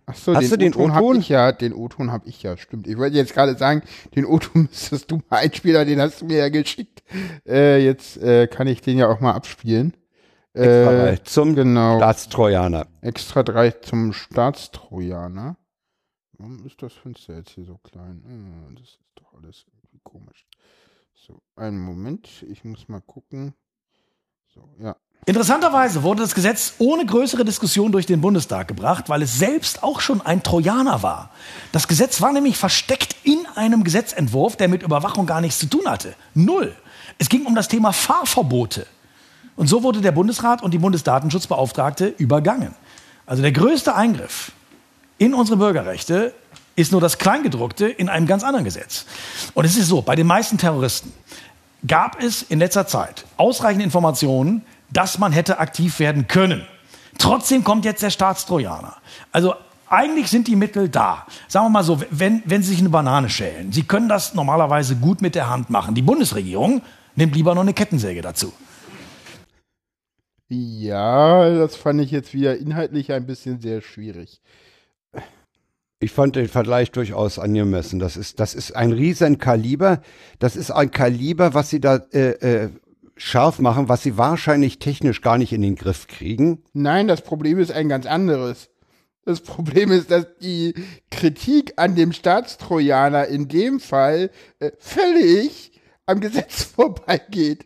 ach 0.06 0.16
so, 0.16 0.36
Hast 0.36 0.52
du 0.52 0.58
den 0.58 0.74
O-Ton 0.74 0.94
hab 0.94 1.16
ich 1.16 1.30
ja, 1.30 1.52
den 1.52 1.74
O-Ton 1.74 2.12
hab 2.12 2.26
ich 2.28 2.44
ja, 2.44 2.58
stimmt. 2.58 2.88
Ich 2.88 2.98
wollte 2.98 3.16
jetzt 3.16 3.34
gerade 3.34 3.56
sagen, 3.56 3.84
den 4.16 4.26
O-Ton 4.26 4.64
müsstest 4.72 5.10
du 5.12 5.22
mal 5.30 5.38
einspielen, 5.38 5.88
den 5.88 6.02
hast 6.02 6.22
du 6.22 6.26
mir 6.26 6.38
ja 6.38 6.50
geschickt. 6.50 7.04
Äh, 7.48 7.84
jetzt 7.84 8.18
äh, 8.22 8.48
kann 8.48 8.68
ich 8.68 8.82
den 8.82 8.98
ja 8.98 9.08
auch 9.08 9.20
mal 9.20 9.34
abspielen. 9.34 9.94
Extra 10.54 10.92
Äh, 10.92 10.96
drei 11.12 11.16
zum 11.18 11.56
genau. 11.56 11.98
Staatstrojaner. 11.98 12.88
Extra 13.02 13.44
3 13.44 13.70
zum 13.72 14.14
Staatstrojaner. 14.14 15.58
Warum 16.38 16.66
ist 16.66 16.82
das 16.82 16.94
Fenster 16.94 17.36
jetzt 17.38 17.52
hier 17.52 17.66
so 17.66 17.78
klein? 17.84 18.24
Ah, 18.26 18.72
das 18.74 18.84
ist 18.90 19.00
doch 19.16 19.34
alles 19.36 19.66
komisch. 20.10 20.46
So, 21.14 21.42
einen 21.56 21.80
Moment, 21.80 22.44
ich 22.50 22.64
muss 22.64 22.88
mal 22.88 23.02
gucken. 23.02 23.54
So, 24.54 24.68
ja. 24.80 24.96
Interessanterweise 25.26 26.02
wurde 26.02 26.24
das 26.24 26.34
Gesetz 26.34 26.74
ohne 26.80 27.06
größere 27.06 27.46
Diskussion 27.46 27.92
durch 27.92 28.08
den 28.08 28.22
Bundestag 28.22 28.68
gebracht, 28.68 29.10
weil 29.10 29.22
es 29.22 29.38
selbst 29.38 29.84
auch 29.84 30.00
schon 30.00 30.22
ein 30.22 30.42
Trojaner 30.42 31.04
war. 31.04 31.30
Das 31.72 31.88
Gesetz 31.88 32.22
war 32.22 32.32
nämlich 32.32 32.58
versteckt 32.58 33.16
in 33.24 33.46
einem 33.56 33.84
Gesetzentwurf, 33.84 34.56
der 34.56 34.70
mit 34.70 34.82
Überwachung 34.82 35.28
gar 35.28 35.42
nichts 35.42 35.60
zu 35.60 35.68
tun 35.68 35.88
hatte. 35.88 36.16
Null. 36.34 36.76
Es 37.20 37.30
ging 37.30 37.46
um 37.46 37.54
das 37.54 37.68
Thema 37.68 37.92
Fahrverbote. 37.92 38.88
Und 39.56 39.68
so 39.68 39.84
wurde 39.84 40.02
der 40.02 40.14
Bundesrat 40.14 40.64
und 40.64 40.74
die 40.74 40.80
Bundesdatenschutzbeauftragte 40.80 42.08
übergangen. 42.18 42.74
Also 43.26 43.44
der 43.44 43.52
größte 43.52 43.94
Eingriff 43.94 44.54
in 45.20 45.36
unsere 45.36 45.58
Bürgerrechte 45.58 46.34
ist 46.76 46.92
nur 46.92 47.02
das 47.02 47.18
Kleingedruckte 47.18 47.88
in 47.88 48.10
einem 48.10 48.28
ganz 48.28 48.44
anderen 48.44 48.66
Gesetz. 48.66 49.06
Und 49.54 49.66
es 49.66 49.78
ist 49.78 49.88
so, 49.88 50.02
bei 50.02 50.16
den 50.16 50.28
meisten 50.28 50.58
Terroristen 50.58 51.12
gab 51.86 52.22
es 52.22 52.42
in 52.44 52.60
letzter 52.60 52.88
Zeit 52.88 53.26
ausreichend 53.38 53.84
Informationen, 53.84 54.64
dass 54.92 55.20
man 55.20 55.32
hätte 55.32 55.60
aktiv 55.60 56.00
werden 56.00 56.28
können. 56.28 56.66
Trotzdem 57.18 57.64
kommt 57.64 57.86
jetzt 57.86 58.02
der 58.02 58.10
Staatstrojaner. 58.10 58.96
Also 59.32 59.56
eigentlich 59.88 60.30
sind 60.30 60.48
die 60.48 60.56
Mittel 60.56 60.88
da. 60.88 61.26
Sagen 61.48 61.66
wir 61.66 61.70
mal 61.70 61.84
so, 61.84 62.02
wenn, 62.12 62.44
wenn 62.46 62.62
Sie 62.62 62.70
sich 62.70 62.80
eine 62.80 62.90
Banane 62.90 63.30
schälen, 63.30 63.72
Sie 63.72 63.84
können 63.84 64.08
das 64.08 64.34
normalerweise 64.34 64.96
gut 64.96 65.22
mit 65.22 65.36
der 65.36 65.50
Hand 65.50 65.70
machen. 65.70 65.96
Die 65.96 66.02
Bundesregierung 66.02 66.82
nimmt 67.16 67.36
lieber 67.36 67.56
noch 67.56 67.62
eine 67.62 67.74
Kettensäge 67.74 68.22
dazu. 68.22 68.54
Ja, 70.48 71.50
das 71.58 71.76
fand 71.76 72.02
ich 72.02 72.12
jetzt 72.12 72.34
wieder 72.34 72.58
inhaltlich 72.58 73.12
ein 73.12 73.26
bisschen 73.26 73.62
sehr 73.62 73.82
schwierig. 73.82 74.42
Ich 76.02 76.12
fand 76.12 76.38
den 76.38 76.48
Vergleich 76.48 76.92
durchaus 76.92 77.40
angemessen. 77.40 78.00
Das 78.00 78.16
ist, 78.16 78.40
das 78.40 78.56
ist 78.56 78.74
ein 78.74 78.94
riesen 78.94 79.38
Kaliber. 79.38 80.02
Das 80.40 80.56
ist 80.56 80.72
ein 80.72 80.92
Kaliber, 80.92 81.54
was 81.54 81.70
sie 81.70 81.82
da 81.82 81.98
äh, 82.14 82.30
äh, 82.30 82.70
scharf 83.18 83.60
machen, 83.60 83.90
was 83.90 84.04
sie 84.04 84.18
wahrscheinlich 84.18 84.80
technisch 84.80 85.22
gar 85.22 85.38
nicht 85.38 85.52
in 85.52 85.62
den 85.62 85.76
Griff 85.76 86.08
kriegen. 86.08 86.64
Nein, 86.72 87.10
das 87.10 87.22
Problem 87.22 87.60
ist 87.60 87.72
ein 87.72 87.90
ganz 87.90 88.06
anderes. 88.06 88.70
Das 89.26 89.42
Problem 89.42 89.92
ist, 89.92 90.10
dass 90.10 90.26
die 90.42 90.74
Kritik 91.12 91.74
an 91.76 91.96
dem 91.96 92.14
Staatstrojaner 92.14 93.28
in 93.28 93.50
dem 93.50 93.82
Fall 93.82 94.32
äh, 94.60 94.72
völlig 94.80 95.74
am 96.06 96.22
Gesetz 96.22 96.64
vorbeigeht. 96.76 97.66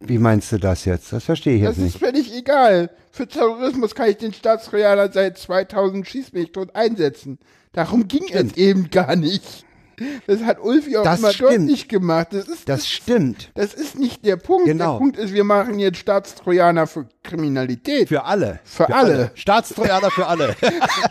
Wie 0.00 0.18
meinst 0.18 0.52
du 0.52 0.58
das 0.58 0.84
jetzt? 0.84 1.12
Das 1.12 1.24
verstehe 1.24 1.56
ich 1.56 1.62
Das 1.62 1.76
jetzt 1.76 1.86
ist 1.86 1.94
nicht. 1.94 2.04
völlig 2.04 2.34
egal. 2.36 2.90
Für 3.10 3.26
Terrorismus 3.26 3.94
kann 3.94 4.10
ich 4.10 4.16
den 4.18 4.32
Staatstrojaner 4.32 5.10
seit 5.12 5.38
2000 5.38 6.06
schieß 6.06 6.32
mich 6.32 6.52
tot 6.52 6.74
einsetzen. 6.74 7.38
Darum 7.72 8.06
ging 8.08 8.24
es 8.32 8.56
eben 8.56 8.90
gar 8.90 9.16
nicht. 9.16 9.64
Das 10.26 10.42
hat 10.42 10.60
Ulfi 10.62 10.96
auch 10.96 11.04
Das 11.04 11.18
immer 11.20 11.32
stimmt. 11.32 11.50
deutlich 11.50 11.88
gemacht. 11.88 12.28
Das 12.32 12.48
ist, 12.48 12.68
Das 12.68 12.86
stimmt. 12.88 13.50
das 13.54 13.74
ist 13.74 13.98
nicht 13.98 14.24
der 14.24 14.36
Punkt. 14.36 14.66
Genau. 14.66 14.92
Der 14.92 14.98
Punkt 14.98 15.16
ist, 15.16 15.32
wir 15.32 15.44
machen 15.44 15.78
jetzt 15.78 15.98
Staatstrojaner 15.98 16.86
für 16.86 17.06
Kriminalität. 17.22 18.08
Für 18.08 18.24
alle. 18.24 18.60
Für 18.64 18.92
alle. 18.94 19.30
Staatstrojaner 19.34 20.10
für 20.10 20.26
alle. 20.26 20.54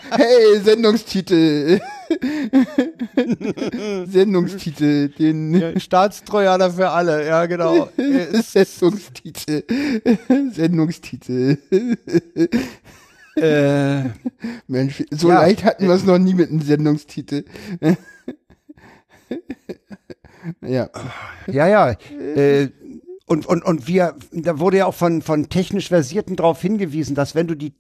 Hey, 0.10 0.60
Sendungstitel. 0.64 1.80
Sendungstitel. 4.06 5.10
Den 5.10 5.80
Staatstrojaner 5.80 6.72
für 6.72 6.90
alle, 6.90 7.26
ja 7.28 7.46
genau. 7.46 7.90
Sendungstitel. 8.34 9.64
Sendungstitel. 10.54 11.58
äh, 13.36 14.04
Mensch, 14.68 15.04
so 15.12 15.30
Ja. 15.30 15.42
leicht 15.42 15.64
hatten 15.64 15.88
wir 15.88 15.94
es 15.96 16.04
noch 16.06 16.18
nie 16.18 16.34
mit 16.34 16.50
einem 16.50 16.62
Sendungstitel. 16.62 17.46
ja. 20.62 20.90
ja, 21.48 21.68
ja. 21.68 21.92
Äh, 22.20 22.70
und, 23.26 23.46
und, 23.46 23.64
und 23.66 23.88
wir, 23.88 24.16
da 24.32 24.60
wurde 24.60 24.78
ja 24.78 24.86
auch 24.86 24.94
von, 24.94 25.22
von 25.22 25.50
technisch 25.50 25.90
Versierten 25.90 26.38
darauf 26.38 26.62
hingewiesen, 26.62 27.14
dass 27.14 27.36
wenn 27.36 27.48
du 27.48 27.56
die, 27.56 27.74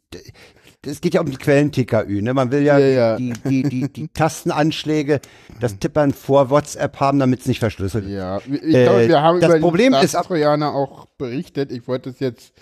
es 0.85 1.01
geht 1.01 1.13
ja 1.13 1.21
um 1.21 1.29
die 1.29 1.37
Quellen-TKÜ, 1.37 2.21
ne? 2.21 2.33
Man 2.33 2.51
will 2.51 2.63
ja, 2.63 2.77
Ja, 2.77 2.87
ja. 2.87 3.15
Die, 3.17 3.33
die, 3.45 3.63
die, 3.63 3.89
die 3.89 4.07
Tastenanschläge, 4.09 5.21
das 5.59 5.79
Tippern 5.79 6.13
vor 6.13 6.49
WhatsApp 6.49 6.99
haben, 6.99 7.19
damit 7.19 7.41
es 7.41 7.45
nicht 7.45 7.59
verschlüsselt 7.59 8.05
wird. 8.05 8.15
Ja, 8.15 8.37
ich 8.39 8.59
glaube, 8.61 9.03
Äh, 9.03 9.07
wir 9.07 9.21
haben 9.21 9.39
das 9.39 9.51
über 9.51 9.59
Problem 9.59 9.93
die 9.93 10.03
ist 10.03 10.11
Staatstrojaner 10.11 10.73
auch 10.73 11.05
berichtet. 11.17 11.71
Ich 11.71 11.87
wollte 11.87 12.09
es 12.09 12.19
jetzt 12.19 12.53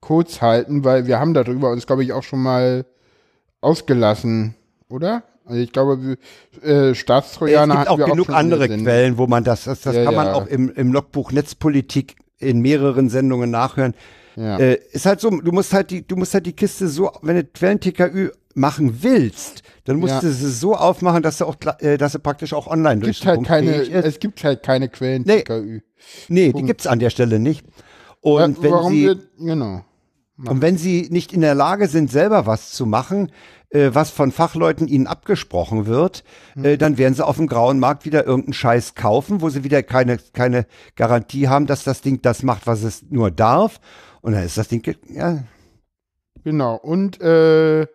kurz 0.00 0.42
halten, 0.42 0.84
weil 0.84 1.06
wir 1.06 1.18
haben 1.18 1.34
darüber 1.34 1.70
uns, 1.70 1.86
glaube 1.86 2.04
ich, 2.04 2.12
auch 2.12 2.22
schon 2.22 2.42
mal 2.42 2.84
ausgelassen, 3.62 4.54
oder? 4.88 5.22
Also 5.46 5.60
ich 5.60 5.72
glaube, 5.72 5.98
wir- 6.02 6.16
äh, 6.62 6.90
Es 6.90 6.98
Staatstrojaner 6.98 7.74
gibt 7.74 7.88
hatten 7.88 7.98
wir 7.98 8.04
auch 8.06 8.10
genug 8.10 8.26
der 8.28 8.36
andere. 8.36 8.68
Quellen, 8.68 9.18
wo 9.18 9.26
man 9.26 9.44
das, 9.44 9.64
das, 9.64 9.82
das 9.82 9.94
Ja, 9.96 10.04
kann 10.04 10.14
man 10.14 10.26
ja. 10.28 10.34
auch 10.34 10.46
im, 10.46 10.70
im 10.74 10.92
Logbuch 10.92 11.32
Netzpolitik 11.32 12.16
in 12.38 12.60
mehreren 12.60 13.08
Sendungen 13.10 13.50
nachhören. 13.50 13.94
Ja. 14.36 14.58
Äh, 14.58 14.78
ist 14.92 15.06
halt 15.06 15.20
so, 15.20 15.30
du 15.30 15.52
musst 15.52 15.72
halt 15.72 15.90
die, 15.90 16.06
du 16.06 16.16
musst 16.16 16.34
halt 16.34 16.46
die 16.46 16.54
Kiste 16.54 16.88
so, 16.88 17.12
wenn 17.22 17.36
du 17.36 17.44
Quellen-TKÜ 17.44 18.30
machen 18.54 19.02
willst, 19.02 19.62
dann 19.84 19.96
musst 19.98 20.14
Ja. 20.14 20.20
du 20.20 20.30
sie 20.32 20.50
so 20.50 20.74
aufmachen, 20.74 21.22
dass 21.22 21.38
du 21.38 21.44
auch, 21.44 21.56
äh, 21.80 21.98
dass 21.98 22.12
sie 22.12 22.18
praktisch 22.20 22.52
auch 22.52 22.66
online 22.66 23.02
Es 23.02 23.18
gibt 23.20 23.26
halt 23.26 23.44
keine, 23.44 23.72
es 23.74 24.18
gibt 24.18 24.42
halt 24.44 24.62
keine 24.62 24.88
Quellen 24.88 25.22
Nee. 25.26 25.44
Nee, 26.28 26.52
die 26.52 26.62
gibt's 26.62 26.86
an 26.86 26.98
der 26.98 27.10
Stelle 27.10 27.38
nicht. 27.38 27.64
Und 28.20 28.58
Wa- 28.58 28.62
wenn 28.62 28.70
Warum 28.72 28.92
sie, 28.92 29.04
wird, 29.06 29.22
genau. 29.38 29.84
Und 30.36 30.62
wenn 30.62 30.76
sie 30.76 31.08
nicht 31.10 31.32
in 31.32 31.40
der 31.40 31.54
Lage 31.54 31.88
sind, 31.88 32.10
selber 32.10 32.46
was 32.46 32.72
zu 32.72 32.86
machen, 32.86 33.30
äh, 33.70 33.90
was 33.92 34.10
von 34.10 34.32
Fachleuten 34.32 34.88
ihnen 34.88 35.06
abgesprochen 35.06 35.86
wird, 35.86 36.24
Hm. 36.54 36.64
äh, 36.64 36.76
dann 36.76 36.98
werden 36.98 37.14
sie 37.14 37.26
auf 37.26 37.36
dem 37.36 37.46
grauen 37.46 37.78
Markt 37.78 38.04
wieder 38.04 38.26
irgendeinen 38.26 38.54
Scheiß 38.54 38.94
kaufen, 38.94 39.40
wo 39.40 39.48
sie 39.48 39.64
wieder 39.64 39.82
keine, 39.82 40.18
keine 40.32 40.66
Garantie 40.96 41.48
haben, 41.48 41.66
dass 41.66 41.84
das 41.84 42.00
Ding 42.00 42.22
das 42.22 42.42
macht, 42.42 42.66
was 42.66 42.82
es 42.82 43.04
nur 43.10 43.30
darf. 43.30 43.80
Und 44.22 44.32
dann 44.32 44.44
ist 44.44 44.58
das 44.58 44.68
Ding, 44.68 44.82
ja, 45.08 45.44
Genau. 46.44 46.76
Und 46.76 47.20
äh, 47.20 47.86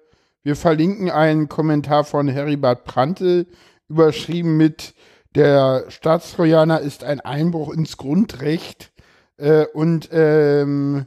wir 0.44 0.56
verlinken 0.56 1.10
einen 1.12 1.50
Kommentar 1.50 2.04
von 2.04 2.28
Heribert 2.28 2.84
Prantl, 2.84 3.48
überschrieben 3.88 4.58
mit 4.58 4.96
Der 5.36 5.86
Staatstrojaner 5.90 6.80
ist 6.80 7.04
ein 7.04 7.20
Einbruch 7.20 7.72
ins 7.72 7.98
Grundrecht. 7.98 8.92
Äh, 9.38 9.66
und 9.74 10.10
ähm, 10.12 11.06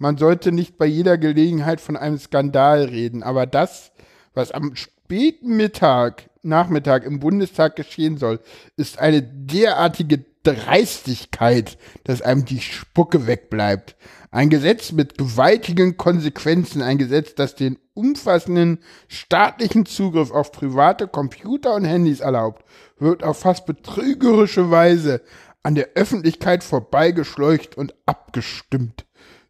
man 0.00 0.16
sollte 0.16 0.50
nicht 0.50 0.78
bei 0.78 0.86
jeder 0.86 1.18
Gelegenheit 1.18 1.78
von 1.78 1.94
einem 1.94 2.18
Skandal 2.18 2.84
reden. 2.84 3.22
Aber 3.22 3.44
das, 3.44 3.92
was 4.32 4.50
am 4.50 4.74
späten 4.74 5.58
Mittag, 5.58 6.30
Nachmittag 6.42 7.04
im 7.04 7.20
Bundestag 7.20 7.76
geschehen 7.76 8.16
soll, 8.16 8.40
ist 8.78 8.98
eine 8.98 9.22
derartige 9.22 10.24
Dreistigkeit, 10.42 11.76
dass 12.04 12.22
einem 12.22 12.46
die 12.46 12.62
Spucke 12.62 13.26
wegbleibt. 13.26 13.94
Ein 14.30 14.48
Gesetz 14.48 14.92
mit 14.92 15.18
gewaltigen 15.18 15.98
Konsequenzen, 15.98 16.80
ein 16.80 16.96
Gesetz, 16.96 17.34
das 17.34 17.54
den 17.54 17.78
umfassenden 17.92 18.78
staatlichen 19.06 19.84
Zugriff 19.84 20.30
auf 20.30 20.50
private 20.50 21.08
Computer 21.08 21.74
und 21.74 21.84
Handys 21.84 22.20
erlaubt, 22.20 22.64
wird 22.98 23.22
auf 23.22 23.40
fast 23.40 23.66
betrügerische 23.66 24.70
Weise 24.70 25.20
an 25.62 25.74
der 25.74 25.90
Öffentlichkeit 25.94 26.64
vorbeigeschleucht 26.64 27.76
und 27.76 27.94
abgestimmt. 28.06 29.04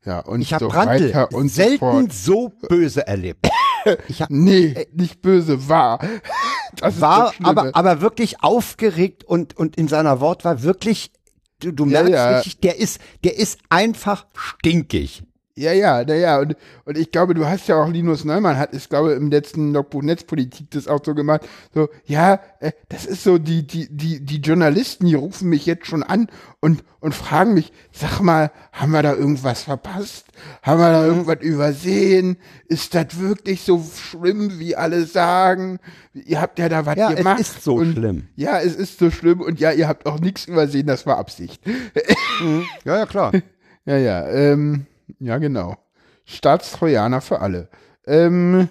Ja, 0.05 0.21
und 0.21 0.41
ich 0.41 0.53
habe 0.55 0.65
so 0.65 0.71
Brandl 0.71 1.09
weiter 1.09 1.29
und 1.35 1.49
so 1.49 1.55
selten 1.55 1.79
fort. 1.79 2.13
so 2.13 2.49
böse 2.69 3.07
erlebt. 3.07 3.49
Ich 4.09 4.21
hab, 4.21 4.29
Nee, 4.29 4.89
nicht 4.93 5.23
böse. 5.23 5.59
Das 6.77 7.01
war 7.01 7.25
das 7.27 7.35
Schlimme. 7.35 7.49
aber, 7.49 7.71
aber 7.75 8.01
wirklich 8.03 8.43
aufgeregt 8.43 9.25
und, 9.25 9.57
und 9.57 9.77
in 9.77 9.89
seiner 9.89 10.21
Wortwahl 10.21 10.63
wirklich, 10.63 11.13
du, 11.61 11.73
du 11.73 11.87
Ja, 11.87 12.03
merkst 12.03 12.13
ja. 12.13 12.37
richtig, 12.37 12.61
der 12.61 12.79
ist, 12.79 13.01
der 13.25 13.39
ist 13.39 13.59
einfach 13.71 14.27
stinkig. 14.35 15.23
Ja, 15.61 15.73
ja, 15.73 16.03
naja, 16.05 16.39
und, 16.41 16.57
und 16.87 16.97
ich 16.97 17.11
glaube, 17.13 17.35
du 17.35 17.47
hast 17.47 17.69
ja 17.69 17.77
auch 17.83 17.89
Linus 17.89 18.25
Neumann 18.25 18.57
hat, 18.57 18.75
ich 18.75 18.89
glaube, 18.89 19.13
im 19.13 19.31
letzten 19.31 19.75
Logbuch 19.75 20.01
Netzpolitik 20.03 20.71
das 20.71 20.89
auch 20.89 21.01
so 21.05 21.15
gemacht, 21.15 21.43
so, 21.75 21.91
ja, 22.07 22.41
äh, 22.61 22.73
das 22.89 23.05
ist 23.05 23.25
so, 23.25 23.37
die, 23.37 23.67
die, 23.67 23.87
die, 23.95 24.25
die 24.25 24.39
Journalisten, 24.39 25.05
die 25.07 25.15
rufen 25.15 25.51
mich 25.51 25.67
jetzt 25.67 25.87
schon 25.87 26.03
an 26.03 26.29
und, 26.61 26.83
und 27.01 27.15
fragen 27.15 27.53
mich, 27.53 27.73
sag 27.93 28.21
mal, 28.23 28.51
haben 28.73 28.93
wir 28.93 29.03
da 29.03 29.13
irgendwas 29.15 29.63
verpasst? 29.63 30.27
Haben 30.63 30.81
wir 30.81 30.89
Mhm. 30.89 30.93
da 30.95 31.07
irgendwas 31.07 31.41
übersehen? 31.43 32.37
Ist 32.67 32.95
das 32.95 33.19
wirklich 33.21 33.61
so 33.61 33.85
schlimm, 33.97 34.59
wie 34.59 34.77
alle 34.77 35.05
sagen? 35.05 35.79
Ihr 36.15 36.41
habt 36.41 36.59
ja 36.59 36.71
da 36.71 36.87
was 36.87 36.97
Ja, 36.97 37.11
es 37.11 37.17
gemacht. 37.17 37.41
ist 37.41 37.63
so 37.63 37.75
und, 37.75 37.93
schlimm. 37.93 38.29
Ja, 38.35 38.61
es 38.61 38.75
ist 38.77 38.99
so 38.99 39.11
schlimm 39.11 39.43
und 39.43 39.61
ja, 39.61 39.73
ihr 39.73 39.89
habt 39.89 40.07
auch 40.07 40.21
nichts 40.21 40.47
übersehen, 40.47 40.87
das 40.87 41.05
war 41.05 41.19
Absicht. 41.19 41.61
Ja, 42.85 42.97
ja, 42.97 43.05
klar. 43.07 43.33
Ja, 43.87 43.97
ja, 43.97 44.29
ähm, 44.29 44.85
ja, 45.21 45.39
genau. 45.39 45.77
Staatstrojaner 46.25 47.21
für 47.21 47.41
alle. 47.41 47.68
Ähm, 48.07 48.68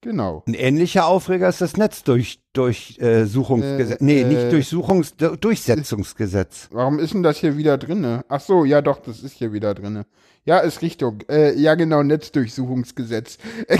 genau. 0.00 0.42
Ein 0.46 0.54
ähnlicher 0.54 1.06
Aufreger 1.06 1.48
ist 1.48 1.60
das 1.60 1.76
Netzdurchsuchungsgesetz. 1.76 4.00
Äh, 4.00 4.04
nee, 4.04 4.22
äh, 4.22 4.24
nicht 4.24 4.52
Durchsuchungs 4.52 5.14
Durchsetzungsgesetz. 5.16 6.68
Warum 6.72 6.98
ist 6.98 7.14
denn 7.14 7.22
das 7.22 7.38
hier 7.38 7.56
wieder 7.56 7.78
drinne? 7.78 8.24
Ach 8.28 8.40
so, 8.40 8.64
ja 8.64 8.82
doch, 8.82 9.00
das 9.00 9.22
ist 9.22 9.34
hier 9.34 9.52
wieder 9.52 9.74
drinne. 9.74 10.06
Ja, 10.44 10.58
ist 10.58 10.82
Richtung. 10.82 11.20
Äh, 11.28 11.56
ja, 11.58 11.74
genau, 11.74 12.02
Netzdurchsuchungsgesetz. 12.02 13.38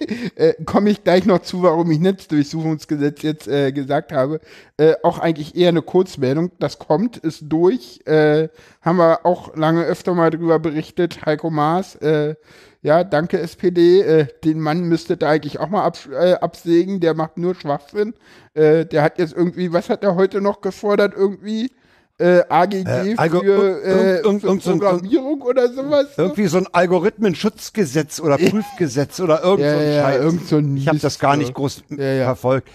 äh, 0.36 0.54
Komme 0.64 0.90
ich 0.90 1.04
gleich 1.04 1.26
noch 1.26 1.40
zu, 1.40 1.62
warum 1.62 1.90
ich 1.90 1.98
Netzdurchsuchungsgesetz 1.98 3.22
jetzt 3.22 3.48
äh, 3.48 3.72
gesagt 3.72 4.12
habe. 4.12 4.40
Äh, 4.76 4.94
auch 5.02 5.18
eigentlich 5.18 5.56
eher 5.56 5.68
eine 5.68 5.82
Kurzmeldung. 5.82 6.50
Das 6.58 6.78
kommt, 6.78 7.16
ist 7.16 7.44
durch. 7.48 8.00
Äh, 8.06 8.48
haben 8.82 8.98
wir 8.98 9.26
auch 9.26 9.56
lange 9.56 9.84
öfter 9.84 10.14
mal 10.14 10.30
drüber 10.30 10.58
berichtet. 10.58 11.24
Heiko 11.26 11.50
Maas, 11.50 11.96
äh, 11.96 12.34
ja, 12.82 13.04
danke 13.04 13.40
SPD. 13.40 14.00
Äh, 14.00 14.26
den 14.44 14.60
Mann 14.60 14.84
müsstet 14.84 15.22
ihr 15.22 15.28
eigentlich 15.28 15.58
auch 15.58 15.68
mal 15.68 15.84
abs 15.84 16.06
äh, 16.06 16.34
absägen. 16.34 17.00
Der 17.00 17.14
macht 17.14 17.36
nur 17.36 17.54
Schwachsinn. 17.54 18.14
Äh, 18.54 18.86
der 18.86 19.02
hat 19.02 19.18
jetzt 19.18 19.34
irgendwie, 19.34 19.72
was 19.72 19.90
hat 19.90 20.04
er 20.04 20.14
heute 20.14 20.40
noch 20.40 20.60
gefordert? 20.60 21.14
Irgendwie 21.16 21.70
äh, 22.18 22.42
AGG 22.48 22.84
Äh, 22.84 22.84
für, 22.84 23.82
äh, 23.82 24.16
irgend- 24.20 24.24
irgend- 24.24 24.40
für 24.42 24.46
irgend 24.48 24.62
so 24.62 24.70
Programmierung 24.72 25.40
oder 25.42 25.72
sowas. 25.72 26.06
Irgendwie 26.16 26.46
so 26.48 26.58
ein 26.58 26.66
Algorithmenschutzgesetz 26.72 28.20
oder 28.20 28.38
Prüfgesetz 28.38 29.20
oder 29.20 29.42
irgend 29.42 29.60
Ja, 29.64 29.72
so 29.74 29.78
ein 29.80 29.92
ja, 29.92 30.02
Scheiß. 30.02 30.20
irgend 30.20 30.48
so 30.48 30.56
ein 30.56 30.76
ich 30.76 30.88
habe 30.88 30.98
das 30.98 31.18
gar 31.18 31.36
nicht 31.36 31.54
groß 31.54 31.82
Ja, 31.90 32.04
ja. 32.04 32.24
verfolgt. 32.24 32.68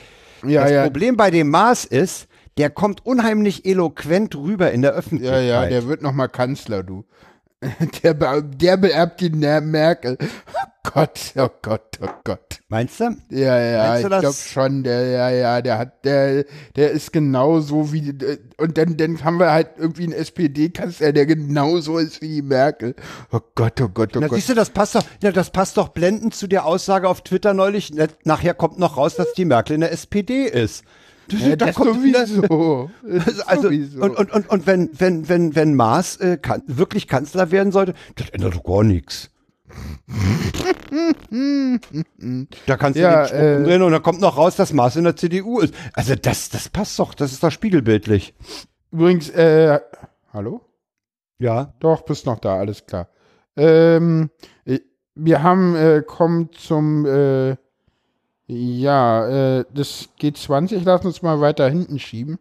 Ja, 0.45 0.63
das 0.63 0.71
ja. 0.71 0.83
Problem 0.83 1.17
bei 1.17 1.31
dem 1.31 1.49
Maß 1.49 1.85
ist, 1.85 2.27
der 2.57 2.69
kommt 2.69 3.05
unheimlich 3.05 3.65
eloquent 3.65 4.35
rüber 4.35 4.71
in 4.71 4.81
der 4.81 4.91
Ja, 4.91 4.97
Öffentlichkeit. 4.97 5.45
ja, 5.47 5.65
der 5.65 5.87
wird 5.87 6.01
noch 6.01 6.13
mal 6.13 6.27
Kanzler, 6.27 6.83
du. 6.83 7.03
Der, 8.03 8.13
der 8.13 8.75
beerbt 8.77 9.21
die 9.21 9.29
Merkel. 9.29 10.17
Gott, 10.83 11.31
oh 11.37 11.47
Gott, 11.61 11.97
oh 12.01 12.09
Gott. 12.25 12.59
Meinst 12.67 12.99
du? 12.99 13.15
Ja, 13.29 13.57
ja, 13.59 13.87
Meinst 13.87 14.03
ich 14.03 14.19
glaube 14.19 14.35
schon, 14.35 14.83
der, 14.83 15.07
ja, 15.07 15.29
ja, 15.29 15.61
der 15.61 15.77
hat, 15.77 16.03
der, 16.03 16.43
der 16.75 16.91
ist 16.91 17.13
genauso 17.13 17.93
wie, 17.93 18.13
und 18.57 18.77
dann, 18.77 18.97
dann 18.97 19.23
haben 19.23 19.39
wir 19.39 19.51
halt 19.51 19.69
irgendwie 19.77 20.03
einen 20.03 20.11
SPD-Kanzler, 20.13 21.13
der 21.13 21.25
genauso 21.25 21.97
ist 21.99 22.21
wie 22.21 22.27
die 22.27 22.41
Merkel. 22.41 22.95
Oh 23.31 23.39
Gott, 23.55 23.79
oh 23.81 23.87
Gott, 23.87 24.15
oh 24.17 24.19
Na, 24.19 24.27
Gott. 24.27 24.35
siehst 24.35 24.49
du, 24.49 24.55
das 24.55 24.71
passt 24.71 24.95
doch, 24.95 25.03
ja, 25.21 25.31
das 25.31 25.51
passt 25.51 25.77
doch 25.77 25.87
blendend 25.89 26.35
zu 26.35 26.47
der 26.47 26.65
Aussage 26.65 27.07
auf 27.07 27.21
Twitter 27.21 27.53
neulich. 27.53 27.91
Na, 27.93 28.07
Nachher 28.25 28.53
kommt 28.53 28.77
noch 28.77 28.97
raus, 28.97 29.15
dass 29.15 29.31
die 29.33 29.45
Merkel 29.45 29.75
in 29.75 29.81
der 29.81 29.93
SPD 29.93 30.43
ist. 30.43 30.83
Ja, 31.31 31.55
Da 31.55 31.67
das 31.67 31.75
kommt 31.75 32.03
wieder- 32.03 32.27
sowieso. 32.27 32.91
Das 33.03 33.27
Also, 33.27 33.43
also 33.47 33.61
sowieso. 33.63 34.01
und, 34.01 34.17
und, 34.17 34.31
und, 34.33 34.49
und 34.49 34.67
wenn, 34.67 34.89
wenn, 34.99 35.29
wenn, 35.29 35.55
wenn 35.55 35.75
Maas 35.75 36.17
äh, 36.17 36.37
kan 36.37 36.61
wirklich 36.67 37.07
Kanzler 37.07 37.51
werden 37.51 37.71
sollte, 37.71 37.93
das 38.17 38.29
ändert 38.31 38.55
doch 38.55 38.63
gar 38.65 38.83
nichts. 38.83 39.29
Da 42.65 42.77
kannst 42.77 42.97
du 42.97 43.01
Ja, 43.01 43.21
den 43.21 43.27
Spruch 43.27 43.39
äh, 43.39 43.55
umdrehen 43.57 43.81
und 43.81 43.91
dann 43.91 44.03
kommt 44.03 44.21
noch 44.21 44.37
raus, 44.37 44.55
dass 44.55 44.73
Maas 44.73 44.95
in 44.95 45.03
der 45.03 45.15
CDU 45.15 45.59
ist. 45.59 45.73
Also 45.93 46.15
das, 46.15 46.49
das 46.49 46.69
passt 46.69 46.99
doch, 46.99 47.13
das 47.13 47.31
ist 47.31 47.43
doch 47.43 47.51
spiegelbildlich. 47.51 48.33
Übrigens, 48.91 49.29
äh, 49.29 49.79
hallo? 50.31 50.61
Ja. 51.39 51.73
Doch, 51.79 52.03
bist 52.03 52.25
noch 52.25 52.39
da, 52.39 52.57
alles 52.57 52.85
klar. 52.85 53.07
Ähm, 53.55 54.29
äh, 54.65 54.79
wir 55.15 55.43
haben, 55.43 55.75
äh, 55.75 56.03
kommen 56.05 56.49
zum, 56.53 57.05
äh, 57.05 57.55
ja, 58.47 59.59
äh, 59.59 59.65
das 59.73 60.09
G20, 60.19 60.81
lass 60.83 61.05
uns 61.05 61.21
mal 61.21 61.41
weiter 61.41 61.69
hinten 61.69 61.99
schieben. 61.99 62.39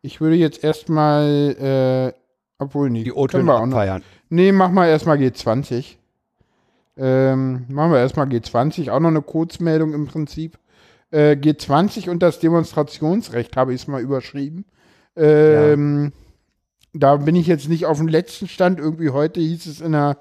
Ich 0.00 0.20
würde 0.20 0.36
jetzt 0.36 0.62
erstmal, 0.62 2.12
äh, 2.14 2.18
obwohl, 2.58 2.90
nee, 2.90 3.04
Die 3.04 3.10
können 3.10 3.18
O-Töne 3.22 3.44
wir 3.44 3.54
auch 3.60 3.66
noch. 3.66 4.00
Nee, 4.28 4.52
mach 4.52 4.70
mal 4.70 4.88
erstmal 4.88 5.16
G20. 5.18 5.96
Ähm, 6.96 7.66
machen 7.68 7.92
wir 7.92 7.98
erstmal 7.98 8.26
G20, 8.26 8.90
auch 8.90 9.00
noch 9.00 9.08
eine 9.08 9.22
Kurzmeldung 9.22 9.94
im 9.94 10.06
Prinzip. 10.06 10.58
Äh, 11.10 11.32
G20 11.32 12.10
und 12.10 12.22
das 12.22 12.38
Demonstrationsrecht 12.40 13.56
habe 13.56 13.74
ich 13.74 13.82
es 13.82 13.88
mal 13.88 14.02
überschrieben. 14.02 14.64
Ähm, 15.16 16.12
Da 16.92 17.16
bin 17.16 17.34
ich 17.36 17.46
jetzt 17.48 17.68
nicht 17.68 17.86
auf 17.86 17.98
dem 17.98 18.08
letzten 18.08 18.46
Stand. 18.48 18.78
Irgendwie 18.78 19.10
heute 19.10 19.40
hieß 19.40 19.66
es 19.66 19.80
in 19.80 19.92
der 19.92 20.18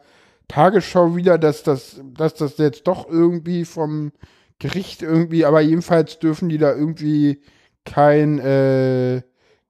Tagesschau 0.47 1.15
wieder, 1.15 1.37
dass 1.37 1.63
das, 1.63 2.01
dass 2.17 2.33
das 2.35 2.57
jetzt 2.57 2.87
doch 2.87 3.07
irgendwie 3.09 3.65
vom 3.65 4.11
Gericht 4.59 5.01
irgendwie, 5.01 5.45
aber 5.45 5.61
jedenfalls 5.61 6.19
dürfen 6.19 6.49
die 6.49 6.57
da 6.57 6.73
irgendwie 6.73 7.41
kein 7.85 8.39
äh, 8.39 9.21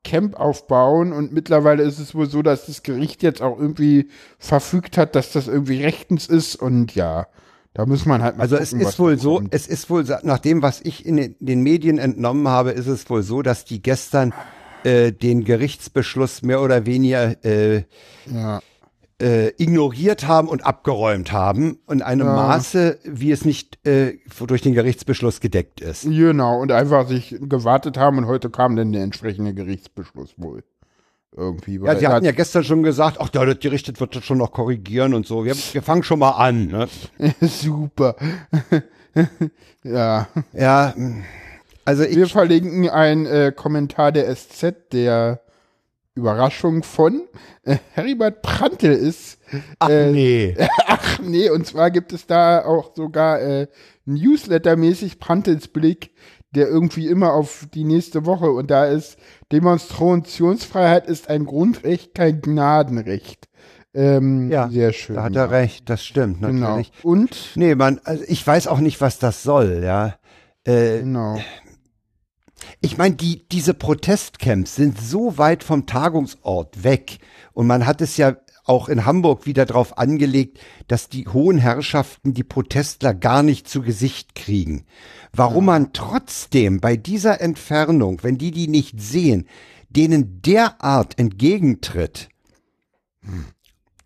Camp 0.04 0.36
aufbauen 0.36 1.14
und 1.14 1.34
mittlerweile 1.34 1.84
ist 1.84 2.00
es 2.00 2.14
wohl 2.14 2.30
so, 2.30 2.42
dass 2.42 2.66
das 2.66 2.84
Gericht 2.84 3.24
jetzt 3.24 3.42
auch 3.42 3.58
irgendwie 3.58 4.10
verfügt 4.38 4.98
hat, 4.98 5.16
dass 5.16 5.32
das 5.32 5.48
irgendwie 5.48 5.82
rechtens 5.82 6.28
ist 6.28 6.56
und 6.56 6.94
ja, 6.96 7.28
da 7.74 7.86
muss 7.86 8.06
man 8.06 8.22
halt 8.22 8.38
mal 8.38 8.44
Also 8.44 8.58
es 8.58 8.72
gucken, 8.72 8.86
was 8.86 8.94
ist 8.94 9.00
wohl 9.00 9.18
so, 9.18 9.42
es 9.50 9.68
ist 9.68 9.90
wohl, 9.90 10.06
nach 10.24 10.40
dem, 10.40 10.62
was 10.62 10.82
ich 10.82 11.06
in 11.06 11.18
den, 11.18 11.36
den 11.40 11.62
Medien 11.62 11.98
entnommen 11.98 12.48
habe, 12.48 12.72
ist 12.72 12.88
es 12.88 13.10
wohl 13.10 13.24
so, 13.24 13.42
dass 13.42 13.66
die 13.66 13.82
gestern 13.82 14.34
äh, 14.84 15.12
den 15.12 15.44
Gerichtsbeschluss 15.44 16.42
mehr 16.42 16.62
oder 16.62 16.86
weniger 16.86 17.44
äh, 17.46 17.84
ja. 18.26 18.62
Äh, 19.24 19.54
ignoriert 19.58 20.28
haben 20.28 20.50
und 20.50 20.66
abgeräumt 20.66 21.32
haben 21.32 21.80
in 21.90 22.02
einem 22.02 22.28
Ja. 22.28 22.36
Maße, 22.36 23.00
wie 23.06 23.32
es 23.32 23.46
nicht 23.46 23.86
äh, 23.88 24.18
durch 24.46 24.62
den 24.62 24.74
Gerichtsbeschluss 24.74 25.40
gedeckt 25.40 25.80
ist. 25.80 26.04
Genau, 26.04 26.60
und 26.60 26.74
einfach 26.74 27.08
sich 27.08 27.36
gewartet 27.40 27.98
haben 27.98 28.18
und 28.18 28.28
heute 28.28 28.50
kam 28.50 28.76
dann 28.76 28.92
der 28.92 29.04
entsprechende 29.04 29.54
Gerichtsbeschluss 29.54 30.34
wohl. 30.36 30.64
Irgendwie. 31.36 31.80
Ja, 31.84 31.98
sie 31.98 32.06
er 32.06 32.12
hatten 32.12 32.26
ja 32.26 32.32
gestern 32.32 32.64
schon 32.64 32.84
gesagt, 32.84 33.18
ach, 33.20 33.30
der 33.30 33.56
Gericht 33.56 33.88
das 33.88 34.00
wird 34.00 34.16
das 34.16 34.26
schon 34.26 34.38
noch 34.38 34.52
korrigieren 34.52 35.14
und 35.14 35.26
so. 35.26 35.46
Wir, 35.46 35.56
wir 35.56 35.82
fangen 35.82 36.04
schon 36.04 36.20
mal 36.20 36.32
an. 36.32 36.68
Ne? 36.68 36.88
Super. 37.42 38.16
ja. 39.84 40.28
Ja, 40.52 40.94
mh. 40.96 41.24
also 41.86 42.04
Wir 42.04 42.26
ich, 42.26 42.32
verlinken 42.32 42.90
einen 42.90 43.26
äh, 43.26 43.52
Kommentar 43.56 44.12
der 44.12 44.36
SZ, 44.36 44.76
der 44.92 45.40
Überraschung 46.16 46.84
von 46.84 47.24
äh, 47.64 47.78
Heribert 47.94 48.42
Prantl 48.42 48.88
ist. 48.92 49.40
ach 49.80 49.90
äh, 49.90 50.12
nee. 50.12 50.56
Ach 50.88 51.20
nee, 51.20 51.50
und 51.50 51.66
zwar 51.66 51.92
gibt 51.92 52.14
es 52.14 52.28
da 52.28 52.64
auch 52.66 52.96
sogar 52.96 53.42
äh, 53.42 53.68
Newsletter-mäßig 54.06 55.20
Prantls 55.20 55.68
Blick, 55.68 56.12
der 56.56 56.68
irgendwie 56.68 57.08
immer 57.08 57.34
auf 57.34 57.66
die 57.74 57.84
nächste 57.84 58.26
Woche 58.26 58.52
und 58.52 58.70
da 58.70 58.86
ist 58.86 59.18
Demonstrationsfreiheit 59.52 61.08
ist 61.08 61.30
ein 61.30 61.46
Grundrecht, 61.46 62.14
kein 62.16 62.42
Gnadenrecht. 62.42 63.48
Ähm, 63.96 64.50
Ja, 64.52 64.70
sehr 64.70 64.94
schön. 64.94 65.16
Da 65.16 65.24
hat 65.24 65.36
er 65.36 65.52
recht, 65.52 65.90
das 65.90 66.04
stimmt 66.04 66.42
Genau. 66.42 66.68
natürlich. 66.70 66.92
Und 67.04 67.52
Nee, 67.56 67.76
man, 67.76 68.00
also 68.04 68.24
ich 68.28 68.46
weiß 68.46 68.68
auch 68.68 68.80
nicht, 68.80 69.02
was 69.02 69.20
das 69.20 69.44
soll, 69.44 69.82
ja. 69.84 70.16
Äh, 70.64 71.00
genau. 71.00 71.40
Ich 72.82 72.98
meine, 72.98 73.16
die, 73.16 73.48
diese 73.50 73.74
Protestcamps 73.74 74.76
sind 74.76 75.00
so 75.00 75.38
weit 75.38 75.64
vom 75.64 75.86
Tagungsort 75.86 76.84
weg. 76.84 77.20
Und 77.54 77.68
man 77.68 77.86
hat 77.86 78.02
es 78.02 78.18
ja 78.18 78.38
auch 78.66 78.88
in 78.90 79.06
Hamburg 79.06 79.46
wieder 79.46 79.66
darauf 79.66 79.98
angelegt, 79.98 80.60
dass 80.88 81.10
die 81.10 81.28
hohen 81.28 81.58
Herrschaften 81.58 82.34
die 82.34 82.44
Protestler 82.44 83.14
gar 83.14 83.44
nicht 83.44 83.68
zu 83.68 83.82
Gesicht 83.82 84.36
kriegen. 84.36 84.86
Warum 85.34 85.66
man 85.66 85.94
trotzdem 85.94 86.80
bei 86.80 86.96
dieser 86.96 87.42
Entfernung, 87.42 88.24
wenn 88.24 88.38
die 88.38 88.52
die 88.52 88.68
nicht 88.68 89.02
sehen, 89.02 89.48
denen 89.90 90.42
derart 90.42 91.20
entgegentritt, 91.20 92.30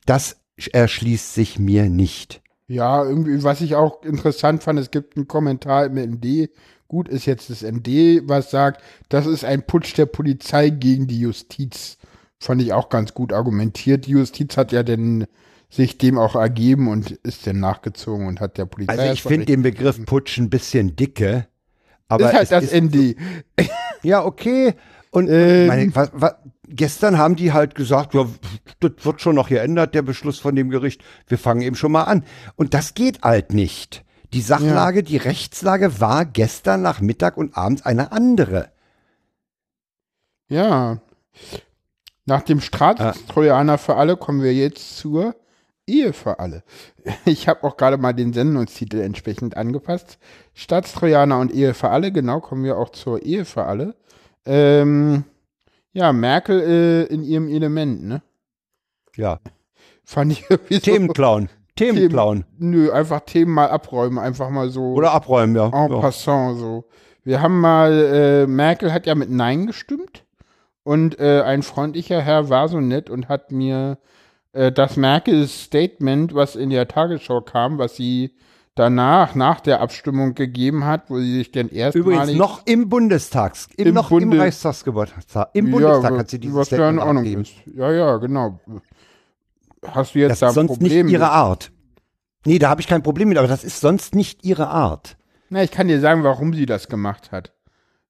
das 0.06 0.38
erschließt 0.72 1.34
sich 1.34 1.60
mir 1.60 1.90
nicht. 1.90 2.42
Ja, 2.68 3.04
irgendwie, 3.04 3.44
was 3.44 3.62
ich 3.62 3.76
auch 3.76 4.04
interessant 4.04 4.64
fand, 4.64 4.80
es 4.80 4.92
gibt 4.92 5.16
einen 5.16 5.28
Kommentar 5.28 5.86
im 5.86 5.96
ND. 5.96 6.50
Gut 6.88 7.10
ist 7.10 7.26
jetzt 7.26 7.50
das 7.50 7.64
ND, 7.64 8.28
was 8.28 8.50
sagt, 8.50 8.82
das 9.10 9.26
ist 9.26 9.44
ein 9.44 9.64
Putsch 9.66 9.98
der 9.98 10.06
Polizei 10.06 10.70
gegen 10.70 11.08
die 11.08 11.20
Justiz. 11.20 11.98
Fand 12.40 12.62
ich 12.62 12.72
auch 12.72 12.90
ganz 12.90 13.14
gut 13.14 13.34
argumentiert. 13.34 14.06
Die 14.06 14.12
Justiz 14.12 14.56
hat 14.58 14.72
ja 14.72 14.84
denn 14.84 15.26
sich 15.70 15.98
dem 15.98 16.18
auch 16.18 16.36
ergeben 16.36 16.88
und 16.88 17.12
ist 17.12 17.46
dann 17.46 17.60
nachgezogen 17.60 18.28
und 18.28 18.40
hat 18.40 18.58
der 18.58 18.66
Polizei. 18.66 18.94
Also 18.94 19.14
ich 19.14 19.24
finde 19.24 19.46
den 19.46 19.64
Begriff 19.64 20.04
Putsch 20.06 20.38
ein 20.38 20.50
bisschen 20.50 20.96
dicke. 20.96 21.48
Aber 22.08 22.30
ist 22.30 22.34
halt 22.38 22.52
das 22.52 22.64
ist, 22.72 22.74
ND. 22.74 23.18
Ja, 24.04 24.24
okay. 24.24 24.76
Und 25.12 25.28
Ähm. 25.30 25.68
meine, 25.68 25.96
was, 25.96 26.12
was, 26.14 26.36
gestern 26.68 27.18
haben 27.18 27.36
die 27.36 27.52
halt 27.52 27.76
gesagt, 27.76 28.14
ja, 28.14 28.28
das 28.80 28.92
wird 29.02 29.22
schon 29.22 29.36
noch 29.36 29.50
geändert, 29.50 29.96
der 29.96 30.04
Beschluss 30.04 30.40
von 30.40 30.56
dem 30.56 30.70
Gericht. 30.70 31.04
Wir 31.28 31.38
fangen 31.38 31.62
eben 31.62 31.76
schon 31.76 31.92
mal 31.92 32.04
an. 32.04 32.24
Und 32.56 32.74
das 32.74 32.94
geht 32.94 33.22
halt 33.24 33.54
nicht. 33.54 34.06
Die 34.34 34.42
Sachlage, 34.42 35.04
die 35.04 35.18
Rechtslage 35.18 36.00
war 36.00 36.26
gestern 36.26 36.82
Nachmittag 36.82 37.38
und 37.38 37.58
abends 37.58 37.86
eine 37.86 38.12
andere. 38.12 38.72
Ja. 40.50 41.00
Nach 42.26 42.42
dem 42.42 42.60
Staatstrojaner 42.60 43.78
für 43.78 43.96
alle 43.96 44.18
kommen 44.18 44.42
wir 44.42 44.54
jetzt 44.54 44.98
zur 44.98 45.36
Ehe 45.86 46.14
für 46.14 46.40
alle. 46.40 46.64
Ich 47.26 47.48
habe 47.48 47.64
auch 47.64 47.78
gerade 47.78 47.98
mal 47.98 48.12
den 48.12 48.34
Sendungstitel 48.34 49.00
entsprechend 49.00 49.56
angepasst. 49.56 50.18
Staatstrojaner 50.54 51.40
und 51.40 51.54
Ehe 51.54 51.74
für 51.74 51.90
alle, 51.90 52.12
genau, 52.12 52.42
kommen 52.42 52.66
wir 52.66 52.78
auch 52.78 52.90
zur 52.90 53.24
Ehe 53.24 53.46
für 53.46 53.64
alle. 53.64 53.96
Ähm, 54.46 55.24
ja, 55.94 56.12
Merkel 56.12 56.60
äh, 56.60 57.04
in 57.14 57.24
ihrem 57.24 57.48
Element, 57.48 58.04
ne? 58.04 58.22
Ja. 59.16 59.40
Fand 60.04 60.34
ich 60.34 60.46
irgendwie 60.50 60.76
so. 60.76 60.82
Themenclown. 60.82 61.50
Themenclown. 61.78 62.44
Nö, 62.58 62.92
einfach 62.92 63.22
Themen 63.22 63.54
mal 63.54 63.70
abräumen, 63.70 64.20
einfach 64.20 64.50
mal 64.50 64.70
so. 64.70 64.94
Oder 64.94 65.12
abräumen, 65.12 65.56
ja. 65.56 65.68
En 65.68 65.92
ja. 65.92 66.00
passant 66.00 66.60
so. 66.60 66.86
Wir 67.24 67.42
haben 67.42 67.60
mal, 67.60 67.92
äh, 67.92 68.48
Merkel 68.48 68.94
hat 68.94 69.06
ja 69.06 69.16
mit 69.16 69.30
Nein 69.30 69.68
gestimmt 69.68 70.26
und 70.84 71.20
äh, 71.20 71.42
ein 71.42 71.62
freundlicher 71.62 72.22
Herr 72.22 72.50
war 72.50 72.68
so 72.68 72.80
nett 72.80 73.10
und 73.10 73.30
hat 73.30 73.52
mir 73.52 73.98
äh, 74.54 74.72
das 74.72 74.96
Merkels 74.98 75.64
Statement, 75.64 76.34
was 76.34 76.56
in 76.56 76.70
der 76.70 76.88
Tagesschau 76.88 77.42
kam, 77.42 77.78
was 77.78 77.96
sie 77.96 78.34
danach, 78.76 79.36
nach 79.36 79.60
der 79.60 79.82
Abstimmung 79.82 80.36
gegeben 80.36 80.86
hat, 80.86 81.10
wo 81.10 81.20
sie 81.20 81.34
sich 81.34 81.52
dann 81.52 81.70
erstmalig... 81.70 82.08
Übrigens 82.08 82.38
noch 82.38 82.66
im 82.66 82.88
Bundestags, 82.90 83.68
im, 83.76 83.88
Im 83.88 83.94
noch 83.96 84.12
im 84.12 84.32
Reichstagsgeburtstag, 84.32 85.50
im 85.54 85.72
Bundestag 85.72 86.12
ja, 86.12 86.18
hat 86.18 86.30
sie 86.30 86.40
dieses 86.40 86.56
was 86.56 86.70
ja 86.70 86.90
in 86.90 87.00
Statement 87.00 87.18
Ordnung 87.18 87.42
ist. 87.42 87.54
Ja, 87.76 87.92
ja, 87.92 88.18
genau. 88.18 88.60
Hast 89.86 90.16
du 90.16 90.20
jetzt 90.20 90.32
Das 90.32 90.40
da 90.40 90.48
ist 90.48 90.52
ein 90.54 90.68
sonst 90.68 90.78
Problem 90.80 91.06
nicht 91.06 91.14
ihre 91.14 91.26
mit? 91.26 91.32
Art. 91.32 91.72
Nee, 92.46 92.60
da 92.60 92.70
habe 92.70 92.82
ich 92.82 92.88
kein 92.88 93.04
Problem 93.04 93.30
mit, 93.30 93.38
aber 93.38 93.48
das 93.48 93.64
ist 93.64 93.80
sonst 93.80 94.16
nicht 94.16 94.44
ihre 94.46 94.68
Art. 94.68 95.18
Na, 95.50 95.64
ich 95.64 95.72
kann 95.72 95.88
dir 95.88 96.00
sagen, 96.00 96.24
warum 96.24 96.54
sie 96.54 96.66
das 96.66 96.88
gemacht 96.88 97.32
hat. 97.32 97.54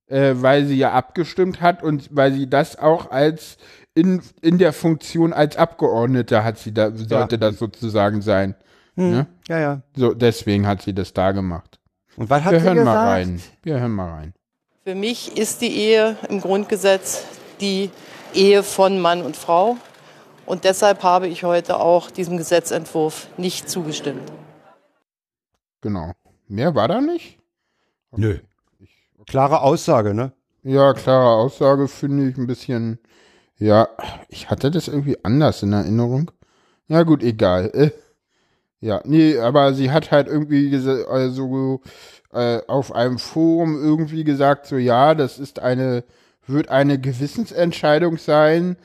Äh, 0.07 0.35
weil 0.37 0.65
sie 0.65 0.77
ja 0.77 0.93
abgestimmt 0.93 1.59
hat 1.59 1.83
und 1.83 2.09
weil 2.11 2.31
sie 2.31 2.49
das 2.49 2.77
auch 2.79 3.11
als 3.11 3.57
in, 3.93 4.21
in 4.41 4.57
der 4.57 4.71
Funktion 4.71 5.33
als 5.33 5.57
Abgeordnete 5.57 6.43
hat 6.43 6.57
sie 6.59 6.73
da, 6.73 6.91
sollte 6.95 7.37
das 7.37 7.57
sozusagen 7.57 8.21
sein. 8.21 8.55
Ne? 8.95 9.27
Ja, 9.47 9.59
ja. 9.59 9.81
So, 9.95 10.13
deswegen 10.13 10.65
hat 10.65 10.81
sie 10.81 10.93
das 10.93 11.13
da 11.13 11.31
gemacht. 11.31 11.79
Und 12.15 12.29
was 12.29 12.43
hat 12.43 12.53
Wir 12.53 12.59
sie 12.61 12.65
hören 12.65 12.77
gesagt? 12.77 12.95
mal 12.95 13.07
rein. 13.07 13.41
Wir 13.63 13.79
hören 13.79 13.91
mal 13.91 14.09
rein. 14.11 14.33
Für 14.85 14.95
mich 14.95 15.37
ist 15.37 15.61
die 15.61 15.75
Ehe 15.75 16.15
im 16.29 16.39
Grundgesetz 16.41 17.25
die 17.59 17.91
Ehe 18.33 18.63
von 18.63 18.99
Mann 19.01 19.21
und 19.21 19.35
Frau. 19.35 19.77
Und 20.47 20.63
deshalb 20.63 21.03
habe 21.03 21.27
ich 21.27 21.43
heute 21.43 21.77
auch 21.77 22.09
diesem 22.09 22.37
Gesetzentwurf 22.37 23.27
nicht 23.37 23.69
zugestimmt. 23.69 24.31
Genau. 25.81 26.13
Mehr 26.47 26.73
war 26.73 26.87
da 26.87 27.01
nicht? 27.01 27.37
Nö. 28.15 28.39
Klare 29.27 29.61
Aussage, 29.61 30.13
ne? 30.13 30.31
Ja, 30.63 30.93
klare 30.93 31.35
Aussage 31.35 31.89
finde 31.89 32.29
ich 32.29 32.37
ein 32.37 32.47
bisschen. 32.47 32.97
Ja, 33.57 33.89
ich 34.29 34.49
hatte 34.49 34.71
das 34.71 34.87
irgendwie 34.87 35.17
anders 35.23 35.63
in 35.63 35.73
Erinnerung. 35.73 36.31
Ja, 36.87 37.03
gut, 37.03 37.23
egal. 37.23 37.69
Äh, 37.73 37.91
ja, 38.79 39.01
nee, 39.03 39.37
aber 39.37 39.73
sie 39.73 39.91
hat 39.91 40.11
halt 40.11 40.27
irgendwie 40.27 40.73
also 41.09 41.81
äh, 42.31 42.61
auf 42.67 42.93
einem 42.95 43.19
Forum 43.19 43.75
irgendwie 43.83 44.23
gesagt, 44.23 44.67
so 44.67 44.77
ja, 44.77 45.13
das 45.13 45.39
ist 45.39 45.59
eine, 45.59 46.05
wird 46.45 46.69
eine 46.69 47.01
Gewissensentscheidung 47.01 48.17
sein. 48.17 48.77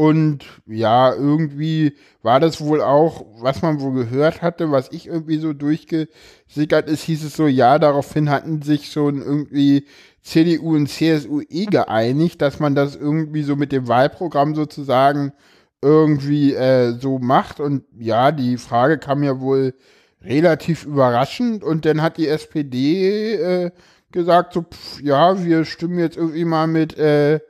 Und 0.00 0.46
ja, 0.66 1.12
irgendwie 1.12 1.92
war 2.22 2.40
das 2.40 2.62
wohl 2.62 2.80
auch, 2.80 3.26
was 3.38 3.60
man 3.60 3.82
wohl 3.82 3.92
gehört 3.92 4.40
hatte, 4.40 4.70
was 4.70 4.90
ich 4.92 5.08
irgendwie 5.08 5.36
so 5.36 5.52
durchgesickert 5.52 6.88
ist, 6.88 7.02
hieß 7.02 7.22
es 7.22 7.36
so, 7.36 7.46
ja, 7.46 7.78
daraufhin 7.78 8.30
hatten 8.30 8.62
sich 8.62 8.90
schon 8.90 9.20
irgendwie 9.20 9.84
CDU 10.22 10.74
und 10.74 10.86
CSU 10.86 11.42
eh 11.50 11.66
geeinigt, 11.66 12.40
dass 12.40 12.60
man 12.60 12.74
das 12.74 12.96
irgendwie 12.96 13.42
so 13.42 13.56
mit 13.56 13.72
dem 13.72 13.88
Wahlprogramm 13.88 14.54
sozusagen 14.54 15.34
irgendwie 15.82 16.54
äh, 16.54 16.92
so 16.92 17.18
macht. 17.18 17.60
Und 17.60 17.84
ja, 17.98 18.32
die 18.32 18.56
Frage 18.56 18.96
kam 18.96 19.22
ja 19.22 19.38
wohl 19.38 19.74
relativ 20.22 20.86
überraschend. 20.86 21.62
Und 21.62 21.84
dann 21.84 22.00
hat 22.00 22.16
die 22.16 22.28
SPD 22.28 23.34
äh, 23.34 23.70
gesagt, 24.12 24.54
so, 24.54 24.62
pf, 24.62 25.02
ja, 25.02 25.44
wir 25.44 25.66
stimmen 25.66 25.98
jetzt 25.98 26.16
irgendwie 26.16 26.46
mal 26.46 26.68
mit 26.68 26.96
äh, 26.96 27.40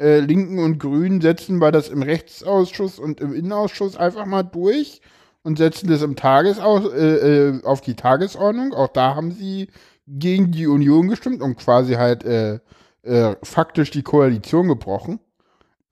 äh, 0.00 0.18
Linken 0.20 0.58
und 0.58 0.78
Grünen, 0.78 1.20
setzen 1.20 1.58
wir 1.58 1.72
das 1.72 1.88
im 1.88 2.02
Rechtsausschuss 2.02 2.98
und 2.98 3.20
im 3.20 3.32
Innenausschuss 3.34 3.96
einfach 3.96 4.26
mal 4.26 4.42
durch 4.42 5.00
und 5.42 5.58
setzen 5.58 5.88
das 5.88 6.02
im 6.02 6.16
Tagesaus 6.16 6.92
äh, 6.92 7.48
äh, 7.48 7.64
auf 7.64 7.80
die 7.80 7.94
Tagesordnung. 7.94 8.74
Auch 8.74 8.88
da 8.88 9.14
haben 9.14 9.32
sie 9.32 9.68
gegen 10.08 10.52
die 10.52 10.66
Union 10.66 11.08
gestimmt 11.08 11.40
und 11.42 11.56
quasi 11.56 11.94
halt 11.94 12.24
äh, 12.24 12.60
äh, 13.02 13.36
faktisch 13.42 13.90
die 13.90 14.02
Koalition 14.02 14.68
gebrochen. 14.68 15.20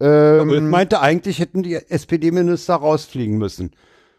Ähm, 0.01 0.51
Ich 0.51 0.61
meinte, 0.61 1.01
eigentlich 1.01 1.39
hätten 1.39 1.63
die 1.63 1.75
SPD-Minister 1.75 2.75
rausfliegen 2.75 3.39
müssen. 3.39 3.71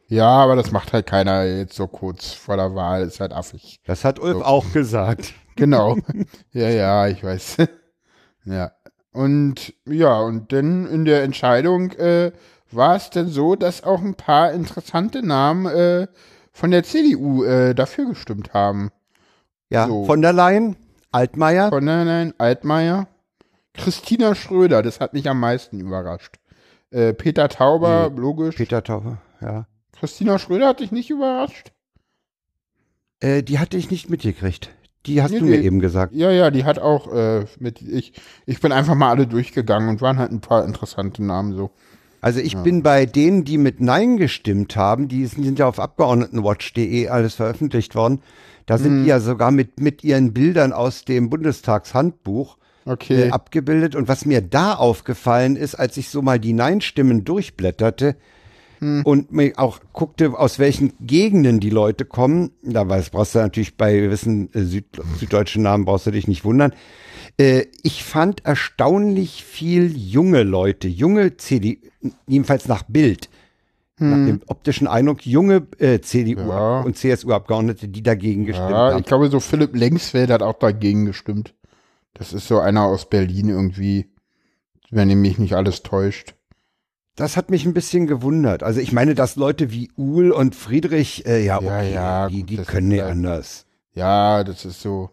Ja, 0.08 0.28
aber 0.28 0.56
das 0.56 0.72
macht 0.72 0.94
halt 0.94 1.08
keiner 1.08 1.44
jetzt 1.46 1.76
so 1.76 1.88
kurz 1.88 2.32
vor 2.32 2.58
der 2.58 2.76
Wahl, 2.76 3.04
ist 3.04 3.20
halt 3.20 3.34
affig. 3.34 3.80
Das 3.86 4.04
hat 4.06 4.20
Ulf 4.20 4.38
So. 4.38 4.44
auch 4.46 4.72
gesagt. 4.72 5.34
Genau. 5.56 5.98
ja, 6.52 6.70
ja, 6.70 7.08
ich 7.08 7.24
weiß. 7.24 7.58
ja. 8.46 8.72
Und 9.16 9.74
ja, 9.86 10.20
und 10.20 10.52
dann 10.52 10.88
in 10.88 11.06
der 11.06 11.24
Entscheidung 11.24 11.92
äh, 11.94 12.34
war 12.70 12.98
es 12.98 13.10
dann 13.12 13.30
so, 13.30 13.56
dass 13.56 13.82
auch 13.82 14.02
ein 14.02 14.16
paar 14.16 14.52
interessante 14.52 15.26
Namen 15.26 15.68
äh, 15.68 16.08
von 16.52 16.72
der 16.72 16.84
CDU 16.84 17.46
äh, 17.46 17.74
dafür 17.74 18.10
gestimmt 18.10 18.54
haben. 18.54 18.92
Ja, 19.70 19.88
So. 19.88 20.04
von 20.04 20.22
der 20.22 20.34
Leyen, 20.34 20.76
Altmaier. 21.14 21.70
Von 21.70 21.86
der 21.86 22.04
Leyen, 22.04 22.34
Altmaier, 22.38 23.08
Christina 23.74 24.36
Schröder, 24.36 24.84
das 24.84 25.00
hat 25.00 25.14
mich 25.14 25.30
am 25.30 25.40
meisten 25.40 25.80
überrascht. 25.80 26.36
Äh, 26.92 27.14
Peter 27.14 27.48
Tauber, 27.48 28.12
logisch. 28.14 28.58
Peter 28.58 28.84
Tauber, 28.84 29.20
ja. 29.40 29.66
Christina 29.94 30.40
Schröder 30.40 30.68
hat 30.68 30.82
dich 30.82 30.92
nicht 30.92 31.10
überrascht? 31.10 31.72
Äh, 33.22 33.44
die 33.44 33.60
hatte 33.60 33.78
ich 33.78 33.90
nicht 33.90 34.10
mitgekriegt. 34.10 34.72
Die 35.06 35.22
hast 35.22 35.32
Nee, 35.32 35.40
du 35.40 35.46
mir 35.46 35.60
nee. 35.60 35.66
eben 35.66 35.80
gesagt. 35.80 36.14
Ja, 36.14 36.32
ja, 36.32 36.52
die 36.52 36.64
hat 36.64 36.80
auch 36.80 37.12
äh, 37.14 37.46
mit, 37.60 37.82
ich, 37.82 38.14
ich 38.46 38.60
bin 38.60 38.72
einfach 38.72 38.96
mal 38.96 39.10
alle 39.12 39.28
durchgegangen 39.28 39.90
und 39.90 40.02
waren 40.02 40.18
halt 40.18 40.32
ein 40.32 40.42
paar 40.42 40.66
interessante 40.66 41.24
Namen 41.24 41.54
so. 41.56 41.72
Also 42.22 42.40
ich 42.40 42.58
bin 42.58 42.82
bei 42.82 43.06
denen, 43.06 43.44
die 43.46 43.60
mit 43.60 43.82
Nein 43.82 44.18
gestimmt 44.18 44.76
haben, 44.76 45.08
die 45.08 45.28
sind 45.28 45.60
ja 45.60 45.68
auf 45.68 45.80
Abgeordnetenwatch.de 45.80 47.08
alles 47.10 47.36
veröffentlicht 47.36 47.94
worden. 47.94 48.22
Da 48.66 48.80
sind 48.80 49.00
Mhm. 49.00 49.04
die 49.04 49.10
ja 49.10 49.20
sogar 49.20 49.52
mit, 49.52 49.80
mit 49.80 50.04
ihren 50.04 50.34
Bildern 50.34 50.74
aus 50.74 51.06
dem 51.06 51.30
Bundestagshandbuch 51.30 52.58
Okay. 52.88 53.28
äh, 53.28 53.30
abgebildet. 53.32 53.96
Und 53.96 54.08
was 54.08 54.26
mir 54.26 54.42
da 54.42 54.74
aufgefallen 54.74 55.56
ist, 55.56 55.76
als 55.76 55.98
ich 55.98 56.10
so 56.10 56.22
mal 56.24 56.40
die 56.40 56.54
Nein-Stimmen 56.54 57.26
durchblätterte 57.26 58.16
Hm. 58.80 59.04
und 59.06 59.32
mir 59.32 59.54
auch 59.58 59.80
guckte, 59.94 60.38
aus 60.38 60.60
welchen 60.60 60.94
Gegenden 61.00 61.60
die 61.60 61.70
Leute 61.70 62.06
kommen, 62.06 62.52
da 62.62 62.88
weiß, 62.88 63.10
brauchst 63.12 63.36
du 63.36 63.40
natürlich 63.40 63.78
bei 63.78 63.96
gewissen 63.98 64.54
äh, 64.54 64.64
Süd, 64.64 64.86
süddeutschen 65.18 65.64
Namen 65.64 65.86
brauchst 65.86 66.08
du 66.08 66.12
dich 66.12 66.28
nicht 66.28 66.44
wundern. 66.44 66.74
Äh, 67.38 67.66
ich 67.84 68.04
fand 68.04 68.46
erstaunlich 68.46 69.44
viel 69.44 69.96
junge 69.96 70.44
Leute, 70.44 70.88
junge 70.88 71.38
CDU, 71.38 71.76
jedenfalls 72.28 72.68
nach 72.68 72.84
Bild, 72.84 73.30
nach 73.98 74.26
dem 74.26 74.42
optischen 74.48 74.88
Eindruck, 74.88 75.26
junge 75.26 75.66
äh, 75.80 76.02
CDU 76.02 76.42
Hm. 76.42 76.50
Ja. 76.50 76.82
und 76.82 76.98
CSU-Abgeordnete, 76.98 77.88
die 77.88 78.04
dagegen 78.04 78.46
gestimmt 78.46 78.72
ja, 78.72 78.92
haben. 78.92 79.00
ich 79.00 79.06
glaube, 79.06 79.30
so 79.30 79.40
Philipp 79.40 79.74
Lengsfeld 79.74 80.30
hat 80.32 80.44
auch 80.44 80.60
dagegen 80.60 81.06
gestimmt. 81.06 81.54
Das 82.14 82.34
ist 82.34 82.48
so 82.48 82.60
einer 82.60 82.84
aus 82.84 83.10
Berlin 83.10 83.50
irgendwie, 83.50 84.10
wenn 84.90 85.08
mich 85.22 85.38
nicht 85.38 85.56
alles 85.56 85.82
täuscht. 85.84 86.36
Das 87.16 87.38
hat 87.38 87.50
mich 87.50 87.66
ein 87.66 87.74
bisschen 87.74 88.08
gewundert. 88.08 88.62
Also 88.64 88.80
ich 88.82 88.92
meine, 88.92 89.16
dass 89.16 89.36
Leute 89.38 89.72
wie 89.72 89.90
Uhl 89.96 90.32
und 90.32 90.54
Friedrich, 90.56 91.26
äh, 91.26 91.46
ja, 91.46 91.62
Ja, 91.62 91.78
okay, 91.78 91.94
ja, 91.94 92.28
die, 92.28 92.40
gut, 92.42 92.50
die 92.50 92.56
das 92.58 92.68
können 92.68 92.88
nicht 92.90 93.02
halt- 93.02 93.12
anders. 93.12 93.66
Ja, 93.94 94.44
das 94.44 94.66
ist 94.66 94.82
so. 94.82 95.10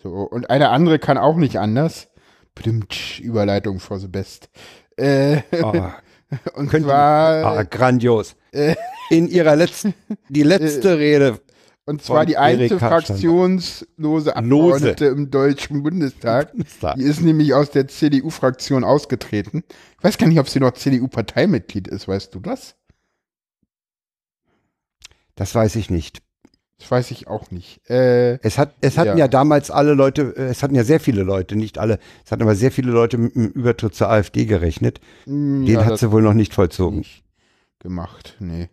so. 0.00 0.10
Und 0.10 0.50
eine 0.50 0.68
andere 0.70 0.98
kann 1.00 1.18
auch 1.18 1.36
nicht 1.36 1.56
anders. 1.58 2.08
Blimtsch, 2.54 3.18
Überleitung 3.20 3.80
for 3.80 3.98
the 3.98 4.06
best. 4.08 4.50
Äh, 4.96 5.38
Ah, 5.62 5.94
und 6.54 6.72
die- 6.72 6.82
zwar, 6.82 7.44
ah, 7.44 7.62
grandios. 7.64 8.36
Äh. 8.52 8.76
In 9.10 9.26
ihrer 9.28 9.56
letzten, 9.56 9.94
die 10.28 10.42
letzte 10.44 10.98
Rede. 10.98 11.40
Und 11.84 12.02
zwar 12.02 12.26
die 12.26 12.36
einzige 12.36 12.78
fraktionslose 12.78 14.36
Abgeordnete 14.36 15.06
im 15.06 15.30
Deutschen 15.30 15.82
Bundestag. 15.82 16.52
Bundestag. 16.52 16.96
Die 16.96 17.02
ist 17.02 17.20
nämlich 17.20 17.54
aus 17.54 17.70
der 17.70 17.88
CDU-Fraktion 17.88 18.84
ausgetreten. 18.84 19.64
Ich 19.98 20.04
weiß 20.04 20.18
gar 20.18 20.28
nicht, 20.28 20.38
ob 20.38 20.48
sie 20.48 20.60
noch 20.60 20.72
CDU-Parteimitglied 20.72 21.88
ist, 21.88 22.06
weißt 22.08 22.34
du 22.34 22.40
das? 22.40 22.76
Das 25.34 25.54
weiß 25.54 25.76
ich 25.76 25.90
nicht. 25.90 26.22
Das 26.78 26.90
weiß 26.90 27.10
ich 27.12 27.28
auch 27.28 27.50
nicht. 27.52 27.88
Äh, 27.88 28.38
Es 28.42 28.58
hat, 28.58 28.74
es 28.80 28.98
hatten 28.98 29.10
Ja. 29.10 29.24
ja. 29.24 29.28
damals 29.28 29.70
alle 29.70 29.94
Leute, 29.94 30.34
äh, 30.36 30.46
es 30.46 30.62
hatten 30.62 30.74
ja 30.74 30.82
sehr 30.84 30.98
viele 31.00 31.22
Leute, 31.22 31.54
nicht 31.56 31.78
alle, 31.78 31.98
es 32.24 32.32
hatten 32.32 32.42
aber 32.42 32.56
sehr 32.56 32.72
viele 32.72 32.90
Leute 32.90 33.18
mit 33.18 33.34
dem 33.36 33.48
Übertritt 33.50 33.94
zur 33.94 34.08
AfD 34.10 34.46
gerechnet. 34.46 35.00
Den 35.26 35.64
ja, 35.64 35.84
hat 35.84 35.92
das 35.92 36.00
sie 36.00 36.10
wohl 36.10 36.22
noch 36.22 36.34
nicht 36.34 36.54
vollzogen. 36.54 36.98
nicht 36.98 37.24
gemacht, 37.78 38.36
nee. 38.40 38.68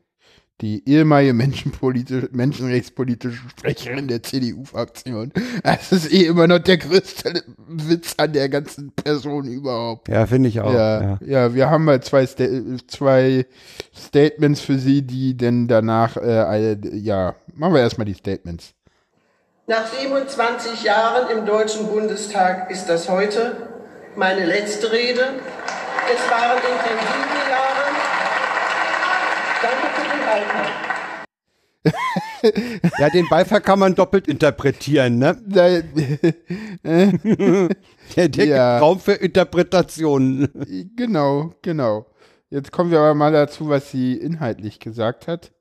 Die 0.62 0.84
ehemalige 0.90 1.34
menschenpolitische, 1.34 2.30
menschenrechtspolitische 2.32 3.40
Sprecherin 3.50 4.08
der 4.10 4.22
CDU-Fraktion. 4.24 5.32
Das 5.64 5.92
ist 5.92 6.12
eh 6.12 6.26
immer 6.26 6.48
noch 6.48 6.60
der 6.60 6.78
größte 6.78 7.44
Witz 7.68 8.16
an 8.18 8.34
der 8.34 8.50
ganzen 8.50 8.92
Person 8.92 9.48
überhaupt. 9.48 10.10
Ja, 10.10 10.26
finde 10.26 10.50
ich 10.50 10.60
auch. 10.60 10.74
ja, 10.74 11.02
ja. 11.02 11.20
ja. 11.22 11.54
wir 11.54 11.70
haben 11.70 11.86
mal 11.86 12.02
zwei, 12.02 12.28
Sta 12.28 12.46
zwei 12.88 13.46
Statements 13.96 14.60
für 14.62 14.78
Sie, 14.78 15.02
die 15.02 15.38
denn 15.38 15.68
danach, 15.68 16.18
äh, 16.18 16.74
äh, 16.74 16.78
ja, 16.98 17.36
machen 17.56 17.74
wir 17.74 17.82
erstmal 17.82 18.06
die 18.06 18.14
Statements. 18.14 18.74
Nach 19.68 19.86
27 19.86 20.84
Jahren 20.84 21.38
im 21.38 21.46
Deutschen 21.46 21.88
Bundestag 21.88 22.72
ist 22.72 22.88
das 22.88 23.08
heute 23.08 23.70
meine 24.16 24.46
letzte 24.46 24.92
Rede. 24.92 25.22
Es 26.12 26.32
waren 26.32 26.58
intensive 26.58 27.50
Jahre. 27.50 27.84
Danke 29.62 29.88
für 29.94 30.02
den 30.02 30.10
Beitrag. 30.10 30.19
Ja, 33.00 33.10
den 33.10 33.28
Beifall 33.30 33.62
kann 33.62 33.80
man 33.80 33.96
doppelt 33.96 34.28
interpretieren, 34.28 35.18
ne? 35.18 35.38
Der, 38.16 38.28
der 38.28 38.46
Ja. 38.46 38.74
gibt 38.74 38.82
Raum 38.82 39.00
für 39.00 39.14
Interpretationen. 39.14 40.50
genau, 40.96 41.54
genau. 41.62 42.06
Jetzt 42.50 42.72
kommen 42.72 42.90
wir 42.92 43.00
aber 43.00 43.14
mal 43.14 43.32
dazu, 43.32 43.70
was 43.70 43.92
sie 43.92 44.16
inhaltlich 44.18 44.80
gesagt 44.80 45.28
hat. 45.28 45.52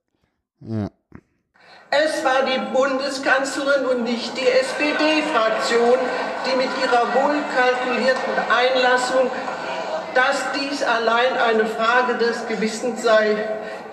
Ja. 0.60 0.88
Es 1.90 2.24
war 2.24 2.44
die 2.46 2.58
Bundeskanzlerin 2.74 3.86
und 3.86 4.04
nicht 4.04 4.36
die 4.36 4.46
SPD-Fraktion, 4.46 5.98
die 6.46 6.56
mit 6.56 6.68
ihrer 6.82 7.14
wohlkalkulierten 7.14 8.34
Einlassung, 8.50 9.30
dass 10.14 10.44
dies 10.58 10.82
allein 10.82 11.32
eine 11.36 11.66
Frage 11.66 12.14
des 12.18 12.46
Gewissens 12.48 13.02
sei, 13.02 13.36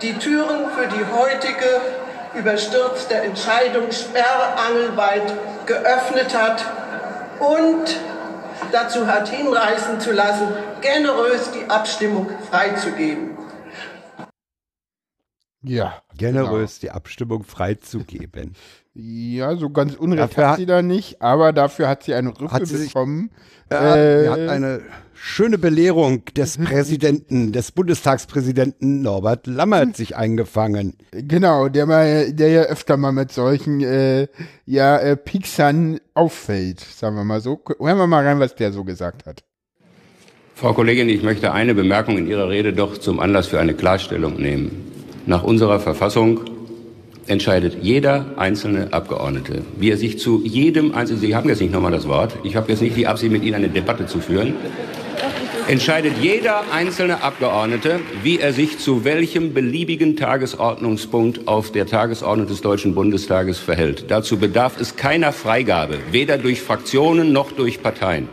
die 0.06 0.14
Türen 0.14 0.70
für 0.70 0.88
die 0.88 1.04
heutige 1.04 1.82
überstürzte 2.38 3.16
Entscheidung 3.16 3.92
sperrangelweit 3.92 5.34
geöffnet 5.66 6.38
hat 6.38 6.64
und 7.40 8.00
dazu 8.72 9.08
hat 9.08 9.30
hinreißen 9.30 10.00
zu 10.00 10.12
lassen, 10.12 10.50
generös 10.82 11.50
die 11.52 11.68
Abstimmung 11.72 12.30
freizugeben. 12.52 13.36
Ja. 15.64 16.04
Generös 16.16 16.80
die 16.80 16.92
Abstimmung 16.92 17.44
freizugeben. 17.44 18.56
Ja, 18.98 19.58
so 19.58 19.70
ganz 19.70 19.96
unrecht 19.96 20.22
Dafür 20.22 20.44
hat 20.46 20.52
hat- 20.54 20.60
sie 20.60 20.66
da 20.66 20.82
nicht, 20.82 21.22
aber 21.22 21.52
dafür 21.52 21.90
hat 21.90 22.04
sie 22.04 22.14
einen 22.14 22.30
Rüffel 22.30 22.52
Hat 22.52 22.66
sie 22.66 22.78
sich- 22.78 22.94
bekommen. 22.94 23.30
Äh, 23.70 23.76
Äh, 23.76 24.26
er 24.26 24.32
hat 24.32 24.50
eine 24.50 24.82
schöne 25.14 25.58
Belehrung 25.58 26.24
des 26.38 26.58
Präsidenten, 26.58 27.52
des 27.52 27.72
Bundestagspräsidenten 27.74 29.02
Norbert 29.02 29.48
Lammert 29.48 29.98
sich 29.98 30.16
eingefangen. 30.16 30.96
Genau, 31.12 31.68
der 31.68 31.88
mal, 31.88 32.32
der 32.32 32.50
ja 32.50 32.62
öfter 32.62 32.96
mal 32.96 33.12
mit 33.12 33.32
solchen 33.34 33.82
äh, 33.82 34.28
ja 34.66 34.98
äh, 34.98 35.18
Pixern 35.18 36.00
auffällt, 36.14 36.80
sagen 36.80 37.18
wir 37.18 37.24
mal 37.26 37.42
so. 37.42 37.60
Hören 37.80 37.98
wir 37.98 38.08
mal 38.08 38.26
rein, 38.26 38.40
was 38.40 38.56
der 38.56 38.72
so 38.72 38.84
gesagt 38.86 39.26
hat. 39.26 39.44
Frau 40.54 40.72
Kollegin, 40.74 41.10
ich 41.10 41.22
möchte 41.22 41.52
eine 41.52 41.76
Bemerkung 41.76 42.18
in 42.18 42.28
Ihrer 42.28 42.48
Rede 42.50 42.72
doch 42.72 42.98
zum 42.98 43.20
Anlass 43.20 43.48
für 43.48 43.60
eine 43.60 43.74
Klarstellung 43.74 44.36
nehmen. 44.40 44.90
Nach 45.26 45.44
unserer 45.44 45.80
Verfassung 45.82 46.40
entscheidet 47.28 47.78
jeder 47.82 48.26
einzelne 48.38 48.94
Abgeordnete, 48.94 49.62
wie 49.78 49.92
er 49.92 49.98
sich 49.98 50.20
zu 50.20 50.42
jedem 50.44 50.94
einzelnen, 50.94 51.22
Sie 51.22 51.36
haben 51.36 51.50
jetzt 51.50 51.62
nicht 51.62 51.74
nochmal 51.74 51.92
das 51.92 52.08
Wort, 52.08 52.38
ich 52.44 52.56
habe 52.56 52.72
jetzt 52.72 52.82
nicht 52.82 52.96
die 52.96 53.08
Absicht, 53.08 53.32
mit 53.32 53.44
Ihnen 53.44 53.56
eine 53.56 53.70
Debatte 53.70 54.06
zu 54.06 54.20
führen, 54.20 54.54
entscheidet 55.68 56.14
jeder 56.22 56.64
einzelne 56.72 57.24
Abgeordnete, 57.24 58.00
wie 58.22 58.40
er 58.40 58.54
sich 58.54 58.78
zu 58.78 59.04
welchem 59.04 59.54
beliebigen 59.54 60.16
Tagesordnungspunkt 60.16 61.48
auf 61.48 61.72
der 61.72 61.88
Tagesordnung 61.88 62.48
des 62.48 62.62
Deutschen 62.62 62.94
Bundestages 62.94 63.58
verhält. 63.58 64.06
Dazu 64.10 64.38
bedarf 64.38 64.80
es 64.80 64.96
keiner 64.96 65.32
Freigabe, 65.32 65.98
weder 66.12 66.38
durch 66.38 66.62
Fraktionen 66.62 67.32
noch 67.32 67.52
durch 67.52 67.82
Parteien. 67.82 68.30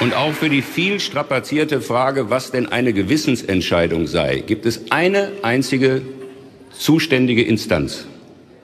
Und 0.00 0.14
auch 0.14 0.32
für 0.32 0.48
die 0.50 0.60
viel 0.62 1.00
strapazierte 1.00 1.80
Frage, 1.80 2.28
was 2.28 2.50
denn 2.50 2.66
eine 2.70 2.92
Gewissensentscheidung 2.92 4.06
sei, 4.06 4.40
gibt 4.46 4.66
es 4.66 4.90
eine 4.90 5.32
einzige 5.42 6.02
zuständige 6.70 7.42
Instanz. 7.42 8.06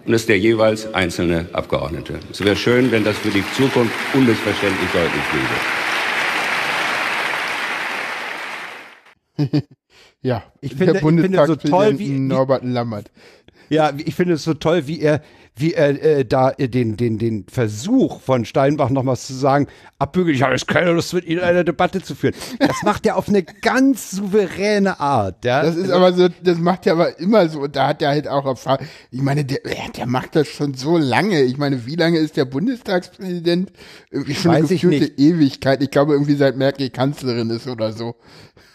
Und 0.04 0.12
das 0.12 0.22
ist 0.22 0.28
der 0.28 0.38
jeweils 0.38 0.92
einzelne 0.92 1.46
Abgeordnete. 1.52 2.18
Es 2.30 2.44
wäre 2.44 2.56
schön, 2.56 2.90
wenn 2.92 3.04
das 3.04 3.16
für 3.16 3.30
die 3.30 3.44
Zukunft 3.56 3.94
unmissverständlich 4.14 4.90
deutlich 4.92 5.22
bliebe. 9.38 9.62
Ja, 10.24 10.44
Ich 10.60 10.76
der 10.76 10.94
finde- 10.94 11.16
ich 11.16 11.20
finde 11.22 11.46
so 11.46 11.56
toll, 11.56 11.98
wie- 11.98 12.10
wie- 12.14 12.18
Norbert 12.18 12.62
Lammert. 12.64 13.10
Ja, 13.68 13.92
ich 13.96 14.14
finde 14.14 14.34
es 14.34 14.44
so 14.44 14.54
toll, 14.54 14.86
wie 14.86 15.00
er, 15.00 15.20
wie 15.54 15.74
er 15.74 16.02
äh, 16.02 16.24
da 16.24 16.50
äh, 16.50 16.68
den, 16.68 16.96
den, 16.96 17.18
den 17.18 17.46
Versuch 17.50 18.20
von 18.20 18.44
Steinbach 18.44 18.90
nochmals 18.90 19.26
zu 19.26 19.34
sagen, 19.34 19.66
abbügelt, 19.98 20.36
ich 20.36 20.42
habe 20.42 20.52
jetzt 20.52 20.66
keine 20.66 20.92
Lust, 20.92 21.12
mit 21.12 21.26
Ihnen 21.26 21.40
eine 21.40 21.64
Debatte 21.64 22.02
zu 22.02 22.14
führen. 22.14 22.34
Das 22.58 22.82
macht 22.84 23.04
er 23.06 23.16
auf 23.16 23.28
eine 23.28 23.42
ganz 23.42 24.10
souveräne 24.10 24.98
Art. 24.98 25.44
Ja? 25.44 25.62
Das 25.62 25.76
ist 25.76 25.90
aber 25.90 26.12
so, 26.12 26.28
das 26.42 26.58
macht 26.58 26.86
er 26.86 26.94
aber 26.94 27.18
immer 27.18 27.48
so. 27.48 27.60
Und 27.60 27.76
da 27.76 27.88
hat 27.88 28.02
er 28.02 28.10
halt 28.10 28.28
auch 28.28 28.46
Erfahrung. 28.46 28.86
Ich 29.10 29.20
meine, 29.20 29.44
der, 29.44 29.60
der 29.96 30.06
macht 30.06 30.36
das 30.36 30.48
schon 30.48 30.74
so 30.74 30.96
lange. 30.96 31.42
Ich 31.42 31.58
meine, 31.58 31.86
wie 31.86 31.96
lange 31.96 32.18
ist 32.18 32.36
der 32.36 32.46
Bundestagspräsident? 32.46 33.72
Irgendwie 34.10 34.34
schon 34.34 34.52
eine 34.52 34.64
Weiß 34.64 34.70
ich 34.70 34.82
gefühlte 34.82 35.12
Ewigkeit. 35.20 35.82
Ich 35.82 35.90
glaube, 35.90 36.14
irgendwie 36.14 36.34
seit 36.34 36.56
Merkel 36.56 36.90
Kanzlerin 36.90 37.50
ist 37.50 37.66
oder 37.68 37.92
so. 37.92 38.16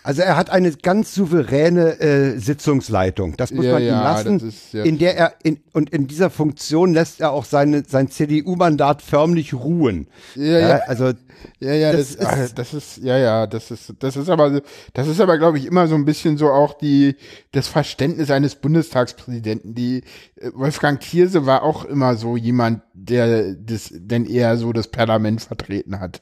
Also 0.04 0.22
er 0.22 0.38
hat 0.38 0.50
eine 0.50 0.72
ganz 0.72 1.14
souveräne 1.14 2.00
äh, 2.00 2.38
Sitzungsleitung. 2.40 3.36
Das 3.36 3.52
muss 3.52 3.66
Ja, 3.66 3.74
man 3.74 3.82
ihm 3.82 3.88
ja, 3.90 4.04
lassen. 4.04 4.40
das 4.40 4.48
ist, 4.48 4.74
ja. 4.74 4.84
In 4.86 4.98
der 4.98 5.18
er 5.18 5.34
in, 5.44 5.60
und 5.74 5.90
in 5.90 6.08
dieser 6.08 6.30
Funktion 6.30 6.67
lässt 6.94 7.22
er 7.22 7.32
auch 7.32 7.46
seine, 7.46 7.84
sein 7.88 8.10
CDU-Mandat 8.10 9.02
förmlich 9.02 9.54
ruhen. 9.54 10.08
Ja, 10.36 10.60
ja. 10.60 10.76
Also 10.88 11.12
Ja, 11.60 11.74
ja, 11.74 11.92
Das 11.92 12.18
das, 12.18 12.26
ah, 12.26 12.34
ist- 12.44 12.58
das 12.58 12.74
ist, 12.74 12.98
ja, 12.98 13.18
ja, 13.18 13.46
das 13.48 13.70
ist, 13.72 13.94
das 14.00 14.16
ist 14.18 14.28
aber, 14.30 14.62
das 14.94 15.08
ist 15.08 15.22
aber, 15.22 15.38
glaube 15.38 15.60
ich, 15.60 15.66
immer 15.66 15.88
so 15.88 15.94
ein 15.96 16.04
bisschen 16.06 16.36
so 16.38 16.50
auch 16.50 16.74
die, 16.74 17.16
das 17.52 17.68
Verständnis 17.68 18.32
eines 18.32 18.56
Bundestagspräsidenten. 18.56 19.76
Die 19.76 20.04
äh, 20.38 20.50
Wolfgang 20.56 21.00
Thierse 21.00 21.46
war 21.46 21.62
auch 21.64 21.86
immer 21.86 22.16
so 22.16 22.38
jemand, 22.38 22.82
der 22.94 23.54
das, 23.54 23.92
denn 23.94 24.26
eher 24.26 24.58
so 24.58 24.74
das 24.74 24.88
Parlament 24.88 25.42
vertreten 25.42 26.00
hat. 26.00 26.22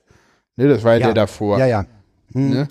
Ne, 0.57 0.67
das 0.67 0.83
war 0.83 0.93
ja, 0.93 0.99
der 1.07 1.13
davor. 1.13 1.59
Ja, 1.59 1.65
ja. 1.65 1.85
Hm. 2.33 2.49
Ne? 2.49 2.67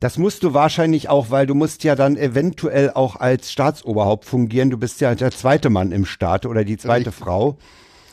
Das 0.00 0.16
musst 0.16 0.42
du 0.42 0.54
wahrscheinlich 0.54 1.10
auch, 1.10 1.30
weil 1.30 1.46
du 1.46 1.54
musst 1.54 1.84
ja 1.84 1.94
dann 1.94 2.16
eventuell 2.16 2.90
auch 2.90 3.16
als 3.16 3.52
Staatsoberhaupt 3.52 4.24
fungieren. 4.24 4.70
Du 4.70 4.78
bist 4.78 5.00
ja 5.02 5.14
der 5.14 5.30
zweite 5.30 5.68
Mann 5.68 5.92
im 5.92 6.06
Staat 6.06 6.46
oder 6.46 6.64
die 6.64 6.78
zweite 6.78 7.08
Richtig. 7.08 7.22
Frau. 7.24 7.58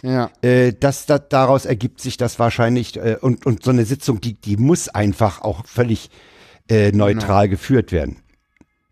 Ja. 0.01 0.29
Äh, 0.41 0.73
das, 0.77 1.05
das, 1.05 1.21
daraus 1.29 1.65
ergibt 1.65 2.01
sich 2.01 2.17
das 2.17 2.39
wahrscheinlich 2.39 2.97
äh, 2.97 3.17
und, 3.19 3.45
und 3.45 3.63
so 3.63 3.71
eine 3.71 3.85
Sitzung, 3.85 4.19
die, 4.21 4.33
die 4.33 4.57
muss 4.57 4.89
einfach 4.89 5.41
auch 5.41 5.65
völlig 5.65 6.09
äh, 6.69 6.91
neutral 6.91 7.45
Genau. 7.47 7.51
geführt 7.51 7.91
werden. 7.93 8.17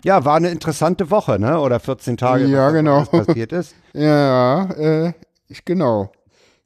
Ja, 0.04 0.24
war 0.24 0.38
eine 0.38 0.50
interessante 0.50 1.12
Woche, 1.12 1.38
ne? 1.39 1.60
Oder 1.60 1.80
14 1.80 2.16
Tage, 2.16 2.46
Ja, 2.46 2.68
was 2.68 2.74
genau. 2.74 3.04
passiert 3.06 3.52
ist. 3.52 3.76
Ja, 3.93 4.66
äh, 4.72 5.14
ich, 5.48 5.66
genau. 5.66 6.12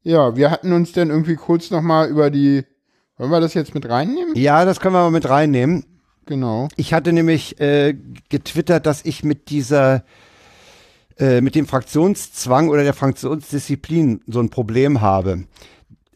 Ja, 0.03 0.35
wir 0.35 0.51
hatten 0.51 0.73
uns 0.73 0.91
dann 0.93 1.09
irgendwie 1.09 1.35
kurz 1.35 1.71
nochmal 1.71 2.07
über 2.09 2.29
die, 2.29 2.65
wollen 3.17 3.31
wir 3.31 3.39
das 3.41 3.53
jetzt 3.55 3.73
mit 3.73 3.89
reinnehmen? 3.89 4.35
Ja, 4.35 4.63
das 4.65 4.79
können 4.79 4.93
wir 4.95 5.01
mal 5.01 5.11
mit 5.11 5.27
reinnehmen. 5.29 5.85
Genau. 6.29 6.67
Ich 6.75 6.93
hatte 6.93 7.11
nämlich 7.11 7.59
äh, 7.59 7.95
getwittert, 8.29 8.85
dass 8.85 9.03
ich 9.03 9.23
mit 9.23 9.49
dieser, 9.49 10.03
äh, 11.17 11.41
mit 11.41 11.55
dem 11.55 11.65
Fraktionszwang 11.65 12.69
oder 12.69 12.83
der 12.83 12.93
Fraktionsdisziplin 12.93 14.21
so 14.27 14.39
ein 14.39 14.49
Problem 14.49 15.01
habe. 15.01 15.45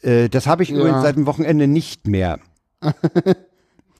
Äh, 0.03 0.29
das 0.29 0.45
habe 0.45 0.61
ich 0.61 0.69
Ja. 0.69 0.77
übrigens 0.77 1.01
seit 1.01 1.15
dem 1.15 1.25
Wochenende 1.25 1.67
nicht 1.67 2.07
mehr. 2.07 2.39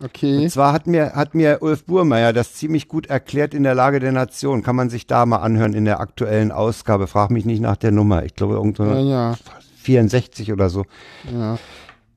Okay. 0.03 0.39
Und 0.43 0.49
zwar 0.49 0.73
hat 0.73 0.85
mir, 0.85 1.13
hat 1.13 1.33
mir 1.33 1.59
Ulf 1.61 1.85
Burmeier 1.85 2.33
das 2.33 2.55
ziemlich 2.55 2.89
gut 2.89 3.05
erklärt 3.05 3.53
in 3.53 3.63
der 3.63 3.73
Lage 3.73 4.01
der 4.01 4.11
Nation. 4.11 4.61
Kann 4.61 4.75
man 4.75 4.89
sich 4.89 5.07
da 5.07 5.25
mal 5.25 5.37
anhören 5.37 5.73
in 5.73 5.85
der 5.85 6.01
aktuellen 6.01 6.51
Ausgabe. 6.51 7.07
Frag 7.07 7.29
mich 7.31 7.45
nicht 7.45 7.61
nach 7.61 7.77
der 7.77 7.91
Nummer. 7.93 8.25
Ich 8.25 8.35
glaube, 8.35 8.55
irgendwo 8.55 8.83
Ja, 8.83 8.99
ja. 8.99 9.35
64 9.83 10.51
oder 10.51 10.69
so. 10.69 10.83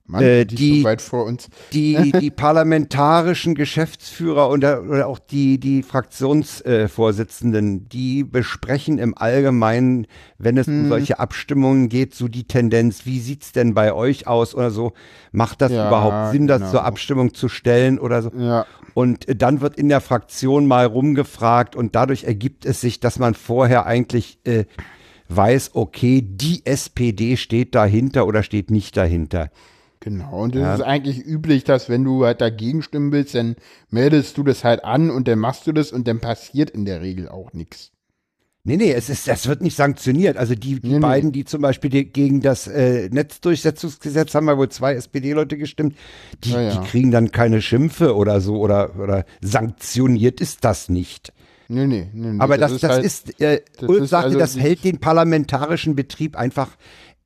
Mann, 0.07 0.23
Äh, 0.23 0.45
die, 0.45 0.79
so 0.79 0.83
weit 0.85 1.01
vor 1.01 1.25
uns. 1.25 1.49
die, 1.73 2.11
die 2.21 2.31
parlamentarischen 2.31 3.55
Geschäftsführer 3.55 4.49
oder, 4.49 4.83
oder 4.83 5.07
auch 5.07 5.19
die, 5.19 5.59
die 5.59 5.83
Fraktionsvorsitzenden, 5.83 7.89
die 7.89 8.23
besprechen 8.23 8.97
im 8.97 9.17
Allgemeinen, 9.17 10.07
wenn 10.37 10.57
es 10.57 10.67
Hm. 10.67 10.83
um 10.83 10.87
solche 10.89 11.19
Abstimmungen 11.19 11.89
geht, 11.89 12.13
so 12.15 12.27
die 12.27 12.45
Tendenz, 12.45 13.05
wie 13.05 13.19
sieht's 13.19 13.51
denn 13.51 13.73
bei 13.73 13.93
euch 13.93 14.27
aus 14.27 14.55
oder 14.55 14.71
so? 14.71 14.93
Macht 15.31 15.61
das 15.61 15.71
Ja, 15.71 15.87
überhaupt 15.87 16.31
Sinn, 16.31 16.47
das 16.47 16.59
genau. 16.59 16.71
zur 16.71 16.83
Abstimmung 16.85 17.33
zu 17.33 17.49
stellen 17.49 17.99
oder 17.99 18.21
so? 18.21 18.31
Ja. 18.37 18.65
Und 18.93 19.27
äh, 19.27 19.35
dann 19.35 19.61
wird 19.61 19.77
in 19.77 19.89
der 19.89 20.01
Fraktion 20.01 20.67
mal 20.67 20.85
rumgefragt 20.85 21.75
und 21.75 21.95
dadurch 21.95 22.23
ergibt 22.23 22.65
es 22.65 22.81
sich, 22.81 22.99
dass 22.99 23.19
man 23.19 23.33
vorher 23.33 23.85
eigentlich 23.85 24.39
äh, 24.45 24.65
weiß, 25.29 25.71
okay, 25.73 26.21
die 26.25 26.65
SPD 26.65 27.35
steht 27.37 27.75
dahinter 27.75 28.25
oder 28.25 28.43
steht 28.43 28.71
nicht 28.71 28.95
dahinter. 28.95 29.49
Genau, 30.09 30.43
und 30.43 30.55
es 30.55 30.79
ist 30.79 30.85
eigentlich 30.85 31.25
üblich, 31.25 31.65
dass 31.65 31.89
wenn 31.89 32.05
du 32.05 32.23
halt 32.23 32.39
dagegen 32.39 32.81
stimmen 32.81 33.11
willst, 33.11 33.35
dann 33.35 33.57
meldest 33.89 34.37
du 34.37 34.43
das 34.43 34.63
halt 34.63 34.85
an 34.85 35.09
und 35.09 35.27
dann 35.27 35.37
machst 35.39 35.67
du 35.67 35.73
das 35.73 35.91
und 35.91 36.07
dann 36.07 36.19
passiert 36.21 36.69
in 36.69 36.85
der 36.85 37.01
Regel 37.01 37.27
auch 37.27 37.51
nichts. 37.51 37.91
Nee, 38.63 38.77
nee, 38.77 38.91
es 38.93 39.09
ist, 39.09 39.27
das 39.27 39.47
wird 39.47 39.61
nicht 39.61 39.75
sanktioniert. 39.75 40.37
Also 40.37 40.53
die, 40.55 40.79
die 40.79 40.93
Nee, 40.93 40.99
beiden, 40.99 41.31
die 41.31 41.43
zum 41.45 41.61
Beispiel 41.61 41.89
die, 41.89 42.05
gegen 42.05 42.41
das 42.41 42.67
äh, 42.67 43.09
Netzdurchsetzungsgesetz 43.09 44.33
haben 44.35 44.47
ja 44.47 44.57
wohl 44.57 44.69
zwei 44.69 44.93
SPD-Leute 44.93 45.57
gestimmt, 45.57 45.95
die, 46.43 46.51
Ja, 46.51 46.61
ja. 46.61 46.71
die 46.81 46.87
kriegen 46.87 47.11
dann 47.11 47.31
keine 47.31 47.61
Schimpfe 47.61 48.15
oder 48.15 48.39
so 48.41 48.59
oder, 48.59 48.97
oder 48.99 49.25
sanktioniert 49.41 50.39
ist 50.41 50.63
das 50.63 50.89
nicht. 50.89 51.33
Nee, 51.69 51.85
nee, 51.85 52.09
nee. 52.13 52.31
nee 52.31 52.39
Aber 52.39 52.57
das, 52.57 52.77
das, 52.79 52.91
halt- 52.91 53.05
ist, 53.05 53.41
äh, 53.41 53.61
das 53.77 53.89
Ulf 53.89 54.03
ist 54.03 54.09
sagte, 54.11 54.27
also 54.27 54.39
das 54.39 54.57
hält 54.57 54.83
den 54.85 54.99
parlamentarischen 54.99 55.95
Betrieb 55.95 56.37
einfach 56.37 56.69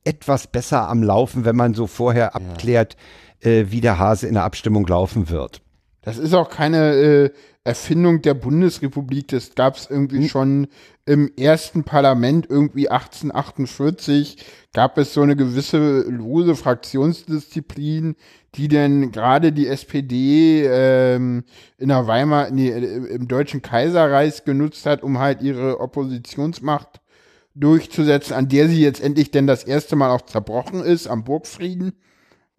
etwas 0.03 0.47
besser 0.47 0.89
am 0.89 1.03
Laufen, 1.03 1.45
wenn 1.45 1.55
man 1.55 1.73
so 1.73 1.87
vorher 1.87 2.35
abklärt, 2.35 2.97
äh, 3.39 3.65
wie 3.69 3.81
der 3.81 3.99
Hase 3.99 4.27
in 4.27 4.33
der 4.35 4.43
Abstimmung 4.43 4.85
laufen 4.87 5.29
wird. 5.29 5.61
Das 6.01 6.17
ist 6.17 6.33
auch 6.33 6.49
keine 6.49 6.93
äh, 6.95 7.29
Erfindung 7.63 8.23
der 8.23 8.33
Bundesrepublik. 8.33 9.27
Das 9.27 9.53
gab 9.53 9.75
es 9.75 9.87
irgendwie 9.87 10.27
schon 10.27 10.67
im 11.05 11.31
ersten 11.37 11.83
Parlament, 11.83 12.47
irgendwie 12.49 12.89
1848, 12.89 14.37
gab 14.73 14.97
es 14.97 15.13
so 15.13 15.21
eine 15.21 15.35
gewisse 15.35 16.01
lose 16.01 16.55
Fraktionsdisziplin, 16.55 18.15
die 18.55 18.67
denn 18.67 19.11
gerade 19.11 19.51
die 19.51 19.67
SPD 19.67 20.63
ähm, 20.65 21.43
in 21.77 21.89
der 21.89 22.07
Weimar, 22.07 22.49
nee, 22.49 22.69
äh, 22.69 23.13
im 23.13 23.27
Deutschen 23.27 23.61
Kaiserreich 23.61 24.43
genutzt 24.43 24.85
hat, 24.87 25.03
um 25.03 25.19
halt 25.19 25.41
ihre 25.41 25.79
Oppositionsmacht 25.79 27.00
durchzusetzen, 27.55 28.33
an 28.33 28.47
der 28.47 28.67
sie 28.67 28.81
jetzt 28.81 29.01
endlich 29.01 29.31
denn 29.31 29.47
das 29.47 29.63
erste 29.63 29.95
Mal 29.95 30.11
auch 30.11 30.21
zerbrochen 30.21 30.83
ist, 30.83 31.07
am 31.07 31.23
Burgfrieden 31.23 31.93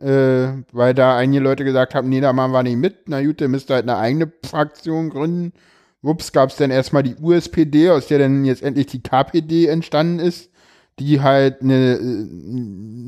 äh, 0.02 0.64
weil 0.72 0.94
da 0.94 1.16
einige 1.16 1.42
Leute 1.42 1.64
gesagt 1.64 1.94
haben, 1.94 2.08
nee, 2.08 2.20
da 2.20 2.32
machen 2.32 2.52
wir 2.52 2.62
nicht 2.62 2.76
mit. 2.76 3.08
Na 3.08 3.22
gut, 3.22 3.40
dann 3.40 3.52
müsst 3.52 3.70
ihr 3.70 3.74
halt 3.74 3.88
eine 3.88 3.98
eigene 3.98 4.30
Fraktion 4.44 5.10
gründen. 5.10 5.52
Wups, 6.02 6.32
gab 6.32 6.50
es 6.50 6.56
dann 6.56 6.72
erstmal 6.72 7.04
die 7.04 7.14
USPD, 7.14 7.90
aus 7.90 8.08
der 8.08 8.18
dann 8.18 8.44
jetzt 8.44 8.62
endlich 8.62 8.86
die 8.86 9.02
KPD 9.02 9.66
entstanden 9.66 10.18
ist, 10.18 10.50
die 10.98 11.20
halt 11.20 11.62
eine, 11.62 11.94
äh, 11.94 12.26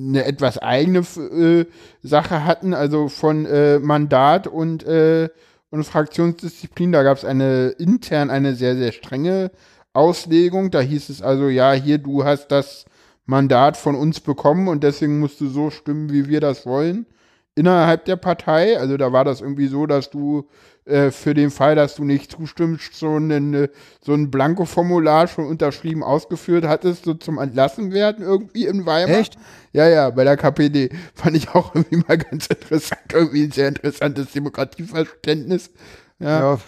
eine 0.08 0.24
etwas 0.24 0.58
eigene 0.58 1.00
äh, 1.00 1.66
Sache 2.02 2.44
hatten, 2.44 2.72
also 2.74 3.08
von 3.08 3.44
äh, 3.46 3.80
Mandat 3.80 4.46
und, 4.46 4.84
äh, 4.84 5.28
und 5.70 5.82
Fraktionsdisziplin. 5.82 6.92
Da 6.92 7.02
gab 7.02 7.18
es 7.18 7.24
eine 7.24 7.70
intern 7.70 8.30
eine 8.30 8.54
sehr, 8.54 8.76
sehr 8.76 8.92
strenge 8.92 9.50
Auslegung. 9.94 10.70
Da 10.70 10.80
hieß 10.80 11.08
es 11.08 11.22
also, 11.22 11.48
ja, 11.48 11.72
hier, 11.72 11.98
du 11.98 12.24
hast 12.24 12.48
das 12.48 12.84
Mandat 13.26 13.76
von 13.76 13.94
uns 13.94 14.20
bekommen 14.20 14.68
und 14.68 14.84
deswegen 14.84 15.18
musst 15.18 15.40
du 15.40 15.48
so 15.48 15.70
stimmen, 15.70 16.12
wie 16.12 16.28
wir 16.28 16.40
das 16.40 16.66
wollen. 16.66 17.06
Innerhalb 17.54 18.04
der 18.04 18.16
Partei, 18.16 18.78
also 18.78 18.96
da 18.96 19.12
war 19.12 19.24
das 19.24 19.40
irgendwie 19.40 19.68
so, 19.68 19.86
dass 19.86 20.10
du 20.10 20.48
äh, 20.86 21.10
für 21.10 21.32
den 21.32 21.50
Fall, 21.50 21.76
dass 21.76 21.94
du 21.94 22.04
nicht 22.04 22.32
zustimmst, 22.32 22.94
so, 22.94 23.14
einen, 23.14 23.68
so 24.04 24.12
ein 24.12 24.30
Blanko-Formular 24.30 25.28
schon 25.28 25.46
unterschrieben 25.46 26.02
ausgeführt 26.02 26.66
hattest, 26.66 27.04
so 27.04 27.14
zum 27.14 27.38
Entlassen 27.38 27.92
werden 27.92 28.24
irgendwie 28.24 28.66
in 28.66 28.84
Weimar. 28.84 29.16
Echt? 29.16 29.38
Ja, 29.72 29.88
ja, 29.88 30.10
bei 30.10 30.24
der 30.24 30.36
KPD. 30.36 30.90
Fand 31.14 31.36
ich 31.36 31.48
auch 31.50 31.74
irgendwie 31.74 32.02
mal 32.06 32.18
ganz 32.30 32.48
interessant, 32.48 33.12
irgendwie 33.12 33.44
ein 33.44 33.52
sehr 33.52 33.68
interessantes 33.68 34.32
Demokratieverständnis. 34.32 35.70
Ja. 36.18 36.40
Ja, 36.40 36.58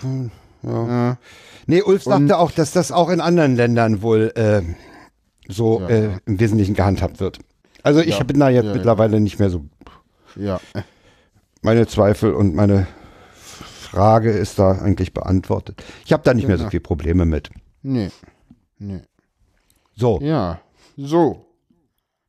ja. 0.63 0.87
ja. 0.89 1.19
Nee, 1.67 1.83
Ulf 1.83 2.07
Und- 2.07 2.13
sagte 2.29 2.39
auch, 2.39 2.51
dass 2.51 2.73
das 2.73 2.93
auch 2.93 3.09
in 3.11 3.21
anderen 3.21 3.57
Ländern 3.57 4.03
wohl 4.03 4.33
äh, 4.37 4.63
so 5.49 5.81
Ja. 5.81 5.89
äh, 5.89 6.11
im 6.27 6.39
Wesentlichen 6.41 6.75
gehandhabt 6.75 7.21
wird. 7.21 7.39
Also 7.83 8.01
ich 8.01 8.19
Ja. 8.19 8.25
bin 8.25 8.39
da 8.41 8.49
jetzt 8.49 8.73
mittlerweile 8.75 9.21
nicht 9.21 9.39
mehr 9.39 9.51
so. 9.51 9.65
ja. 10.37 10.61
Meine 11.63 11.87
Zweifel 11.87 12.33
und 12.35 12.55
meine 12.55 12.87
Frage 13.33 14.31
ist 14.31 14.59
da 14.59 14.73
eigentlich 14.73 15.13
beantwortet. 15.15 15.83
Ich 16.05 16.13
habe 16.13 16.23
da 16.23 16.35
nicht 16.35 16.47
mehr 16.47 16.57
so 16.59 16.63
Genau. 16.65 16.71
viel 16.71 16.81
Probleme 16.81 17.25
mit. 17.25 17.51
Nee. 17.83 18.11
Nee. 18.79 19.01
So, 19.95 20.21
Ja. 20.21 20.61
So. 20.97 21.47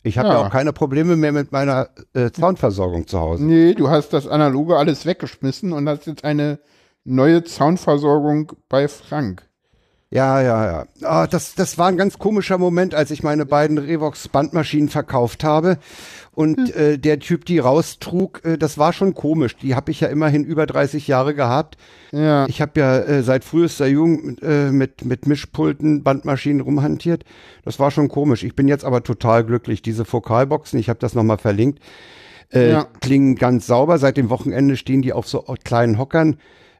ich 0.03 0.17
habe 0.17 0.29
ja. 0.29 0.33
ja. 0.35 0.45
auch 0.47 0.49
keine 0.51 0.73
Probleme 0.73 1.15
mehr 1.17 1.31
mit 1.31 1.51
meiner 1.51 1.89
äh, 2.13 2.29
Soundversorgung 2.35 3.07
zu 3.07 3.19
Hause. 3.19 3.43
Nee, 3.43 3.73
du 3.73 3.89
hast 3.89 4.13
das 4.13 4.27
Analoge 4.27 4.77
alles 4.77 5.05
weggeschmissen 5.05 5.73
und 5.73 5.87
hast 5.89 6.05
jetzt 6.07 6.23
eine 6.23 6.59
neue 7.07 7.45
Soundversorgung 7.45 8.51
bei 8.69 8.87
Frank. 8.87 9.43
Ja, 10.09 10.41
ja, 10.41 10.65
ja. 10.65 10.85
Ah, 11.03 11.27
das, 11.27 11.53
das 11.55 11.77
war 11.77 11.87
ein 11.87 11.97
ganz 11.97 12.17
komischer 12.17 12.57
Moment, 12.57 12.95
als 12.95 13.11
ich 13.11 13.23
meine 13.23 13.45
beiden 13.45 13.77
Revox 13.77 14.29
Bandmaschinen 14.29 14.87
verkauft 14.87 15.43
habe 15.43 15.79
und 16.31 16.73
äh, 16.75 16.97
der 16.97 17.19
Typ 17.19 17.43
die 17.43 17.59
raustrug, 17.59 18.41
äh, 18.45 18.57
das 18.57 18.77
war 18.77 18.93
schon 18.93 19.15
komisch. 19.15 19.57
Die 19.57 19.75
habe 19.75 19.91
ich 19.91 19.99
ja 19.99 20.07
immerhin 20.07 20.45
über 20.45 20.65
30 20.65 21.09
Jahre 21.09 21.35
gehabt. 21.35 21.75
Ja. 22.13 22.45
Ich 22.47 22.61
habe 22.61 22.79
ja 22.79 22.99
äh, 22.99 23.21
seit 23.21 23.43
frühester 23.43 23.85
Jugend 23.87 24.41
äh, 24.41 24.71
mit, 24.71 25.03
mit 25.03 25.27
Mischpulten, 25.27 26.03
Bandmaschinen 26.03 26.61
rumhantiert. 26.61 27.25
Das 27.65 27.77
war 27.77 27.91
schon 27.91 28.07
komisch. 28.07 28.43
Ich 28.43 28.55
bin 28.55 28.69
jetzt 28.69 28.85
aber 28.85 29.03
total 29.03 29.43
glücklich. 29.43 29.81
Diese 29.81 30.05
Fokalboxen, 30.05 30.79
ich 30.79 30.87
habe 30.87 30.99
das 30.99 31.15
nochmal 31.15 31.37
verlinkt, 31.37 31.79
äh, 32.53 32.71
Ja. 32.71 32.87
klingen 33.01 33.35
ganz 33.35 33.67
sauber. 33.67 33.97
Seit 33.97 34.15
dem 34.15 34.29
Wochenende 34.29 34.77
stehen 34.77 35.01
die 35.01 35.11
auf 35.11 35.27
so 35.27 35.43
kleinen 35.65 35.97
Hockern 35.97 36.37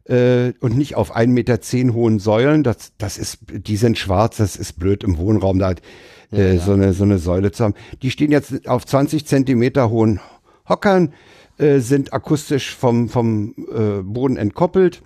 äh, 0.08 0.54
und 0.60 0.78
nicht 0.78 0.96
auf 0.96 1.16
1,10 1.16 1.28
Meter 1.28 1.60
hohen 1.94 2.20
Säulen. 2.20 2.64
Das, 2.64 2.94
das 2.98 3.18
ist, 3.18 3.40
die 3.50 3.78
sind 3.78 3.98
schwarz, 3.98 4.38
das 4.38 4.56
ist 4.56 4.80
blöd 4.80 5.04
im 5.04 5.18
Wohnraum 5.18 5.60
da 5.60 5.74
äh, 6.32 6.58
so, 6.58 6.74
eine, 6.74 6.94
so 6.94 7.04
eine 7.04 7.20
Säule 7.20 7.52
zu 7.52 7.64
haben. 7.64 7.74
Die 8.02 8.12
stehen 8.12 8.32
jetzt 8.32 8.68
auf 8.68 8.86
20 8.86 9.26
Zentimeter 9.26 9.90
hohen 9.90 10.20
Hockern, 10.68 11.14
äh, 11.58 11.80
sind 11.80 12.14
akustisch 12.14 12.76
vom, 12.76 13.10
vom 13.10 13.54
äh, 13.74 14.02
Boden 14.02 14.38
entkoppelt. 14.38 15.02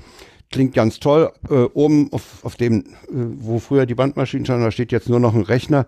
Klingt 0.52 0.74
ganz 0.74 1.00
toll. 1.00 1.32
Äh, 1.50 1.64
oben 1.74 2.12
auf, 2.12 2.44
auf 2.44 2.56
dem, 2.56 2.82
äh, 2.82 2.86
wo 3.10 3.60
früher 3.60 3.86
die 3.86 3.96
Bandmaschinen 3.96 4.46
standen, 4.46 4.64
da 4.64 4.72
steht 4.72 4.92
jetzt 4.92 5.10
nur 5.10 5.20
noch 5.20 5.34
ein 5.34 5.44
Rechner 5.44 5.88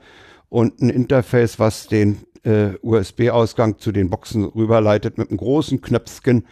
und 0.49 0.82
ein 0.82 0.89
Interface, 0.89 1.59
was 1.59 1.88
den 1.88 2.20
äh, 2.43 2.78
USB-Ausgang 2.82 3.78
zu 3.80 3.91
den 3.91 4.09
Boxen 4.09 4.45
rüberleitet 4.45 5.18
mit 5.18 5.30
einem 5.30 5.38
großen 5.38 5.82
Knöpfchen 5.82 6.45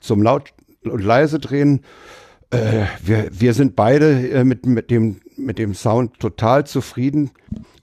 zum 0.00 0.22
Laut- 0.22 0.52
und 0.88 1.02
leise 1.02 1.38
drehen. 1.38 1.80
Äh, 2.50 2.84
wir, 3.02 3.28
wir 3.32 3.54
sind 3.54 3.76
beide 3.76 4.28
äh, 4.30 4.44
mit, 4.44 4.66
mit, 4.66 4.90
dem, 4.90 5.20
mit 5.36 5.58
dem 5.58 5.74
Sound 5.74 6.20
total 6.20 6.66
zufrieden. 6.66 7.30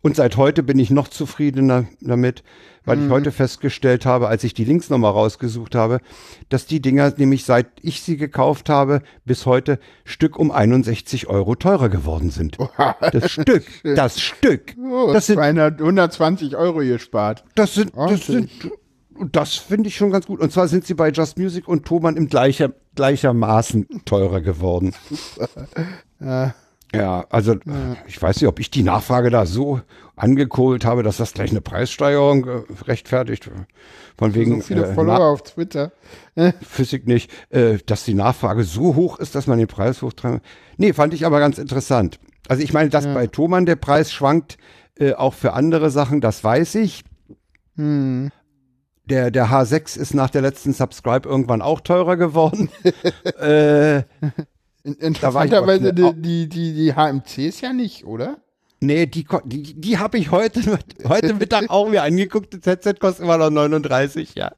Und 0.01 0.15
seit 0.15 0.37
heute 0.37 0.63
bin 0.63 0.79
ich 0.79 0.89
noch 0.89 1.07
zufriedener 1.07 1.85
damit, 1.99 2.43
weil 2.85 3.03
ich 3.03 3.09
heute 3.11 3.31
festgestellt 3.31 4.07
habe, 4.07 4.27
als 4.27 4.43
ich 4.43 4.55
die 4.55 4.65
Links 4.65 4.89
nochmal 4.89 5.11
rausgesucht 5.11 5.75
habe, 5.75 5.99
dass 6.49 6.65
die 6.65 6.81
Dinger 6.81 7.13
nämlich 7.17 7.45
seit 7.45 7.67
ich 7.81 8.01
sie 8.01 8.17
gekauft 8.17 8.69
habe, 8.69 9.03
bis 9.25 9.45
heute 9.45 9.77
Stück 10.03 10.39
um 10.39 10.49
61 10.49 11.27
Euro 11.27 11.53
teurer 11.53 11.89
geworden 11.89 12.31
sind. 12.31 12.57
Das 13.11 13.31
Stück, 13.31 13.63
das 13.83 14.19
Stück. 14.19 14.75
Oh, 14.91 15.11
Das 15.13 15.27
sind 15.27 15.35
200, 15.35 15.79
120 15.79 16.55
Euro 16.55 16.79
gespart. 16.79 17.43
das 17.55 17.75
sind, 17.75 17.91
das 17.95 18.25
sind, 18.25 18.49
und 19.21 19.35
das 19.35 19.55
finde 19.55 19.87
ich 19.87 19.95
schon 19.95 20.11
ganz 20.11 20.25
gut. 20.25 20.39
Und 20.41 20.51
zwar 20.51 20.67
sind 20.67 20.85
sie 20.85 20.93
bei 20.95 21.09
Just 21.11 21.37
Music 21.37 21.67
und 21.67 21.85
Thomann 21.85 22.17
im 22.17 22.27
gleicher, 22.27 22.73
gleichermaßen 22.95 23.87
teurer 24.05 24.41
geworden. 24.41 24.93
Ja, 26.93 27.25
also 27.29 27.55
ich 28.05 28.21
weiß 28.21 28.41
nicht, 28.41 28.49
ob 28.49 28.59
ich 28.59 28.69
die 28.69 28.83
Nachfrage 28.83 29.29
da 29.29 29.45
so 29.45 29.79
angekohlt 30.17 30.83
habe, 30.83 31.03
dass 31.03 31.15
das 31.15 31.31
gleich 31.33 31.51
eine 31.51 31.61
Preissteigerung 31.61 32.45
äh, 32.45 32.61
rechtfertigt. 32.85 33.49
Von 34.17 34.33
wegen 34.35 34.59
So 34.59 34.67
viele 34.67 34.87
äh, 34.87 34.93
Follower 34.93 35.19
Na- 35.19 35.29
auf 35.31 35.41
Twitter. 35.43 35.93
Physik 36.61 37.07
nicht, 37.07 37.31
äh, 37.49 37.77
dass 37.85 38.03
die 38.03 38.13
Nachfrage 38.13 38.65
so 38.65 38.95
hoch 38.95 39.19
ist, 39.19 39.35
dass 39.35 39.47
man 39.47 39.57
den 39.57 39.67
Preis 39.69 40.01
hochtreibt. 40.01 40.45
Nee, 40.75 40.91
fand 40.91 41.13
ich 41.13 41.25
aber 41.25 41.39
ganz 41.39 41.59
interessant. 41.59 42.19
Also 42.49 42.61
ich 42.61 42.73
meine, 42.73 42.89
dass 42.89 43.05
bei 43.05 43.25
Thomann 43.27 43.65
der 43.65 43.77
Preis 43.77 44.11
schwankt, 44.11 44.57
äh, 44.99 45.13
auch 45.13 45.33
für 45.33 45.53
andere 45.53 45.91
Sachen, 45.91 46.19
das 46.19 46.43
weiß 46.43 46.75
ich. 46.75 47.05
Hm. 47.77 48.31
Der, 49.05 49.31
der 49.31 49.47
H6 49.47 49.97
ist 49.97 50.13
nach 50.13 50.29
der 50.29 50.41
letzten 50.41 50.73
Subscribe 50.73 51.27
irgendwann 51.27 51.61
auch 51.61 51.81
teurer 51.81 52.17
geworden. 52.17 52.69
äh, 53.41 53.97
In- 53.97 54.03
ich 54.83 55.01
Interessanterweise 55.01 55.93
die, 55.93 56.13
die, 56.15 56.49
die, 56.49 56.73
die 56.73 56.93
HMCs 56.93 57.61
ja 57.61 57.73
nicht, 57.73 58.05
oder? 58.05 58.37
nee, 58.79 59.05
die, 59.05 59.27
die, 59.45 59.79
die 59.79 59.97
habe 59.99 60.17
ich 60.17 60.31
heute, 60.31 60.79
heute 61.07 61.35
Mittag 61.35 61.69
auch 61.69 61.87
mir 61.87 62.01
angeguckt. 62.01 62.53
Das 62.53 62.65
Headset 62.65 62.95
kostet 62.99 63.25
immer 63.25 63.37
noch 63.37 63.51
39, 63.51 64.33
ja. 64.35 64.51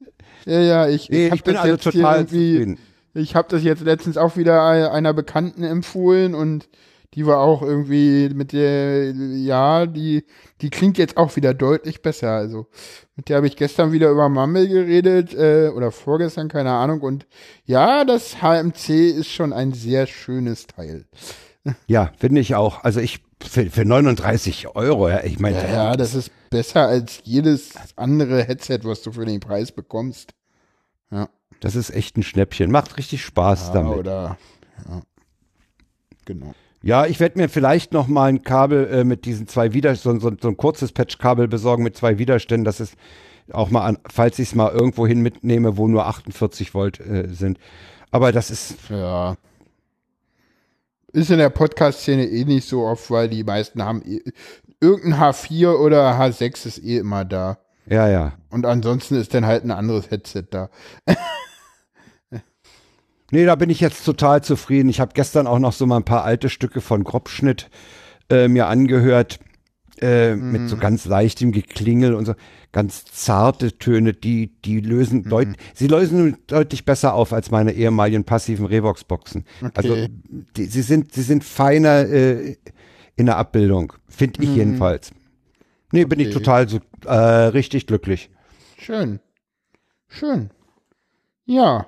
Ja, 0.45 0.59
ja, 0.59 0.87
ich, 0.87 1.09
Nee, 1.09 1.29
hab 1.29 1.35
ich 1.35 1.43
bin 1.43 1.57
also 1.57 1.75
total 1.77 2.25
zufrieden. 2.25 2.77
Ich 3.13 3.35
habe 3.35 3.47
das 3.49 3.63
jetzt 3.63 3.83
letztens 3.83 4.17
auch 4.17 4.37
wieder 4.37 4.91
einer 4.91 5.13
Bekannten 5.13 5.63
empfohlen 5.63 6.33
und 6.35 6.67
die 7.13 7.25
war 7.25 7.39
auch 7.39 7.61
irgendwie 7.61 8.29
mit 8.29 8.53
der, 8.53 9.11
ja, 9.11 9.85
die, 9.85 10.25
die 10.61 10.69
klingt 10.69 10.97
jetzt 10.97 11.17
auch 11.17 11.35
wieder 11.35 11.53
deutlich 11.53 12.01
besser. 12.01 12.31
Also 12.31 12.67
mit 13.15 13.29
der 13.29 13.37
habe 13.37 13.47
ich 13.47 13.55
gestern 13.55 13.91
wieder 13.91 14.09
über 14.09 14.29
Mumble 14.29 14.67
geredet 14.67 15.33
äh, 15.33 15.69
oder 15.69 15.91
vorgestern, 15.91 16.47
keine 16.47 16.71
Ahnung. 16.71 17.01
Und 17.01 17.27
ja, 17.65 18.03
das 18.03 18.41
HMC 18.41 18.89
ist 19.11 19.29
schon 19.29 19.53
ein 19.53 19.73
sehr 19.73 20.07
schönes 20.07 20.65
Teil. 20.65 21.05
Ja, 21.87 22.11
finde 22.17 22.41
ich 22.41 22.55
auch. 22.55 22.83
Also 22.83 22.99
ich, 22.99 23.23
für, 23.41 23.69
für 23.69 23.85
39 23.85 24.75
Euro, 24.75 25.09
ja, 25.09 25.23
ich 25.23 25.39
meine, 25.39 25.57
Ja, 25.57 25.67
ja, 25.71 25.95
das 25.95 26.15
ist 26.15 26.31
besser 26.49 26.87
als 26.87 27.21
jedes 27.23 27.73
andere 27.95 28.43
Headset, 28.43 28.79
was 28.83 29.01
du 29.01 29.11
für 29.11 29.25
den 29.25 29.39
Preis 29.39 29.71
bekommst. 29.71 30.33
Ja, 31.11 31.29
das 31.59 31.75
ist 31.75 31.91
echt 31.91 32.17
ein 32.17 32.23
Schnäppchen. 32.23 32.71
Macht 32.71 32.97
richtig 32.97 33.23
Spaß 33.23 33.67
ja 33.67 33.73
damit. 33.75 33.97
oder 33.97 34.37
ja, 34.89 35.01
genau. 36.25 36.53
Ja, 36.83 37.05
ich 37.05 37.21
werde 37.21 37.39
mir 37.39 37.47
vielleicht 37.47 37.93
noch 37.93 38.07
mal 38.07 38.25
ein 38.25 38.43
Kabel 38.43 38.87
äh, 38.87 39.03
mit 39.05 39.23
diesen 39.23 39.47
zwei 39.47 39.73
Widerständen, 39.73 40.19
so, 40.19 40.29
so, 40.29 40.35
so 40.39 40.49
ein 40.49 40.57
kurzes 40.57 40.91
Patchkabel 40.91 41.47
besorgen 41.47 41.81
mit 41.81 41.95
zwei 41.95 42.17
Widerständen, 42.19 42.65
dass 42.65 42.81
es 42.81 42.91
auch 43.53 43.69
mal 43.69 43.85
an, 43.85 43.97
falls 44.11 44.37
ich 44.37 44.49
es 44.49 44.55
mal 44.55 44.69
irgendwo 44.71 45.07
hin 45.07 45.21
mitnehme, 45.21 45.77
wo 45.77 45.87
nur 45.87 46.05
48 46.05 46.73
Volt 46.73 46.99
äh, 46.99 47.29
sind. 47.29 47.57
Aber 48.11 48.33
das 48.33 48.51
ist, 48.51 48.75
Ja. 48.89 49.37
Ist 51.13 51.29
in 51.31 51.37
der 51.37 51.51
Podcast-Szene 51.51 52.25
eh 52.25 52.43
nicht 52.43 52.67
so 52.67 52.81
oft, 52.83 53.09
weil 53.11 53.29
die 53.29 53.43
meisten 53.43 53.81
haben 53.83 54.01
eh, 54.03 54.21
irgendein 54.81 55.21
H4 55.21 55.75
oder 55.75 56.19
H6 56.19 56.65
ist 56.67 56.83
eh 56.83 56.97
immer 56.97 57.23
da. 57.23 57.59
ja, 57.85 58.09
ja. 58.09 58.33
Und 58.49 58.65
ansonsten 58.65 59.15
ist 59.15 59.33
dann 59.33 59.45
halt 59.45 59.63
ein 59.63 59.71
anderes 59.71 60.11
Headset 60.11 60.45
da. 60.51 60.69
Nee, 63.33 63.45
da 63.47 63.55
bin 63.55 63.71
ich 63.71 63.79
jetzt 63.79 64.05
total 64.05 64.43
zufrieden. 64.43 64.89
Ich 64.89 64.99
habe 64.99 65.13
gestern 65.15 65.47
auch 65.47 65.57
noch 65.57 65.73
so 65.73 65.87
mal 65.87 65.97
ein 65.97 66.05
paar 66.05 66.23
alte 66.23 66.49
Stücke 66.49 66.81
von 66.81 67.03
Grobschnitt 67.03 67.71
äh, 68.29 68.47
mir 68.47 68.67
angehört. 68.67 69.39
Äh, 69.99 70.35
Mit 70.35 70.69
so 70.69 70.77
ganz 70.77 71.05
leichtem 71.05 71.51
Geklingel 71.51 72.13
und 72.13 72.25
so 72.25 72.35
ganz 72.71 73.05
zarte 73.05 73.75
Töne, 73.79 74.13
die, 74.13 74.51
die 74.61 74.81
lösen 74.81 75.23
deut 75.23 75.47
sie 75.73 75.87
lösen 75.87 76.37
deutlich 76.45 76.85
besser 76.85 77.15
auf 77.15 77.33
als 77.33 77.49
meine 77.49 77.71
ehemaligen 77.73 78.23
passiven 78.23 78.67
Revox-Boxen. 78.67 79.45
Also 79.73 80.07
die, 80.55 80.65
sie 80.65 80.81
sind, 80.83 81.13
sie 81.13 81.23
sind 81.23 81.43
feiner 81.43 82.07
äh, 82.07 82.57
in 83.15 83.25
der 83.25 83.37
Abbildung, 83.37 83.93
finde 84.07 84.43
ich 84.43 84.55
jedenfalls. 84.55 85.11
Nee, 85.91 86.05
bin 86.05 86.19
ich 86.19 86.27
Okay. 86.27 86.33
total 86.35 86.69
so, 86.69 86.79
äh, 87.05 87.15
richtig 87.15 87.87
glücklich. 87.87 88.29
Schön. 88.77 89.19
Schön. 90.07 90.51
Ja. 91.45 91.87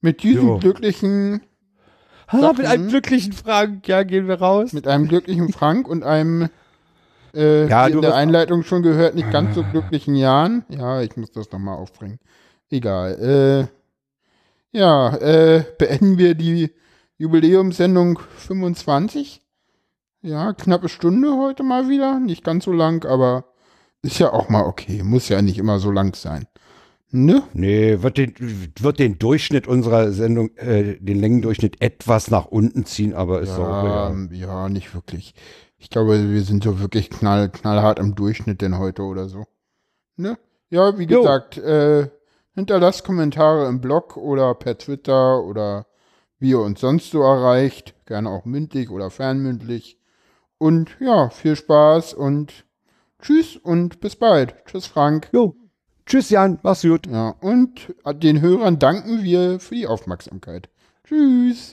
Mit 0.00 0.22
diesem 0.22 0.46
Jo. 0.46 0.58
glücklichen, 0.58 1.40
Ah, 2.28 2.52
mit 2.56 2.66
einem 2.66 2.88
glücklichen 2.88 3.32
Frank, 3.32 3.86
ja, 3.88 4.02
gehen 4.02 4.26
wir 4.28 4.40
raus. 4.40 4.72
mit 4.72 4.86
einem 4.88 5.06
glücklichen 5.08 5.52
Frank 5.52 5.86
und 5.88 6.02
einem, 6.02 6.48
äh, 7.34 7.66
Ja, 7.68 7.86
in 7.86 8.00
der 8.02 8.14
Einleitung 8.14 8.62
schon 8.64 8.82
gehört, 8.82 9.14
nicht 9.14 9.30
ganz 9.30 9.54
so 9.54 9.62
glücklichen 9.62 10.14
Jahren. 10.16 10.64
Ja, 10.68 11.00
ich 11.02 11.16
muss 11.16 11.30
das 11.32 11.50
nochmal 11.52 11.76
aufbringen. 11.76 12.18
Egal. 12.70 13.68
Äh, 13.72 14.78
Ja, 14.78 15.16
äh, 15.16 15.64
beenden 15.78 16.18
wir 16.18 16.34
die 16.34 16.70
Jubiläumssendung 17.16 18.18
25. 18.38 19.40
Ja, 20.20 20.52
knappe 20.52 20.88
Stunde 20.88 21.36
heute 21.38 21.62
mal 21.62 21.88
wieder. 21.88 22.18
Nicht 22.18 22.44
ganz 22.44 22.64
so 22.64 22.72
lang, 22.72 23.04
aber 23.06 23.44
ist 24.02 24.18
ja 24.18 24.32
auch 24.32 24.48
mal 24.48 24.64
okay. 24.64 25.02
Muss 25.04 25.28
ja 25.28 25.40
nicht 25.40 25.58
immer 25.58 25.78
so 25.78 25.90
lang 25.90 26.14
sein. 26.16 26.46
Ne? 27.12 27.42
Nee, 27.54 28.02
wird 28.02 28.18
den, 28.18 28.34
wird 28.80 28.98
den 28.98 29.18
Durchschnitt 29.18 29.68
unserer 29.68 30.10
Sendung, 30.12 30.54
äh, 30.56 30.96
den 30.98 31.20
Längendurchschnitt 31.20 31.80
etwas 31.80 32.30
nach 32.30 32.46
unten 32.46 32.84
ziehen, 32.84 33.14
aber 33.14 33.40
ist 33.40 33.50
auch 33.50 33.84
Ja, 33.84 34.10
egal. 34.10 34.28
ja, 34.32 34.68
nicht 34.68 34.92
wirklich. 34.94 35.34
Ich 35.78 35.88
glaube, 35.88 36.30
wir 36.30 36.42
sind 36.42 36.64
so 36.64 36.80
wirklich 36.80 37.08
knall, 37.10 37.48
knallhart 37.48 37.98
im 38.00 38.14
Durchschnitt 38.16 38.60
denn 38.60 38.78
heute 38.78 39.02
oder 39.02 39.28
so. 39.28 39.44
Ne? 40.16 40.36
Ja, 40.68 40.98
wie 40.98 41.04
Jo. 41.04 41.20
gesagt, 41.20 41.58
äh, 41.58 42.08
hinterlasst 42.54 43.04
Kommentare 43.04 43.68
im 43.68 43.80
Blog 43.80 44.16
oder 44.16 44.54
per 44.54 44.76
Twitter 44.76 45.42
oder 45.44 45.86
wie 46.38 46.50
ihr 46.50 46.60
uns 46.60 46.80
sonst 46.80 47.10
so 47.12 47.22
erreicht. 47.22 47.94
Gerne 48.06 48.30
auch 48.30 48.44
mündlich 48.44 48.90
oder 48.90 49.10
fernmündlich. 49.10 49.98
Und 50.58 50.96
ja, 51.00 51.30
viel 51.30 51.54
Spaß 51.54 52.14
und 52.14 52.64
tschüss 53.22 53.56
und 53.56 54.00
bis 54.00 54.16
bald. 54.16 54.54
Tschüss, 54.66 54.86
Frank. 54.86 55.28
Jo. 55.32 55.54
Tschüss, 56.06 56.30
Jan. 56.30 56.60
Mach's 56.62 56.82
gut. 56.82 57.08
Ja, 57.08 57.30
und 57.40 57.92
den 58.22 58.40
Hörern 58.40 58.78
danken 58.78 59.24
wir 59.24 59.58
für 59.58 59.74
die 59.74 59.88
Aufmerksamkeit. 59.88 60.68
Tschüss. 61.04 61.72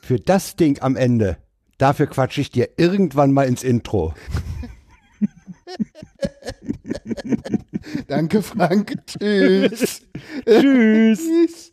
Für 0.00 0.20
das 0.20 0.54
Ding 0.54 0.80
am 0.82 0.94
Ende, 0.94 1.38
dafür 1.78 2.06
quatsche 2.06 2.40
ich 2.40 2.50
dir 2.50 2.68
irgendwann 2.76 3.32
mal 3.32 3.48
ins 3.48 3.64
Intro. 3.64 4.14
Danke, 8.06 8.42
Frank. 8.42 8.94
Tschüss. 9.06 10.02
Tschüss. 10.46 11.72